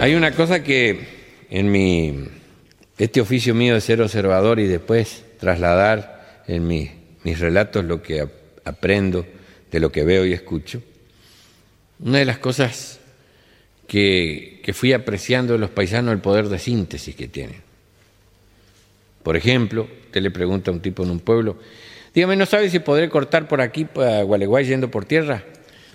Hay 0.00 0.14
una 0.14 0.32
cosa 0.32 0.62
que 0.64 1.06
en 1.50 1.70
mi 1.70 2.24
este 2.98 3.20
oficio 3.20 3.54
mío 3.54 3.74
de 3.74 3.80
ser 3.80 4.00
observador 4.02 4.58
y 4.58 4.66
después 4.66 5.24
trasladar 5.38 6.42
en 6.46 6.66
mi- 6.66 6.90
mis 7.24 7.38
relatos 7.38 7.84
lo 7.84 8.02
que 8.02 8.20
ap- 8.20 8.32
aprendo 8.64 9.26
de 9.70 9.80
lo 9.80 9.90
que 9.92 10.04
veo 10.04 10.24
y 10.26 10.32
escucho. 10.32 10.82
Una 12.00 12.18
de 12.18 12.24
las 12.24 12.38
cosas 12.38 12.98
que, 13.86 14.60
que 14.62 14.72
fui 14.72 14.92
apreciando 14.92 15.52
de 15.54 15.58
los 15.58 15.70
paisanos 15.70 16.12
el 16.12 16.20
poder 16.20 16.48
de 16.48 16.58
síntesis 16.58 17.14
que 17.14 17.28
tienen. 17.28 17.60
Por 19.22 19.36
ejemplo, 19.36 19.86
usted 20.06 20.22
le 20.22 20.30
pregunta 20.30 20.70
a 20.70 20.74
un 20.74 20.80
tipo 20.80 21.02
en 21.02 21.10
un 21.10 21.20
pueblo, 21.20 21.58
dígame, 22.14 22.36
¿no 22.36 22.46
sabe 22.46 22.70
si 22.70 22.78
podré 22.78 23.08
cortar 23.10 23.48
por 23.48 23.60
aquí 23.60 23.84
para 23.84 24.22
Gualeguay 24.22 24.64
yendo 24.64 24.90
por 24.90 25.04
tierra? 25.04 25.44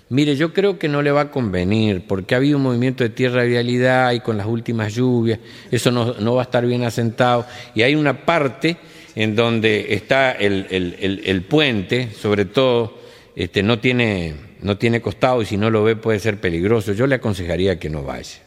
Mire, 0.08 0.36
yo 0.36 0.52
creo 0.52 0.78
que 0.78 0.86
no 0.86 1.02
le 1.02 1.10
va 1.10 1.22
a 1.22 1.30
convenir, 1.32 2.06
porque 2.06 2.34
ha 2.34 2.38
habido 2.38 2.58
un 2.58 2.62
movimiento 2.62 3.02
de 3.02 3.10
tierra 3.10 3.42
de 3.42 3.48
vialidad 3.48 4.12
y 4.12 4.20
con 4.20 4.36
las 4.36 4.46
últimas 4.46 4.94
lluvias, 4.94 5.40
eso 5.72 5.90
no, 5.90 6.14
no 6.14 6.36
va 6.36 6.42
a 6.42 6.44
estar 6.44 6.64
bien 6.64 6.84
asentado. 6.84 7.44
Y 7.74 7.82
hay 7.82 7.96
una 7.96 8.24
parte 8.24 8.76
en 9.16 9.34
donde 9.34 9.94
está 9.94 10.30
el, 10.30 10.66
el- 10.70 11.22
el- 11.24 11.42
puente, 11.42 12.10
sobre 12.12 12.44
todo, 12.44 12.98
este, 13.34 13.62
no, 13.62 13.78
tiene, 13.80 14.34
no 14.60 14.76
tiene 14.76 15.00
costado 15.00 15.42
y 15.42 15.46
si 15.46 15.56
no 15.56 15.70
lo 15.70 15.82
ve 15.82 15.96
puede 15.96 16.20
ser 16.20 16.38
peligroso. 16.38 16.92
Yo 16.92 17.06
le 17.08 17.16
aconsejaría 17.16 17.78
que 17.78 17.90
no 17.90 18.02
vaya. 18.04 18.38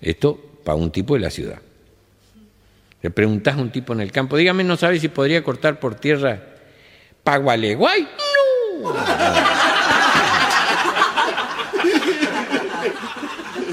Esto 0.00 0.38
para 0.64 0.76
un 0.76 0.90
tipo 0.90 1.14
de 1.14 1.20
la 1.20 1.30
ciudad. 1.30 1.60
Le 3.02 3.10
preguntás 3.10 3.54
a 3.56 3.58
un 3.60 3.70
tipo 3.70 3.92
en 3.92 4.00
el 4.00 4.10
campo, 4.12 4.36
dígame, 4.36 4.64
¿no 4.64 4.76
sabe 4.76 4.98
si 4.98 5.08
podría 5.08 5.42
cortar 5.44 5.78
por 5.78 5.94
tierra 5.94 6.40
para 7.22 7.38
Gualeguay? 7.38 8.08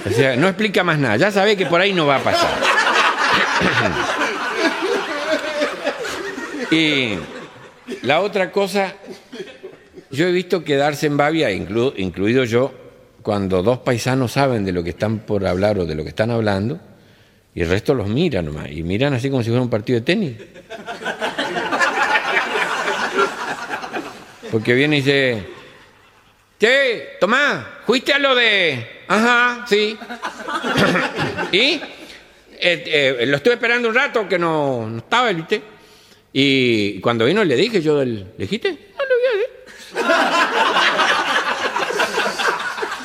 O 0.04 0.14
sea, 0.14 0.36
no 0.36 0.48
explica 0.48 0.84
más 0.84 0.98
nada, 1.00 1.16
ya 1.16 1.32
sabe 1.32 1.56
que 1.56 1.66
por 1.68 1.80
ahí 1.80 1.94
no 1.94 2.06
va 2.06 2.18
a 2.18 2.24
pasar. 2.24 2.71
Y 6.72 7.18
la 8.04 8.22
otra 8.22 8.52
cosa, 8.52 8.96
yo 10.10 10.28
he 10.28 10.32
visto 10.32 10.64
quedarse 10.64 11.08
en 11.08 11.18
babia, 11.18 11.52
inclu- 11.52 11.94
incluido 11.98 12.44
yo, 12.46 12.74
cuando 13.22 13.62
dos 13.62 13.80
paisanos 13.80 14.32
saben 14.32 14.66
de 14.66 14.72
lo 14.72 14.84
que 14.84 14.92
están 14.92 15.20
por 15.20 15.46
hablar 15.46 15.78
o 15.80 15.86
de 15.86 15.96
lo 15.96 16.04
que 16.04 16.10
están 16.10 16.32
hablando, 16.32 16.80
y 17.54 17.62
el 17.62 17.70
resto 17.70 17.94
los 17.94 18.08
mira 18.08 18.42
nomás, 18.42 18.72
y 18.72 18.82
miran 18.84 19.14
así 19.14 19.30
como 19.30 19.44
si 19.44 19.50
fuera 19.50 19.62
un 19.62 19.70
partido 19.70 20.00
de 20.00 20.06
tenis. 20.06 20.38
Porque 24.52 24.74
viene 24.74 24.98
y 24.98 25.02
dice, 25.02 25.44
Che, 26.60 27.18
Tomás, 27.20 27.66
¿fuiste 27.86 28.14
a 28.14 28.20
lo 28.20 28.36
de...? 28.36 29.02
Ajá, 29.08 29.66
sí. 29.68 29.98
¿Y? 31.52 31.82
Eh, 32.64 33.18
eh, 33.20 33.26
lo 33.26 33.38
estuve 33.38 33.56
esperando 33.56 33.90
un 33.90 33.96
rato 33.96 34.28
que 34.28 34.38
no, 34.38 34.88
no 34.88 34.98
estaba, 35.00 35.32
¿viste? 35.32 35.62
Y 36.34 37.00
cuando 37.02 37.26
vino 37.26 37.44
le 37.44 37.56
dije 37.56 37.82
yo, 37.82 38.04
¿le 38.04 38.26
dijiste? 38.38 38.72
No 38.72 39.06
le 39.06 39.16
voy 39.16 39.26
a 39.28 39.32
decir. 39.38 39.50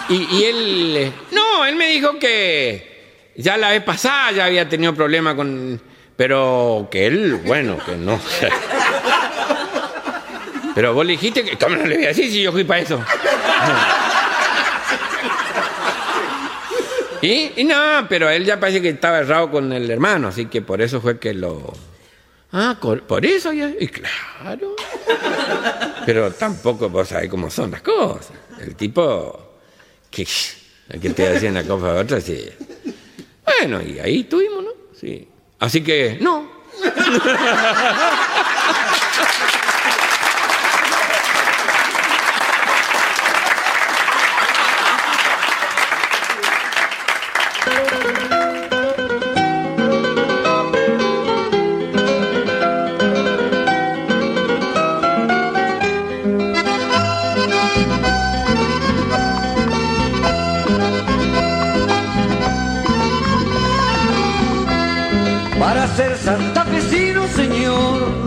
Y, 0.09 0.37
y 0.37 0.45
él, 0.45 0.95
eh, 0.97 1.13
no, 1.33 1.67
él 1.67 1.75
me 1.75 1.89
dijo 1.89 2.17
que 2.21 3.33
ya 3.35 3.57
la 3.57 3.71
vez 3.71 3.83
pasada 3.83 4.31
ya 4.33 4.45
había 4.45 4.69
tenido 4.69 4.95
problemas 4.95 5.35
con... 5.35 5.81
Pero 6.17 6.87
que 6.91 7.07
él, 7.07 7.41
bueno, 7.45 7.79
que 7.85 7.97
no... 7.97 8.21
Pero 10.75 10.95
vos 10.95 11.05
le 11.05 11.13
dijiste 11.13 11.45
que... 11.45 11.57
¿Cómo 11.57 11.77
no 11.77 11.87
le 11.87 11.97
voy 11.97 12.05
a 12.05 12.09
decir 12.09 12.31
si 12.31 12.43
yo 12.43 12.53
fui 12.53 12.65
para 12.65 12.81
eso? 12.81 13.03
¿Y? 17.23 17.53
y 17.57 17.65
no, 17.65 18.07
pero 18.09 18.29
él 18.29 18.45
ya 18.45 18.61
parece 18.61 18.83
que 18.83 18.91
estaba 18.91 19.21
errado 19.21 19.51
con 19.51 19.73
el 19.73 19.91
hermano, 19.91 20.29
así 20.29 20.45
que 20.47 20.61
por 20.63 20.81
eso 20.83 21.01
fue 21.01 21.19
que 21.19 21.35
lo... 21.35 21.73
Ah, 22.59 22.75
por 22.81 23.27
eso 23.27 23.53
ya... 23.53 23.71
Y 23.79 23.87
claro. 23.87 24.75
Pero 26.07 26.33
tampoco 26.33 26.89
vos 26.89 27.07
sabés 27.07 27.29
cómo 27.29 27.51
son 27.51 27.71
las 27.73 27.83
cosas. 27.83 28.33
El 28.59 28.75
tipo... 28.75 29.59
Que, 30.11 30.27
que 30.99 31.11
te 31.11 31.37
hacía 31.37 31.51
una 31.51 31.65
cosa 31.65 31.85
u 31.85 31.99
otra. 31.99 32.19
Bueno, 33.45 33.83
y 33.83 33.99
ahí 33.99 34.21
estuvimos, 34.21 34.65
¿no? 34.65 34.71
Sí. 34.99 35.29
Así 35.59 35.83
que, 35.83 36.17
no. 36.19 36.51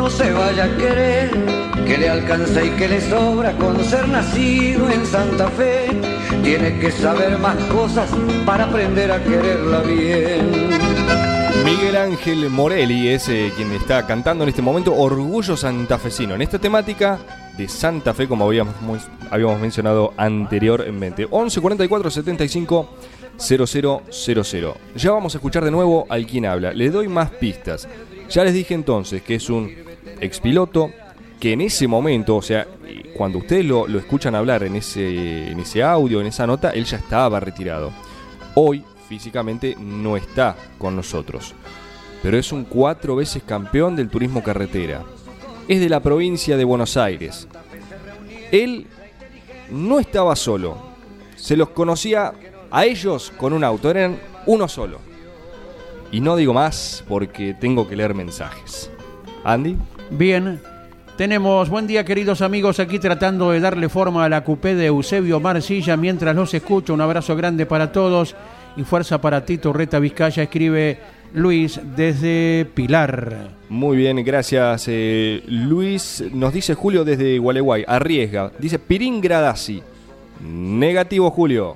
Se 0.10 0.32
vaya 0.32 0.66
a 0.66 0.78
querer 0.78 1.32
que 1.86 1.98
le 1.98 2.10
alcanza 2.10 2.64
y 2.64 2.70
que 2.72 2.88
le 2.88 3.02
sobra 3.02 3.52
con 3.54 3.84
ser 3.84 4.08
nacido 4.08 4.90
en 4.90 5.06
Santa 5.06 5.48
Fe. 5.50 5.88
Tiene 6.44 6.80
que 6.80 6.92
saber 6.92 7.38
más 7.40 7.56
cosas 7.66 8.10
para 8.46 8.66
aprender 8.66 9.12
a 9.12 9.24
quererla 9.24 9.82
bien. 9.82 10.70
Miguel 11.66 11.98
Ángel 11.98 12.50
Morelli 12.50 13.10
es 13.10 13.30
eh, 13.30 13.52
quien 13.56 13.72
está 13.74 14.06
cantando 14.08 14.44
en 14.44 14.50
este 14.50 14.62
momento 14.62 14.96
Orgullo 14.96 15.56
Santafesino, 15.58 16.36
en 16.36 16.42
esta 16.42 16.58
temática 16.58 17.20
de 17.58 17.68
Santa 17.68 18.14
Fe, 18.14 18.28
como 18.28 18.46
habíamos, 18.46 18.76
habíamos 19.30 19.60
mencionado 19.60 20.14
anteriormente. 20.18 21.28
11 21.30 21.62
44 21.62 22.10
75 22.10 22.90
0000. 23.38 24.74
Ya 24.96 25.12
vamos 25.12 25.36
a 25.36 25.38
escuchar 25.38 25.64
de 25.64 25.72
nuevo 25.72 26.06
al 26.10 26.26
quien 26.26 26.46
habla. 26.46 26.74
Le 26.74 26.90
doy 26.90 27.08
más 27.08 27.30
pistas. 27.32 27.88
Ya 28.30 28.44
les 28.44 28.54
dije 28.54 28.74
entonces 28.74 29.22
que 29.22 29.36
es 29.36 29.50
un 29.50 29.89
expiloto 30.22 30.92
que 31.40 31.54
en 31.54 31.62
ese 31.62 31.88
momento, 31.88 32.36
o 32.36 32.42
sea, 32.42 32.68
cuando 33.16 33.38
ustedes 33.40 33.66
lo, 33.66 33.88
lo 33.88 33.98
escuchan 34.00 34.36
hablar 34.36 34.64
en 34.64 34.76
ese, 34.76 35.52
en 35.52 35.60
ese 35.60 35.82
audio, 35.84 36.20
en 36.22 36.28
esa 36.28 36.46
nota, 36.46 36.72
él 36.72 36.86
ya 36.86 36.98
estaba 36.98 37.40
retirado. 37.40 37.92
Hoy 38.56 38.84
físicamente 39.08 39.76
no 39.80 40.18
está 40.18 40.56
con 40.78 40.96
nosotros, 40.96 41.54
pero 42.22 42.38
es 42.38 42.52
un 42.52 42.66
cuatro 42.66 43.16
veces 43.16 43.44
campeón 43.44 43.96
del 43.96 44.10
turismo 44.10 44.44
carretera. 44.44 45.04
Es 45.68 45.80
de 45.80 45.90
la 45.90 46.02
provincia 46.02 46.58
de 46.58 46.64
Buenos 46.64 46.98
Aires. 46.98 47.48
Él 48.52 48.88
no 49.70 50.00
estaba 50.00 50.36
solo, 50.36 50.78
se 51.36 51.56
los 51.56 51.70
conocía 51.70 52.34
a 52.72 52.86
ellos 52.86 53.32
con 53.38 53.54
un 53.54 53.64
auto, 53.64 53.90
eran 53.90 54.20
uno 54.46 54.68
solo. 54.68 55.00
Y 56.12 56.22
no 56.22 56.36
digo 56.36 56.54
más 56.54 57.04
porque 57.08 57.54
tengo 57.54 57.88
que 57.88 57.96
leer 57.96 58.14
mensajes. 58.14 58.90
Andy, 59.44 59.78
Bien, 60.12 60.60
tenemos 61.18 61.70
buen 61.70 61.86
día 61.86 62.04
queridos 62.04 62.42
amigos 62.42 62.80
aquí 62.80 62.98
tratando 62.98 63.52
de 63.52 63.60
darle 63.60 63.90
forma 63.90 64.26
a 64.26 64.30
la 64.30 64.44
cupé 64.44 64.76
de 64.76 64.88
Eusebio 64.88 65.40
Marcilla 65.40 65.96
mientras 65.98 66.36
los 66.36 66.54
escucho. 66.54 66.94
Un 66.94 67.02
abrazo 67.02 67.36
grande 67.36 67.66
para 67.66 67.92
todos 67.92 68.36
y 68.76 68.84
fuerza 68.84 69.22
para 69.22 69.46
ti, 69.46 69.58
Torreta 69.58 70.00
Vizcaya, 70.00 70.44
escribe 70.44 70.98
Luis 71.34 71.80
desde 71.96 72.66
Pilar. 72.74 73.50
muy 73.70 73.98
bien, 73.98 74.24
gracias. 74.24 74.86
eh, 74.88 75.44
Luis 75.48 76.24
nos 76.34 76.54
dice 76.54 76.74
Julio 76.74 77.04
desde 77.04 77.38
Gualeguay, 77.38 77.86
arriesga. 77.88 78.52
Dice 78.58 78.80
Pirín 78.80 79.22
Gradasi. 79.22 79.84
Negativo, 80.42 81.30
Julio. 81.32 81.76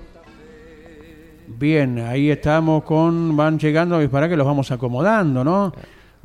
Bien, 1.45 1.99
ahí 1.99 2.31
estamos 2.31 2.83
con, 2.83 3.35
van 3.35 3.59
llegando 3.59 4.01
y 4.01 4.07
para 4.07 4.27
que 4.27 4.35
los 4.37 4.47
vamos 4.47 4.71
acomodando, 4.71 5.43
¿no? 5.43 5.73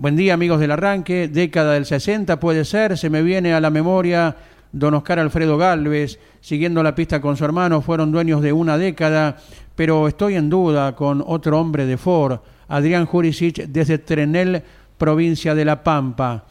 Buen 0.01 0.15
día 0.15 0.35
amigos 0.35 0.61
del 0.61 0.71
arranque, 0.71 1.27
década 1.27 1.73
del 1.73 1.85
60 1.85 2.39
puede 2.39 2.65
ser, 2.65 2.97
se 2.97 3.11
me 3.11 3.21
viene 3.21 3.53
a 3.53 3.61
la 3.61 3.69
memoria 3.69 4.37
Don 4.71 4.95
Oscar 4.95 5.19
Alfredo 5.19 5.59
Galvez, 5.59 6.21
siguiendo 6.41 6.85
la 6.85 6.95
pista 6.95 7.21
con 7.21 7.37
su 7.37 7.45
hermano, 7.45 7.83
fueron 7.83 8.13
dueños 8.13 8.41
de 8.41 8.53
una 8.53 8.79
década, 8.79 9.39
pero 9.75 10.07
estoy 10.07 10.37
en 10.37 10.51
duda 10.51 10.95
con 10.95 11.21
otro 11.27 11.59
hombre 11.59 11.85
de 11.85 11.97
Ford, 11.97 12.39
Adrián 12.69 13.07
Jurisic, 13.07 13.65
desde 13.67 13.99
Trenel, 13.99 14.63
provincia 14.97 15.57
de 15.57 15.65
La 15.65 15.83
Pampa. 15.83 16.45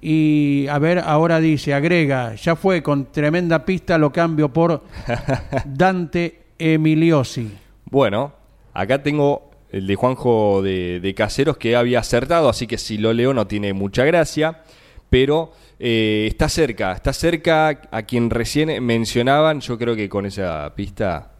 Y 0.00 0.66
a 0.70 0.78
ver, 0.78 1.00
ahora 1.00 1.40
dice, 1.40 1.74
agrega, 1.74 2.34
ya 2.36 2.56
fue 2.56 2.82
con 2.82 3.12
tremenda 3.12 3.66
pista, 3.66 3.98
lo 3.98 4.10
cambio 4.10 4.48
por 4.48 4.82
Dante 5.66 6.44
Emiliosi. 6.58 7.52
Bueno, 7.84 8.32
acá 8.72 9.02
tengo 9.02 9.50
el 9.74 9.88
de 9.88 9.96
Juanjo 9.96 10.62
de, 10.62 11.00
de 11.00 11.14
Caseros 11.14 11.56
que 11.56 11.74
había 11.74 11.98
acertado, 11.98 12.48
así 12.48 12.68
que 12.68 12.78
si 12.78 12.96
lo 12.96 13.12
leo 13.12 13.34
no 13.34 13.48
tiene 13.48 13.72
mucha 13.72 14.04
gracia, 14.04 14.62
pero 15.10 15.52
eh, 15.80 16.26
está 16.30 16.48
cerca, 16.48 16.92
está 16.92 17.12
cerca 17.12 17.80
a 17.90 18.02
quien 18.02 18.30
recién 18.30 18.84
mencionaban, 18.84 19.60
yo 19.60 19.76
creo 19.76 19.96
que 19.96 20.08
con 20.08 20.26
esa 20.26 20.72
pista 20.76 21.32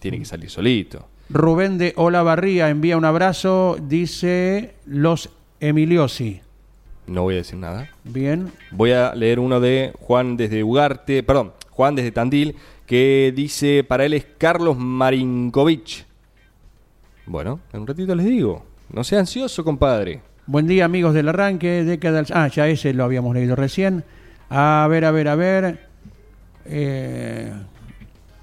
tiene 0.00 0.18
que 0.18 0.24
salir 0.24 0.50
solito. 0.50 1.06
Rubén 1.30 1.78
de 1.78 1.92
Olavarría 1.96 2.70
envía 2.70 2.96
un 2.96 3.04
abrazo, 3.04 3.76
dice 3.80 4.74
los 4.84 5.30
Emiliosi. 5.60 6.40
No 7.06 7.22
voy 7.22 7.34
a 7.34 7.38
decir 7.38 7.56
nada. 7.56 7.88
Bien. 8.02 8.50
Voy 8.72 8.90
a 8.90 9.14
leer 9.14 9.38
uno 9.38 9.60
de 9.60 9.92
Juan 10.00 10.36
desde 10.36 10.64
Ugarte, 10.64 11.22
perdón, 11.22 11.52
Juan 11.70 11.94
desde 11.94 12.10
Tandil, 12.10 12.56
que 12.84 13.32
dice, 13.34 13.84
para 13.84 14.04
él 14.04 14.14
es 14.14 14.26
Carlos 14.38 14.76
Marinkovic. 14.76 16.04
Bueno, 17.26 17.60
en 17.72 17.80
un 17.80 17.86
ratito 17.86 18.14
les 18.14 18.26
digo. 18.26 18.64
No 18.92 19.02
sea 19.04 19.20
ansioso, 19.20 19.64
compadre. 19.64 20.20
Buen 20.46 20.66
día, 20.66 20.84
amigos 20.84 21.12
del 21.14 21.28
arranque. 21.28 21.82
Década 21.84 22.22
del- 22.22 22.32
Ah, 22.32 22.48
ya 22.48 22.68
ese 22.68 22.94
lo 22.94 23.04
habíamos 23.04 23.34
leído 23.34 23.56
recién. 23.56 24.04
A 24.48 24.86
ver, 24.88 25.04
a 25.04 25.10
ver, 25.10 25.28
a 25.28 25.34
ver. 25.34 25.86
Eh, 26.66 27.52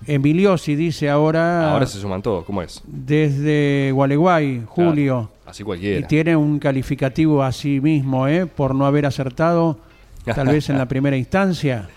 Emiliosi 0.06 0.76
dice 0.76 1.10
ahora. 1.10 1.72
Ahora 1.72 1.86
se 1.86 1.98
suman 2.00 2.22
todos, 2.22 2.44
¿cómo 2.44 2.62
es? 2.62 2.82
Desde 2.86 3.92
Gualeguay, 3.94 4.64
Julio. 4.68 5.30
Así 5.46 5.64
Y 5.64 5.66
cualquiera. 5.66 6.08
tiene 6.08 6.36
un 6.36 6.60
calificativo 6.60 7.42
a 7.42 7.52
sí 7.54 7.80
mismo, 7.80 8.28
¿eh? 8.28 8.46
Por 8.46 8.76
no 8.76 8.86
haber 8.86 9.06
acertado, 9.06 9.78
tal 10.26 10.48
vez 10.48 10.70
en 10.70 10.78
la 10.78 10.86
primera 10.90 11.16
instancia. 11.16 11.88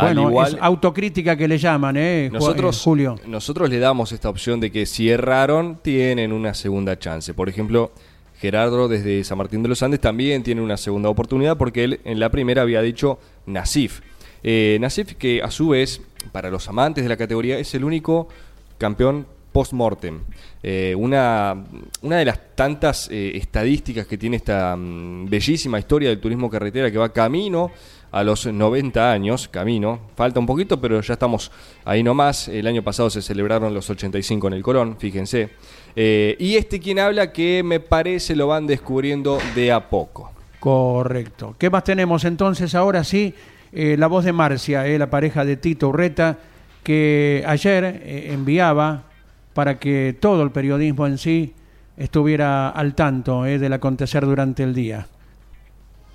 Bueno, 0.00 0.28
igual- 0.30 0.54
es 0.54 0.58
autocrítica 0.60 1.36
que 1.36 1.48
le 1.48 1.58
llaman, 1.58 1.96
¿eh? 1.96 2.28
Nosotros, 2.32 2.76
eh, 2.78 2.80
Julio. 2.84 3.18
nosotros 3.26 3.70
le 3.70 3.78
damos 3.78 4.12
esta 4.12 4.28
opción 4.28 4.60
de 4.60 4.70
que 4.70 4.86
si 4.86 5.08
erraron, 5.10 5.78
tienen 5.82 6.32
una 6.32 6.54
segunda 6.54 6.98
chance. 6.98 7.34
Por 7.34 7.48
ejemplo, 7.48 7.92
Gerardo 8.38 8.88
desde 8.88 9.22
San 9.24 9.38
Martín 9.38 9.62
de 9.62 9.68
los 9.68 9.82
Andes 9.82 10.00
también 10.00 10.42
tiene 10.42 10.60
una 10.60 10.76
segunda 10.76 11.08
oportunidad 11.08 11.56
porque 11.56 11.84
él 11.84 12.00
en 12.04 12.18
la 12.20 12.30
primera 12.30 12.62
había 12.62 12.82
dicho 12.82 13.18
Nasif. 13.46 14.00
Eh, 14.42 14.76
Nasif 14.80 15.14
que 15.14 15.40
a 15.42 15.50
su 15.50 15.68
vez, 15.68 16.02
para 16.32 16.50
los 16.50 16.68
amantes 16.68 17.04
de 17.04 17.08
la 17.08 17.16
categoría, 17.16 17.58
es 17.58 17.74
el 17.74 17.84
único 17.84 18.28
campeón 18.76 19.26
post-mortem. 19.52 20.18
Eh, 20.64 20.94
una, 20.98 21.64
una 22.02 22.16
de 22.16 22.24
las 22.24 22.40
tantas 22.56 23.08
eh, 23.10 23.32
estadísticas 23.36 24.04
que 24.06 24.18
tiene 24.18 24.36
esta 24.36 24.74
mm, 24.76 25.26
bellísima 25.30 25.78
historia 25.78 26.08
del 26.08 26.18
turismo 26.20 26.50
carretera 26.50 26.90
que 26.90 26.98
va 26.98 27.12
camino 27.12 27.70
a 28.14 28.22
los 28.22 28.46
90 28.46 29.10
años, 29.10 29.48
camino, 29.48 29.98
falta 30.14 30.38
un 30.38 30.46
poquito, 30.46 30.80
pero 30.80 31.00
ya 31.00 31.14
estamos 31.14 31.50
ahí 31.84 32.04
nomás. 32.04 32.46
El 32.46 32.68
año 32.68 32.80
pasado 32.80 33.10
se 33.10 33.20
celebraron 33.20 33.74
los 33.74 33.90
85 33.90 34.46
en 34.46 34.52
el 34.52 34.62
Colón, 34.62 34.96
fíjense. 35.00 35.50
Eh, 35.96 36.36
y 36.38 36.54
este 36.54 36.78
quien 36.78 37.00
habla 37.00 37.32
que 37.32 37.64
me 37.64 37.80
parece 37.80 38.36
lo 38.36 38.46
van 38.46 38.68
descubriendo 38.68 39.38
de 39.56 39.72
a 39.72 39.90
poco. 39.90 40.30
Correcto. 40.60 41.56
¿Qué 41.58 41.70
más 41.70 41.82
tenemos 41.82 42.24
entonces? 42.24 42.76
Ahora 42.76 43.02
sí, 43.02 43.34
eh, 43.72 43.96
la 43.98 44.06
voz 44.06 44.24
de 44.24 44.32
Marcia, 44.32 44.86
eh, 44.86 44.96
la 44.96 45.10
pareja 45.10 45.44
de 45.44 45.56
Tito 45.56 45.88
Urreta, 45.88 46.38
que 46.84 47.42
ayer 47.48 48.00
enviaba 48.30 49.06
para 49.54 49.80
que 49.80 50.16
todo 50.20 50.44
el 50.44 50.52
periodismo 50.52 51.08
en 51.08 51.18
sí 51.18 51.52
estuviera 51.96 52.68
al 52.68 52.94
tanto 52.94 53.42
del 53.42 53.72
acontecer 53.72 54.24
durante 54.24 54.62
el 54.62 54.72
día. 54.72 55.08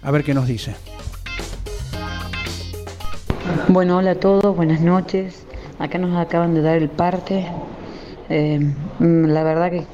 A 0.01 0.11
ver 0.11 0.23
qué 0.23 0.33
nos 0.33 0.47
dice. 0.47 0.75
Bueno, 3.57 3.97
hola 3.97 4.11
a 4.11 4.15
todos, 4.15 4.55
buenas 4.55 4.81
noches. 4.81 5.43
Acá 5.79 5.97
nos 5.97 6.15
acaban 6.17 6.53
de 6.53 6.61
dar 6.61 6.77
el 6.77 6.89
parte. 6.89 7.47
Eh, 8.29 8.59
mm, 8.99 9.25
la 9.25 9.43
verdad 9.43 9.71
que 9.71 9.85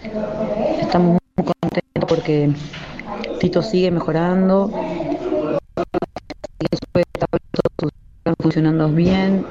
estamos 0.82 1.18
muy 1.38 1.46
contentos 1.62 2.06
porque 2.08 2.50
Tito 3.40 3.62
sigue 3.62 3.92
mejorando. 3.92 4.72
Están 8.24 8.36
funcionando 8.42 8.90
bien. 8.90 9.46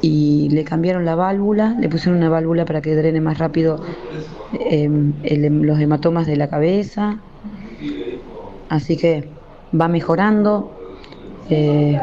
Y 0.00 0.48
le 0.50 0.64
cambiaron 0.64 1.04
la 1.04 1.16
válvula, 1.16 1.74
le 1.80 1.88
pusieron 1.88 2.18
una 2.18 2.28
válvula 2.28 2.64
para 2.64 2.80
que 2.80 2.94
drene 2.94 3.20
más 3.20 3.38
rápido 3.38 3.80
el- 4.52 5.62
los 5.62 5.80
hematomas 5.80 6.26
de 6.26 6.36
la 6.36 6.48
cabeza. 6.48 7.22
Así 8.68 8.96
que 8.96 9.28
va 9.78 9.88
mejorando. 9.88 10.77
Eh, 11.48 12.00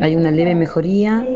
hay 0.00 0.16
una 0.16 0.30
leve 0.30 0.54
mejoría, 0.54 1.28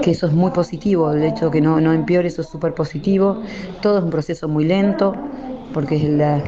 que 0.00 0.12
eso 0.12 0.26
es 0.26 0.32
muy 0.34 0.50
positivo, 0.52 1.12
el 1.12 1.24
hecho 1.24 1.46
de 1.46 1.52
que 1.52 1.60
no, 1.62 1.80
no 1.80 1.92
empeore, 1.92 2.28
eso 2.28 2.42
es 2.42 2.48
súper 2.50 2.74
positivo. 2.74 3.40
Todo 3.80 3.98
es 3.98 4.04
un 4.04 4.10
proceso 4.10 4.48
muy 4.48 4.64
lento, 4.64 5.22
porque 5.70 5.96
es 5.96 6.04
la- 6.10 6.44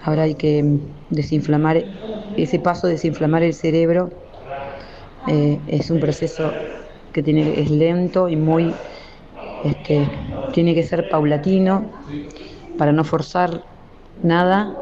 ahora 0.00 0.24
hay 0.24 0.36
que 0.36 0.62
desinflamar, 1.08 1.86
ese 2.36 2.60
paso 2.60 2.86
de 2.86 2.94
desinflamar 2.94 3.42
el 3.42 3.54
cerebro 3.54 4.10
eh, 5.24 5.62
es 5.66 5.90
un 5.90 6.00
proceso 6.00 6.64
que 7.12 7.22
tiene, 7.22 7.60
es 7.60 7.70
lento 7.70 8.28
y 8.28 8.36
muy, 8.36 8.80
este, 9.62 10.12
tiene 10.52 10.74
que 10.74 10.84
ser 10.84 11.08
paulatino 11.08 11.94
para 12.76 12.92
no 12.92 13.04
forzar 13.04 13.64
nada. 14.22 14.80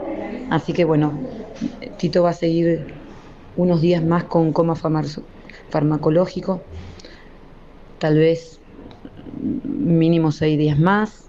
Así 0.48 0.72
que 0.72 0.84
bueno, 0.84 1.22
Tito 1.98 2.22
va 2.22 2.30
a 2.30 2.34
seguir 2.34 2.86
unos 3.56 3.80
días 3.80 4.02
más 4.04 4.24
con 4.24 4.52
coma 4.52 4.74
farmaco- 4.74 5.22
farmacológico, 5.70 6.60
tal 7.98 8.16
vez 8.16 8.60
mínimo 9.40 10.32
seis 10.32 10.58
días 10.58 10.78
más, 10.78 11.24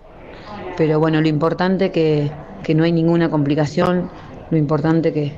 pero 0.77 0.99
bueno, 0.99 1.21
lo 1.21 1.27
importante 1.27 1.91
que, 1.91 2.31
que 2.63 2.75
no 2.75 2.83
hay 2.83 2.91
ninguna 2.91 3.29
complicación, 3.29 4.09
lo 4.51 4.57
importante 4.57 5.13
que, 5.13 5.33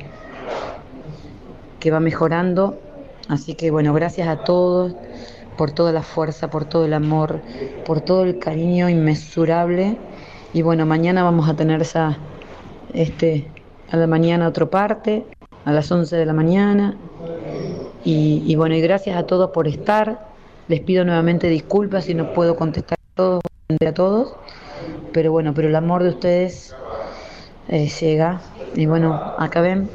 que 1.80 1.92
va 1.92 2.00
mejorando, 2.00 2.80
así 3.28 3.56
que 3.56 3.72
bueno, 3.72 3.94
gracias 3.94 4.28
a 4.28 4.38
todos 4.44 4.96
por 5.58 5.72
toda 5.72 5.92
la 5.92 6.04
fuerza, 6.04 6.50
por 6.50 6.66
todo 6.66 6.86
el 6.86 6.94
amor, 6.94 7.42
por 7.86 8.02
todo 8.02 8.24
el 8.24 8.40
cariño 8.40 8.90
inmesurable, 8.90 9.98
y 10.54 10.62
bueno, 10.62 10.86
mañana 10.86 11.24
vamos 11.24 11.48
a 11.50 11.56
tener 11.56 11.82
esa, 11.82 12.18
este, 12.94 13.48
a 13.92 13.98
la 13.98 14.08
mañana 14.08 14.48
otro 14.48 14.70
parte, 14.70 15.26
a 15.70 15.72
las 15.72 15.92
11 15.92 16.16
de 16.16 16.26
la 16.26 16.34
mañana. 16.34 16.96
Y, 18.04 18.56
bueno, 18.56 18.76
y 18.76 18.82
gracias 18.82 19.16
a 19.16 19.28
todos 19.28 19.52
por 19.52 19.68
estar. 19.68 20.28
Les 20.68 20.80
pido 20.80 21.06
nuevamente 21.06 21.48
disculpas 21.48 22.06
si 22.06 22.16
no 22.16 22.34
puedo 22.34 22.56
contestar 22.56 22.98
a 22.98 23.16
todos, 23.16 23.42
a 23.86 23.94
todos. 23.94 24.34
Pero 25.14 25.32
bueno, 25.32 25.54
pero 25.54 25.68
el 25.68 25.76
amor 25.76 26.02
de 26.02 26.10
ustedes 26.10 26.76
eh, 27.68 27.88
llega. 27.88 28.42
Y 28.76 28.88
bueno, 28.88 29.14
acá 29.38 29.62
ven, 29.62 29.90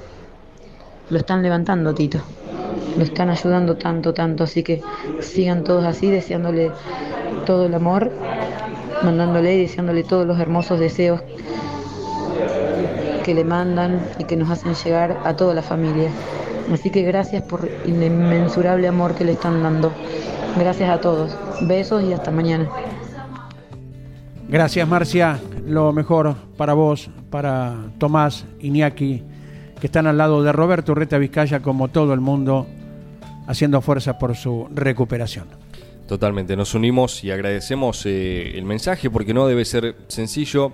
lo 1.10 1.18
están 1.18 1.42
levantando, 1.42 1.92
Tito. 1.92 2.20
Lo 2.96 3.02
están 3.02 3.30
ayudando 3.30 3.76
tanto, 3.76 4.14
tanto. 4.14 4.44
Así 4.44 4.62
que 4.62 4.80
sigan 5.20 5.64
todos 5.64 5.84
así, 5.84 6.08
deseándole 6.08 6.70
todo 7.46 7.66
el 7.66 7.74
amor, 7.74 8.12
mandándole 9.02 9.54
y 9.54 9.62
deseándole 9.62 10.04
todos 10.04 10.24
los 10.24 10.38
hermosos 10.38 10.78
deseos 10.78 11.20
que 13.24 13.34
le 13.34 13.42
mandan 13.42 14.00
y 14.18 14.24
que 14.24 14.36
nos 14.36 14.50
hacen 14.50 14.74
llegar 14.74 15.18
a 15.24 15.34
toda 15.34 15.54
la 15.54 15.62
familia. 15.62 16.10
Así 16.72 16.90
que 16.90 17.02
gracias 17.02 17.42
por 17.42 17.68
el 17.84 18.02
inmensurable 18.02 18.86
amor 18.86 19.14
que 19.14 19.24
le 19.24 19.32
están 19.32 19.62
dando. 19.62 19.92
Gracias 20.56 20.88
a 20.88 21.00
todos. 21.00 21.36
Besos 21.62 22.04
y 22.04 22.12
hasta 22.12 22.30
mañana. 22.30 22.68
Gracias, 24.48 24.86
Marcia. 24.86 25.40
Lo 25.66 25.92
mejor 25.92 26.36
para 26.56 26.74
vos, 26.74 27.10
para 27.30 27.74
Tomás, 27.98 28.44
Iñaki, 28.60 29.22
que 29.80 29.86
están 29.86 30.06
al 30.06 30.18
lado 30.18 30.42
de 30.42 30.52
Roberto 30.52 30.92
Urreta 30.92 31.18
Vizcaya, 31.18 31.60
como 31.60 31.88
todo 31.88 32.12
el 32.12 32.20
mundo, 32.20 32.66
haciendo 33.46 33.80
fuerza 33.80 34.18
por 34.18 34.36
su 34.36 34.68
recuperación. 34.72 35.46
Totalmente, 36.06 36.54
nos 36.54 36.74
unimos 36.74 37.24
y 37.24 37.30
agradecemos 37.30 38.04
eh, 38.04 38.58
el 38.58 38.64
mensaje 38.64 39.08
porque 39.08 39.32
no 39.32 39.46
debe 39.46 39.64
ser 39.64 39.96
sencillo 40.08 40.72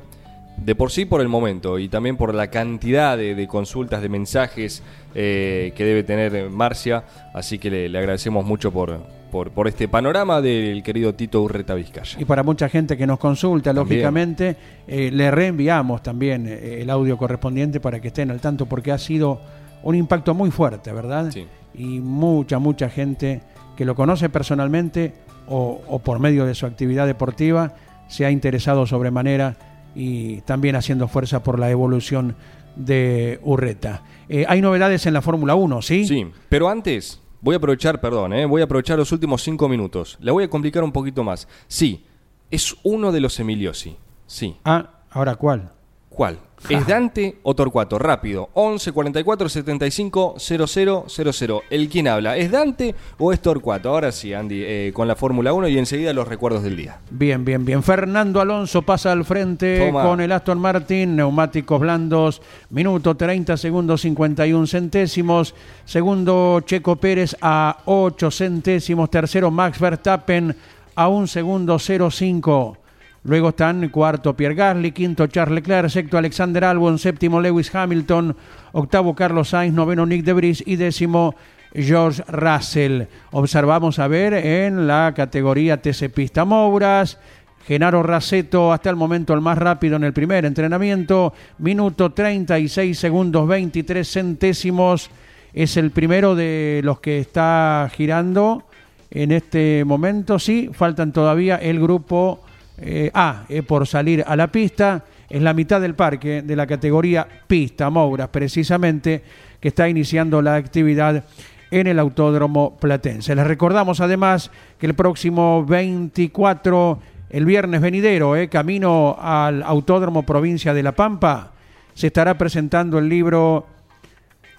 de 0.57 0.75
por 0.75 0.91
sí 0.91 1.07
por 1.07 1.21
el 1.21 1.29
momento 1.29 1.79
y 1.79 1.89
también 1.89 2.17
por 2.17 2.35
la 2.35 2.49
cantidad 2.49 3.17
de, 3.17 3.35
de 3.35 3.47
consultas, 3.49 4.03
de 4.03 4.09
mensajes 4.09 4.83
eh, 5.15 5.73
que 5.75 5.85
debe 5.85 6.03
tener 6.03 6.51
Marcia, 6.51 7.05
así 7.35 7.59
que 7.59 7.71
le, 7.71 7.89
le 7.89 7.99
agradecemos 7.99 8.45
mucho 8.45 8.71
por, 8.71 9.01
por, 9.31 9.51
por 9.53 9.69
este 9.69 9.89
panorama 9.89 10.41
del 10.43 10.83
querido 10.83 11.15
Tito 11.15 11.43
Urreta 11.43 11.75
Vizcaya. 11.75 12.19
Y 12.21 12.25
para 12.27 12.43
mucha 12.43 12.69
gente 12.69 12.97
que 12.97 13.07
nos 13.07 13.19
consulta, 13.19 13.73
También. 13.73 14.01
lógicamente, 14.01 14.57
eh, 14.87 15.11
le 15.13 15.31
reenviamos 15.31 16.03
también 16.03 16.47
eh, 16.47 16.83
el 16.83 16.91
audio 16.91 17.17
correspondiente 17.17 17.81
para 17.81 18.01
que 18.01 18.09
estén 18.09 18.31
al 18.31 18.41
tanto, 18.41 18.67
porque 18.67 18.93
ha 18.93 18.99
sido 18.99 19.41
un 19.83 19.95
impacto 19.95 20.35
muy 20.35 20.51
fuerte, 20.51 20.93
¿verdad? 20.93 21.31
Sí. 21.33 21.47
y 21.73 22.01
mucha, 22.01 22.59
mucha 22.59 22.91
gente 22.91 23.41
que 23.77 23.87
lo 23.87 23.95
conoce 23.95 24.29
personalmente 24.29 25.15
o, 25.49 25.81
o 25.89 25.99
por 26.01 26.19
medio 26.19 26.45
de 26.45 26.55
su 26.55 26.67
actividad 26.67 27.07
deportiva 27.07 27.73
se 28.09 28.27
ha 28.27 28.31
interesado 28.31 28.87
sobremanera 28.87 29.57
y 29.95 30.41
también 30.43 30.77
haciendo 30.77 31.09
fuerza 31.09 31.43
por 31.43 31.59
la 31.59 31.71
evolución 31.71 32.37
de 32.77 33.41
Urreta. 33.43 34.03
Eh, 34.29 34.45
hay 34.49 34.61
novedades 34.61 35.07
en 35.07 35.15
la 35.15 35.23
Fórmula 35.23 35.55
1, 35.55 35.83
¿sí? 35.83 36.07
Sí, 36.07 36.27
pero 36.49 36.69
antes 36.69 37.21
voy 37.41 37.55
a 37.55 37.59
aprovechar, 37.59 38.01
perdón, 38.01 38.33
eh, 38.33 38.47
voy 38.47 38.61
a 38.61 38.65
aprovechar 38.65 38.99
los 38.99 39.13
últimos 39.13 39.43
cinco 39.43 39.69
minutos. 39.69 40.19
La 40.21 40.33
voy 40.33 40.45
a 40.45 40.51
complicar 40.51 40.85
un 40.85 40.93
poquito 40.93 41.25
más. 41.25 41.49
Sí, 41.69 42.05
es 42.51 42.77
uno 42.83 43.13
de 43.13 43.21
los 43.21 43.39
Emiliosi. 43.41 43.97
Sí. 44.27 44.57
Ah, 44.65 44.91
ahora 45.11 45.35
cuál? 45.35 45.71
¿Cuál? 46.09 46.39
¿Es 46.69 46.87
Dante 46.87 47.39
o 47.43 47.55
Torcuato? 47.55 47.99
Rápido. 47.99 48.51
11 48.55 48.93
44 48.93 49.49
75 49.49 50.35
00 50.39 51.05
00. 51.09 51.63
¿El 51.71 51.89
quién 51.89 52.09
habla? 52.09 52.37
¿Es 52.37 52.51
Dante 52.51 52.95
o 53.19 53.33
es 53.33 53.41
Torcuato? 53.41 53.89
Ahora 53.89 54.13
sí, 54.13 54.35
Andy, 54.35 54.63
eh, 54.63 54.91
con 54.95 55.09
la 55.09 55.17
Fórmula 55.17 55.53
1 55.53 55.69
y 55.69 55.79
enseguida 55.79 56.13
los 56.13 56.29
recuerdos 56.29 56.63
del 56.63 56.77
día. 56.77 56.99
Bien, 57.11 57.45
bien, 57.45 57.65
bien. 57.65 57.83
Fernando 57.83 58.41
Alonso 58.41 58.83
pasa 58.83 59.13
al 59.13 59.25
frente 59.25 59.87
Toma. 59.87 60.03
con 60.03 60.21
el 60.21 60.31
Aston 60.33 60.59
Martin, 60.59 61.17
neumáticos 61.17 61.81
blandos, 61.81 62.43
minuto 62.71 63.17
30 63.17 63.57
segundos 63.57 64.03
51 64.03 64.67
centésimos. 64.67 65.55
Segundo, 65.85 66.61
Checo 66.65 66.97
Pérez 66.97 67.37
a 67.41 67.79
8 67.87 68.31
centésimos. 68.31 69.11
Tercero, 69.11 69.51
Max 69.51 69.79
Verstappen 69.81 70.55
a 70.95 71.09
1 71.09 71.27
segundo 71.27 71.79
05. 71.79 72.80
Luego 73.23 73.51
están 73.51 73.87
cuarto 73.91 74.35
Pierre 74.35 74.55
Gasly, 74.55 74.93
quinto 74.93 75.27
Charles 75.27 75.57
Leclerc, 75.57 75.91
sexto 75.91 76.17
Alexander 76.17 76.65
Albon, 76.65 76.99
séptimo 76.99 77.39
Lewis 77.39 77.75
Hamilton, 77.75 78.35
octavo 78.73 79.15
Carlos 79.15 79.51
Sainz, 79.51 79.75
noveno 79.75 80.07
Nick 80.07 80.25
de 80.25 80.33
Vries 80.33 80.63
y 80.67 80.77
décimo 80.77 81.35
George 81.75 82.23
Russell. 82.29 83.03
Observamos 83.33 83.99
a 83.99 84.09
ver 84.09 84.33
en 84.33 84.87
la 84.87 85.13
categoría 85.15 85.83
TC 85.83 86.09
Pista 86.09 86.47
Mouras. 86.47 87.19
Genaro 87.67 88.03
Raceto 88.03 88.73
hasta 88.73 88.89
el 88.89 88.97
momento 88.97 89.35
el 89.35 89.43
más 89.43 89.59
rápido 89.59 89.97
en 89.97 90.05
el 90.05 90.15
primer 90.15 90.47
entrenamiento, 90.47 91.35
minuto 91.59 92.11
36 92.11 92.99
segundos 92.99 93.47
23 93.47 94.11
centésimos. 94.11 95.11
Es 95.53 95.77
el 95.77 95.91
primero 95.91 96.35
de 96.35 96.81
los 96.83 97.01
que 97.01 97.19
está 97.19 97.91
girando 97.95 98.65
en 99.11 99.31
este 99.31 99.85
momento. 99.85 100.39
Sí, 100.39 100.71
faltan 100.73 101.13
todavía 101.13 101.57
el 101.57 101.81
grupo 101.81 102.41
eh, 102.81 103.11
A 103.13 103.45
eh, 103.49 103.63
por 103.63 103.87
salir 103.87 104.25
a 104.27 104.37
la 104.37 104.49
pista. 104.51 105.05
Es 105.29 105.43
la 105.43 105.55
mitad 105.55 105.81
del 105.81 105.95
parque 105.95 106.43
de 106.43 106.57
la 106.57 106.67
categoría 106.67 107.27
pista 107.47 107.91
Mouras, 107.91 108.29
precisamente, 108.29 109.23
que 109.61 109.69
está 109.69 109.89
iniciando 109.89 110.43
la 110.43 110.57
actividad 110.57 111.25
en 111.71 111.87
el 111.87 111.99
Autódromo 111.99 112.77
Platense. 112.81 113.35
Les 113.35 113.47
recordamos 113.47 114.01
además 114.01 114.51
que 114.79 114.87
el 114.87 114.95
próximo 114.95 115.65
24, 115.65 116.99
el 117.31 117.45
viernes 117.45 117.81
venidero, 117.81 118.35
eh, 118.35 118.49
camino 118.49 119.17
al 119.21 119.63
Autódromo 119.63 120.25
Provincia 120.25 120.75
de 120.75 120.83
La 120.83 120.93
Pampa, 120.93 121.53
se 121.95 122.09
estará 122.09 122.37
presentando 122.37 122.99
el 122.99 123.09
libro 123.09 123.67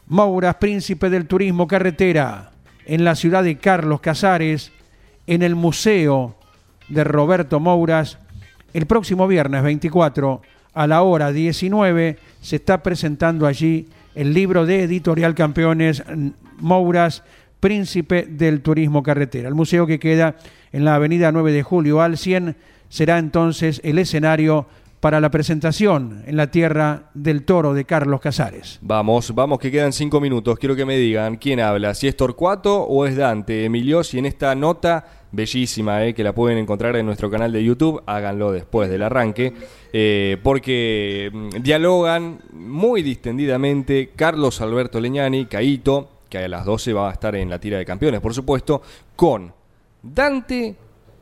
Mouras, 0.07 0.55
Príncipe 0.55 1.09
del 1.09 1.27
Turismo 1.27 1.67
Carretera, 1.67 2.51
en 2.85 3.03
la 3.03 3.15
ciudad 3.15 3.43
de 3.43 3.57
Carlos 3.57 3.99
Casares, 3.99 4.71
en 5.27 5.41
el 5.41 5.55
Museo 5.55 6.35
de 6.91 7.03
Roberto 7.03 7.59
Mouras. 7.59 8.17
El 8.73 8.85
próximo 8.85 9.27
viernes 9.27 9.63
24 9.63 10.41
a 10.73 10.87
la 10.87 11.01
hora 11.01 11.31
19 11.31 12.17
se 12.41 12.55
está 12.55 12.83
presentando 12.83 13.47
allí 13.47 13.87
el 14.15 14.33
libro 14.33 14.65
de 14.65 14.83
Editorial 14.83 15.35
Campeones 15.35 16.03
Mouras, 16.59 17.23
Príncipe 17.59 18.27
del 18.29 18.61
Turismo 18.61 19.03
Carretera. 19.03 19.47
El 19.47 19.55
museo 19.55 19.85
que 19.87 19.99
queda 19.99 20.35
en 20.71 20.85
la 20.85 20.95
avenida 20.95 21.31
9 21.31 21.51
de 21.51 21.63
Julio 21.63 22.01
al 22.01 22.17
100 22.17 22.55
será 22.89 23.17
entonces 23.19 23.79
el 23.83 23.99
escenario 23.99 24.67
para 25.01 25.19
la 25.19 25.31
presentación 25.31 26.23
en 26.27 26.37
la 26.37 26.51
tierra 26.51 27.09
del 27.15 27.43
toro 27.43 27.73
de 27.73 27.85
Carlos 27.85 28.21
Casares. 28.21 28.77
Vamos, 28.81 29.33
vamos, 29.33 29.57
que 29.57 29.71
quedan 29.71 29.91
cinco 29.91 30.21
minutos. 30.21 30.59
Quiero 30.59 30.75
que 30.75 30.85
me 30.85 30.95
digan 30.95 31.37
quién 31.37 31.59
habla, 31.59 31.95
si 31.95 32.07
es 32.07 32.15
Torcuato 32.15 32.83
o 32.83 33.07
es 33.07 33.17
Dante. 33.17 33.65
Emilio, 33.65 34.03
si 34.03 34.19
en 34.19 34.27
esta 34.27 34.53
nota 34.53 35.03
bellísima, 35.31 36.05
eh, 36.05 36.13
que 36.13 36.23
la 36.23 36.35
pueden 36.35 36.59
encontrar 36.59 36.95
en 36.95 37.07
nuestro 37.07 37.31
canal 37.31 37.51
de 37.51 37.63
YouTube, 37.63 38.03
háganlo 38.05 38.51
después 38.51 38.91
del 38.91 39.01
arranque, 39.01 39.53
eh, 39.91 40.37
porque 40.43 41.31
mm, 41.33 41.49
dialogan 41.63 42.39
muy 42.53 43.01
distendidamente 43.01 44.11
Carlos 44.15 44.61
Alberto 44.61 44.99
Leñani, 45.01 45.47
Caito, 45.47 46.09
que 46.29 46.37
a 46.37 46.47
las 46.47 46.63
12 46.63 46.93
va 46.93 47.09
a 47.09 47.13
estar 47.13 47.35
en 47.35 47.49
la 47.49 47.59
tira 47.59 47.79
de 47.79 47.85
campeones, 47.85 48.21
por 48.21 48.35
supuesto, 48.35 48.83
con 49.15 49.51
Dante 50.03 50.75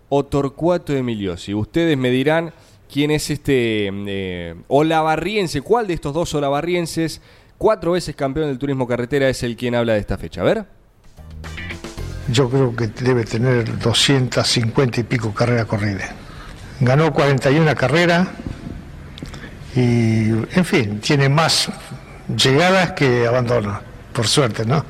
o 0.09 0.25
Torcuato 0.25 0.93
Emiliosi. 0.93 1.53
Ustedes 1.53 1.97
me 1.97 2.09
dirán 2.09 2.51
quién 2.91 3.11
es 3.11 3.29
este 3.29 3.89
eh, 3.91 4.55
olavarriense, 4.67 5.61
cuál 5.61 5.87
de 5.87 5.93
estos 5.93 6.13
dos 6.13 6.33
olavarrienses, 6.33 7.21
cuatro 7.57 7.91
veces 7.91 8.15
campeón 8.15 8.47
del 8.47 8.57
turismo 8.57 8.87
carretera, 8.87 9.29
es 9.29 9.43
el 9.43 9.55
quien 9.55 9.75
habla 9.75 9.93
de 9.93 9.99
esta 9.99 10.17
fecha. 10.17 10.41
A 10.41 10.45
ver. 10.45 10.65
Yo 12.31 12.49
creo 12.49 12.75
que 12.75 12.87
debe 12.87 13.23
tener 13.25 13.79
250 13.79 14.99
y 14.99 15.03
pico 15.03 15.33
carreras 15.33 15.65
corridas. 15.65 16.11
Ganó 16.79 17.11
41 17.11 17.75
carreras 17.75 18.27
y, 19.75 20.29
en 20.29 20.65
fin, 20.65 20.99
tiene 20.99 21.27
más 21.27 21.69
llegadas 22.35 22.91
que 22.93 23.27
abandonos, 23.27 23.79
por 24.13 24.27
suerte, 24.27 24.65
¿no? 24.65 24.85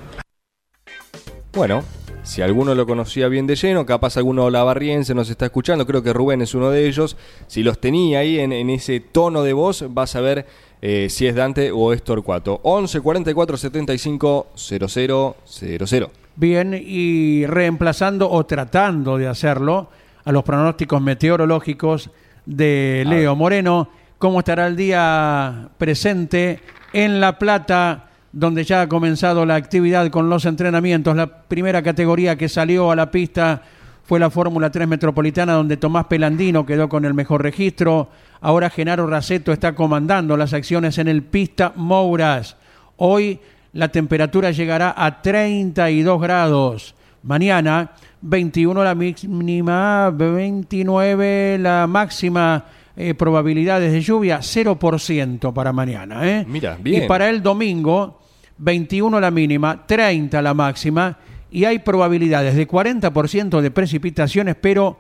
Bueno, 1.54 1.84
si 2.30 2.44
alguno 2.44 2.76
lo 2.76 2.86
conocía 2.86 3.28
bien 3.28 3.48
de 3.48 3.56
lleno, 3.56 3.88
capaz 3.88 4.16
alguno 4.16 4.46
olavarriense 4.46 5.16
nos 5.16 5.32
está 5.32 5.46
escuchando, 5.46 5.88
creo 5.88 6.04
que 6.04 6.14
Rubén 6.14 6.44
es 6.44 6.54
uno 6.54 6.70
de 6.70 6.88
ellos. 6.88 7.18
Si 7.48 7.64
los 7.64 7.82
tenía 7.82 8.20
ahí 8.20 8.38
en, 8.38 8.54
en 8.54 8.70
ese 8.70 9.00
tono 9.00 9.42
de 9.42 9.54
voz, 9.54 9.84
vas 9.90 10.16
a 10.16 10.22
ver 10.22 10.46
eh, 10.80 11.08
si 11.10 11.26
es 11.26 11.34
Dante 11.34 11.72
o 11.72 11.92
es 11.92 12.04
Torcuato. 12.04 12.60
11 12.62 13.02
44 13.02 13.58
75 13.58 14.48
00 14.56 15.36
00. 15.44 16.12
Bien, 16.36 16.80
y 16.80 17.48
reemplazando 17.48 18.30
o 18.30 18.46
tratando 18.46 19.18
de 19.18 19.28
hacerlo 19.28 19.90
a 20.24 20.32
los 20.32 20.44
pronósticos 20.44 21.02
meteorológicos 21.02 22.12
de 22.46 23.06
Leo 23.08 23.36
Moreno, 23.36 23.90
¿cómo 24.20 24.38
estará 24.38 24.68
el 24.68 24.76
día 24.76 25.70
presente 25.80 26.60
en 26.94 27.20
La 27.20 27.40
Plata? 27.40 28.09
Donde 28.32 28.64
ya 28.64 28.82
ha 28.82 28.90
comenzado 28.90 29.46
la 29.46 29.56
actividad 29.56 30.10
con 30.10 30.30
los 30.30 30.46
entrenamientos. 30.46 31.16
La 31.16 31.28
primera 31.28 31.82
categoría 31.82 32.38
que 32.38 32.50
salió 32.50 32.92
a 32.92 32.96
la 32.96 33.12
pista 33.12 33.62
fue 34.04 34.20
la 34.20 34.30
Fórmula 34.30 34.72
3 34.72 34.88
Metropolitana, 34.88 35.54
donde 35.54 35.78
Tomás 35.78 36.06
Pelandino 36.06 36.66
quedó 36.66 36.90
con 36.90 37.06
el 37.06 37.14
mejor 37.14 37.44
registro. 37.44 38.10
Ahora 38.42 38.70
Genaro 38.70 39.08
Raceto 39.08 39.52
está 39.52 39.76
comandando 39.76 40.36
las 40.36 40.54
acciones 40.54 40.98
en 40.98 41.08
el 41.08 41.24
Pista 41.24 41.74
Mouras. 41.76 42.58
Hoy 42.98 43.40
la 43.74 43.90
temperatura 43.90 44.52
llegará 44.52 44.94
a 44.98 45.22
32 45.22 46.22
grados. 46.22 46.96
Mañana 47.22 47.92
21 48.22 48.84
la 48.84 48.96
mínima, 48.96 50.10
29 50.10 51.58
la 51.60 51.86
máxima. 51.88 52.66
Eh, 53.02 53.14
probabilidades 53.14 53.94
de 53.94 54.02
lluvia 54.02 54.40
0% 54.40 55.54
para 55.54 55.72
mañana. 55.72 56.28
¿eh? 56.28 56.46
Mira, 56.46 56.78
bien. 56.78 57.04
Y 57.04 57.08
para 57.08 57.30
el 57.30 57.42
domingo 57.42 58.20
21 58.58 59.22
la 59.22 59.32
mínima, 59.32 59.86
30 59.88 60.42
la 60.42 60.54
máxima 60.54 61.18
y 61.50 61.64
hay 61.64 61.80
probabilidades 61.80 62.56
de 62.56 62.68
40% 62.68 63.62
de 63.62 63.72
precipitaciones, 63.72 64.58
pero 64.60 65.00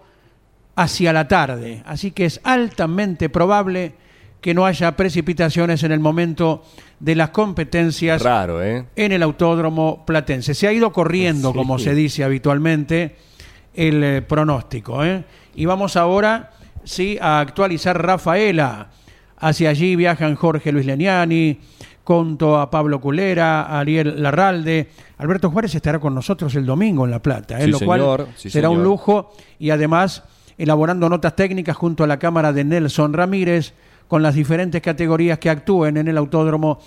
hacia 0.78 1.12
la 1.12 1.28
tarde. 1.28 1.84
Así 1.86 2.12
que 2.12 2.24
es 2.24 2.39
altamente 2.45 3.28
probable 3.28 3.95
que 4.39 4.54
no 4.54 4.66
haya 4.66 4.95
precipitaciones 4.95 5.84
en 5.84 5.91
el 5.91 6.00
momento 6.00 6.64
de 7.02 7.16
las 7.16 7.32
competencias 7.32 8.22
Raro, 8.22 8.64
¿eh? 8.64 8.86
en 8.95 9.12
el 9.12 9.22
autódromo 9.24 10.06
platense. 10.06 10.54
Se 10.54 10.68
ha 10.70 10.72
ido 10.72 10.93
corriendo, 10.93 11.52
Sí. 11.52 11.58
como 11.58 11.78
se 11.80 11.93
dice 11.93 12.24
habitualmente, 12.24 13.18
el 13.74 14.02
eh, 14.02 14.22
pronóstico. 14.22 15.04
¿eh? 15.04 15.26
Y 15.56 15.66
vamos 15.66 15.97
ahora 15.97 16.52
sí 16.90 17.18
a 17.22 17.40
actualizar 17.40 18.02
Rafaela. 18.02 18.88
Hacia 19.38 19.70
allí 19.70 19.96
viajan 19.96 20.36
Jorge 20.36 20.72
Luis 20.72 20.86
Leniani, 20.86 21.58
conto 22.04 22.58
a 22.58 22.70
Pablo 22.70 23.00
Culera, 23.00 23.62
a 23.62 23.80
Ariel 23.80 24.22
Larralde. 24.22 24.90
Alberto 25.18 25.50
Juárez 25.50 25.76
estará 25.76 26.00
con 26.00 26.14
nosotros 26.14 26.54
el 26.56 26.66
domingo 26.66 27.06
en 27.06 27.12
La 27.12 27.22
Plata, 27.22 27.60
¿eh? 27.60 27.66
Sí, 27.66 27.72
lo 27.72 27.80
cual 27.80 28.00
señor, 28.00 28.28
sí, 28.36 28.50
será 28.50 28.70
un 28.70 28.84
lujo 28.84 29.32
y 29.60 29.70
además 29.70 30.24
elaborando 30.58 31.08
notas 31.08 31.36
técnicas 31.36 31.78
junto 31.78 32.04
a 32.04 32.08
la 32.08 32.20
cámara 32.20 32.52
de 32.52 32.66
Nelson 32.66 33.14
Ramírez 33.14 33.74
con 34.10 34.22
las 34.22 34.36
diferentes 34.36 34.82
categorías 34.82 35.40
que 35.40 35.50
actúen 35.50 35.96
en 35.96 36.08
el 36.08 36.18
autódromo 36.18 36.80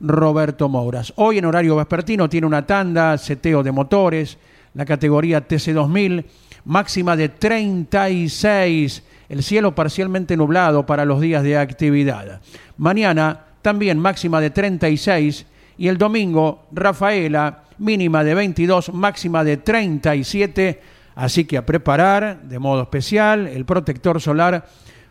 Roberto 0.00 0.68
Mouras. 0.68 1.12
Hoy 1.16 1.38
en 1.38 1.44
horario 1.44 1.76
vespertino 1.76 2.28
tiene 2.28 2.46
una 2.46 2.66
tanda, 2.66 3.16
seteo 3.18 3.62
de 3.62 3.70
motores, 3.70 4.38
la 4.74 4.84
categoría 4.84 5.46
TC2000, 5.46 6.24
máxima 6.64 7.14
de 7.14 7.28
36, 7.28 9.02
el 9.30 9.44
cielo 9.44 9.76
parcialmente 9.76 10.36
nublado 10.36 10.84
para 10.84 11.04
los 11.04 11.20
días 11.20 11.44
de 11.44 11.56
actividad. 11.56 12.40
Mañana 12.76 13.44
también 13.62 13.98
máxima 13.98 14.40
de 14.40 14.50
36 14.50 15.46
y 15.78 15.86
el 15.86 15.96
domingo 15.96 16.66
Rafaela 16.72 17.62
mínima 17.78 18.24
de 18.24 18.34
22, 18.34 18.92
máxima 18.92 19.44
de 19.44 19.56
37. 19.56 20.82
Así 21.14 21.44
que 21.44 21.56
a 21.56 21.64
preparar 21.64 22.42
de 22.42 22.58
modo 22.58 22.82
especial 22.82 23.46
el 23.46 23.64
protector 23.64 24.20
solar, 24.20 24.66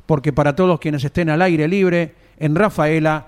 porque 0.05 0.33
para 0.33 0.53
todos 0.53 0.81
quienes 0.81 1.03
estén 1.03 1.29
al 1.29 1.41
aire 1.41 1.67
libre, 1.67 2.13
en 2.37 2.55
Rafaela 2.55 3.25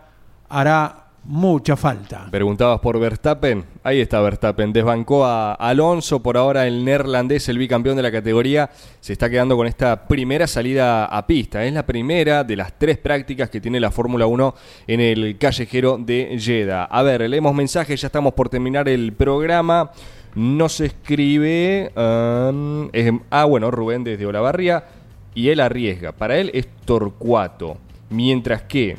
hará 0.49 1.01
mucha 1.24 1.76
falta. 1.76 2.28
Preguntabas 2.32 2.80
por 2.80 2.99
Verstappen. 2.99 3.63
Ahí 3.84 3.99
está 3.99 4.19
Verstappen. 4.22 4.74
Desbancó 4.74 5.26
a 5.26 5.53
Alonso. 5.53 6.22
Por 6.22 6.38
ahora 6.38 6.67
el 6.67 6.84
neerlandés, 6.84 7.47
el 7.49 7.57
bicampeón 7.57 7.95
de 7.95 8.03
la 8.03 8.11
categoría, 8.11 8.69
se 8.99 9.13
está 9.13 9.30
quedando 9.30 9.55
con 9.55 9.67
esta 9.67 10.07
primera 10.07 10.47
salida 10.47 11.05
a 11.05 11.26
pista. 11.28 11.63
Es 11.63 11.74
la 11.74 11.86
primera 11.86 12.43
de 12.43 12.55
las 12.55 12.78
tres 12.78 12.97
prácticas 12.97 13.49
que 13.49 13.61
tiene 13.61 13.80
la 13.80 13.91
Fórmula 13.91 14.26
1 14.26 14.55
en 14.88 14.99
el 14.99 15.38
callejero 15.38 15.97
de 15.97 16.38
Jeddah. 16.39 16.86
A 16.86 17.03
ver, 17.03 17.30
leemos 17.30 17.53
mensajes. 17.53 18.01
Ya 18.01 18.07
estamos 18.07 18.34
por 18.34 18.49
terminar 18.49 18.89
el 18.89 19.13
programa. 19.13 19.91
Nos 20.36 20.80
escribe... 20.80 21.91
Um, 21.95 22.89
ah, 23.30 23.45
bueno, 23.45 23.69
Rubén 23.69 24.03
desde 24.03 24.26
Olavarría. 24.26 24.86
Y 25.34 25.49
él 25.49 25.59
arriesga. 25.59 26.11
Para 26.11 26.38
él 26.38 26.51
es 26.53 26.67
Torcuato. 26.86 27.78
Mientras 28.09 28.63
que 28.63 28.97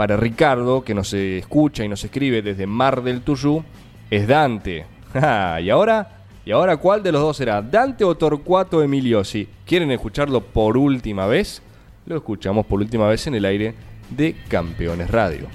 para 0.00 0.16
Ricardo, 0.16 0.82
que 0.82 0.94
nos 0.94 1.12
escucha 1.12 1.84
y 1.84 1.88
nos 1.90 2.02
escribe 2.02 2.40
desde 2.40 2.66
Mar 2.66 3.02
del 3.02 3.20
Tuyú, 3.20 3.62
es 4.10 4.26
Dante. 4.26 4.86
¿Y 5.62 5.68
ahora? 5.68 6.22
¿Y 6.42 6.52
ahora 6.52 6.78
cuál 6.78 7.02
de 7.02 7.12
los 7.12 7.20
dos 7.20 7.36
será? 7.36 7.60
¿Dante 7.60 8.02
o 8.04 8.14
Torcuato 8.14 8.82
Emiliosi? 8.82 9.46
¿Quieren 9.66 9.90
escucharlo 9.90 10.40
por 10.40 10.78
última 10.78 11.26
vez? 11.26 11.60
Lo 12.06 12.16
escuchamos 12.16 12.64
por 12.64 12.80
última 12.80 13.08
vez 13.08 13.26
en 13.26 13.34
el 13.34 13.44
aire 13.44 13.74
de 14.08 14.36
Campeones 14.48 15.10
Radio. 15.10 15.48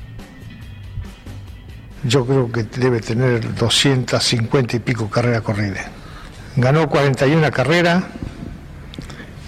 Yo 2.04 2.24
creo 2.24 2.52
que 2.52 2.66
debe 2.66 3.00
tener 3.00 3.56
250 3.56 4.76
y 4.76 4.80
pico 4.80 5.10
carreras 5.10 5.42
corridas. 5.42 5.88
Ganó 6.56 6.88
41 6.88 7.50
carreras 7.50 8.04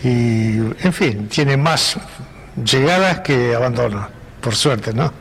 y, 0.04 0.58
en 0.58 0.92
fin, 0.92 1.28
tiene 1.28 1.56
más 1.56 2.00
llegadas 2.66 3.20
que 3.20 3.54
abandonos 3.54 4.17
por 4.48 4.56
suerte, 4.56 4.94
¿no? 4.94 5.12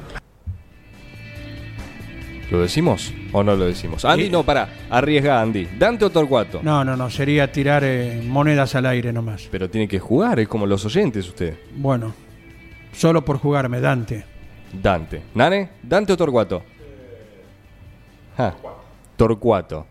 ¿Lo 2.49 2.61
decimos 2.61 3.13
o 3.33 3.43
no 3.43 3.57
lo 3.57 3.67
decimos? 3.67 4.05
Andy, 4.05 4.31
no, 4.31 4.45
para, 4.45 4.69
arriesga 4.89 5.41
Andy. 5.41 5.67
¿Dante 5.77 6.05
o 6.05 6.11
Torcuato? 6.11 6.61
No, 6.63 6.85
no, 6.85 6.97
no, 6.97 7.11
sería 7.11 7.51
tirar 7.51 7.83
eh, 7.83 8.23
monedas 8.25 8.77
al 8.77 8.87
aire 8.87 9.13
nomás. 9.13 9.49
Pero 9.51 9.69
tiene 9.69 9.89
que 9.89 9.99
jugar, 9.99 10.39
es 10.39 10.47
como 10.47 10.65
los 10.65 10.85
oyentes 10.85 11.27
usted. 11.27 11.59
Bueno, 11.75 12.15
solo 12.93 13.25
por 13.25 13.39
jugarme, 13.39 13.81
Dante. 13.81 14.25
Dante. 14.73 15.23
¿Nane? 15.35 15.71
¿Dante 15.83 16.13
o 16.13 16.17
Torcuato? 16.17 16.63
Ah, 18.39 18.55
Torcuato. 19.17 19.89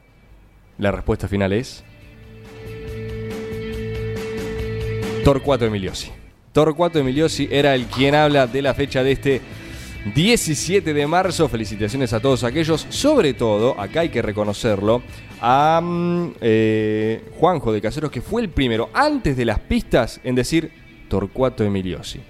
La 0.78 0.92
respuesta 0.92 1.28
final 1.28 1.52
es... 1.52 1.84
Torcuato 5.26 5.66
Emiliosi. 5.66 6.24
Torcuato 6.56 6.99
Emiliosi 6.99 7.49
era 7.51 7.76
el 7.76 7.84
quien 7.88 8.16
habla 8.16 8.47
de 8.47 8.62
la 8.62 8.74
fecha 8.74 9.03
de 9.03 9.12
este 9.12 9.41
17 10.16 10.93
de 10.93 11.06
marzo. 11.06 11.49
Felicitaciones 11.49 12.14
a 12.14 12.22
todos 12.22 12.45
aquellos, 12.45 12.88
sobre 12.88 13.34
todo, 13.34 13.78
acá 13.78 13.99
hay 13.99 14.10
que 14.10 14.22
reconocerlo, 14.22 15.03
a 15.41 15.82
mm, 15.84 16.36
eh, 16.39 17.30
Juanjo 17.38 17.74
de 17.74 17.82
Caseros, 17.82 18.10
que 18.10 18.22
fue 18.22 18.41
el 18.41 18.47
primero, 18.47 18.89
antes 18.93 19.36
de 19.36 19.43
las 19.43 19.60
pistas, 19.60 20.22
en 20.24 20.36
decir 20.36 20.72
Torcuato 21.10 21.62
Emiliosi. 21.66 22.22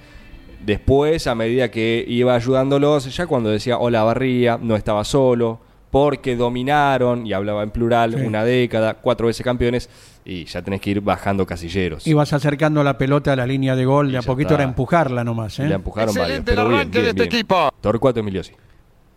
Después, 0.65 1.27
a 1.27 1.35
medida 1.35 1.69
que 1.69 2.03
iba 2.07 2.33
ayudándolos, 2.33 3.15
ya 3.15 3.27
cuando 3.27 3.51
decía 3.51 3.77
Hola 3.77 4.01
Barría, 4.01 4.57
no 4.59 4.75
estaba 4.75 5.03
solo, 5.03 5.61
porque 5.91 6.35
dominaron, 6.35 7.27
y 7.27 7.33
hablaba 7.33 7.61
en 7.61 7.69
plural, 7.69 8.15
una 8.15 8.43
década, 8.43 8.95
cuatro 8.95 9.27
veces 9.27 9.43
campeones, 9.43 9.87
y 10.25 10.45
ya 10.45 10.63
tenés 10.63 10.81
que 10.81 10.89
ir 10.89 11.01
bajando 11.01 11.45
casilleros. 11.45 12.05
Ibas 12.07 12.33
acercando 12.33 12.83
la 12.83 12.97
pelota 12.97 13.33
a 13.33 13.35
la 13.35 13.45
línea 13.45 13.75
de 13.75 13.85
gol, 13.85 14.11
de 14.11 14.17
a 14.17 14.21
poquito 14.23 14.55
era 14.55 14.63
empujarla 14.63 15.23
nomás. 15.23 15.59
¿eh? 15.59 15.67
Le 15.67 15.75
empujaron 15.75 16.15
varios, 16.15 16.41
pero 16.43 16.67
bien, 16.67 16.89
bien, 16.89 17.03
de 17.03 17.09
este 17.11 17.23
equipo. 17.23 17.71
Torcuato 17.79 18.19
Emiliosi. 18.19 18.53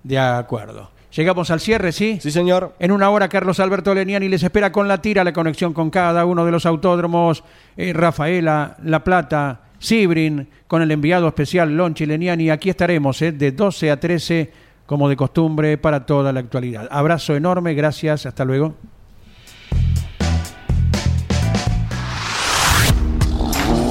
De 0.02 0.18
acuerdo. 0.18 0.90
Llegamos 1.16 1.50
al 1.50 1.61
cierre, 1.61 1.92
¿sí? 1.92 2.18
Sí, 2.20 2.30
señor. 2.30 2.74
En 2.78 2.92
una 2.92 3.09
hora, 3.09 3.30
Carlos 3.30 3.59
Alberto 3.61 3.94
Leniani 3.94 4.28
les 4.28 4.42
espera 4.42 4.70
con 4.70 4.86
la 4.86 5.00
tira 5.00 5.24
la 5.24 5.32
conexión 5.32 5.72
con 5.72 5.88
cada 5.88 6.26
uno 6.26 6.44
de 6.44 6.52
los 6.52 6.66
autódromos. 6.66 7.42
Eh, 7.78 7.94
Rafaela, 7.94 8.76
La 8.84 9.02
Plata, 9.02 9.62
Sibrin, 9.78 10.46
con 10.66 10.82
el 10.82 10.90
enviado 10.90 11.26
especial 11.26 11.74
Lonchi 11.74 12.04
Leniani. 12.04 12.50
Aquí 12.50 12.68
estaremos 12.68 13.22
¿eh? 13.22 13.32
de 13.32 13.52
12 13.52 13.90
a 13.90 13.98
13 13.98 14.52
como 14.84 15.09
de 15.09 15.16
costumbre 15.16 15.78
para 15.78 16.04
toda 16.04 16.32
la 16.32 16.40
actualidad. 16.40 16.86
Abrazo 16.90 17.34
enorme, 17.34 17.72
gracias, 17.72 18.26
hasta 18.26 18.44
luego. 18.44 18.74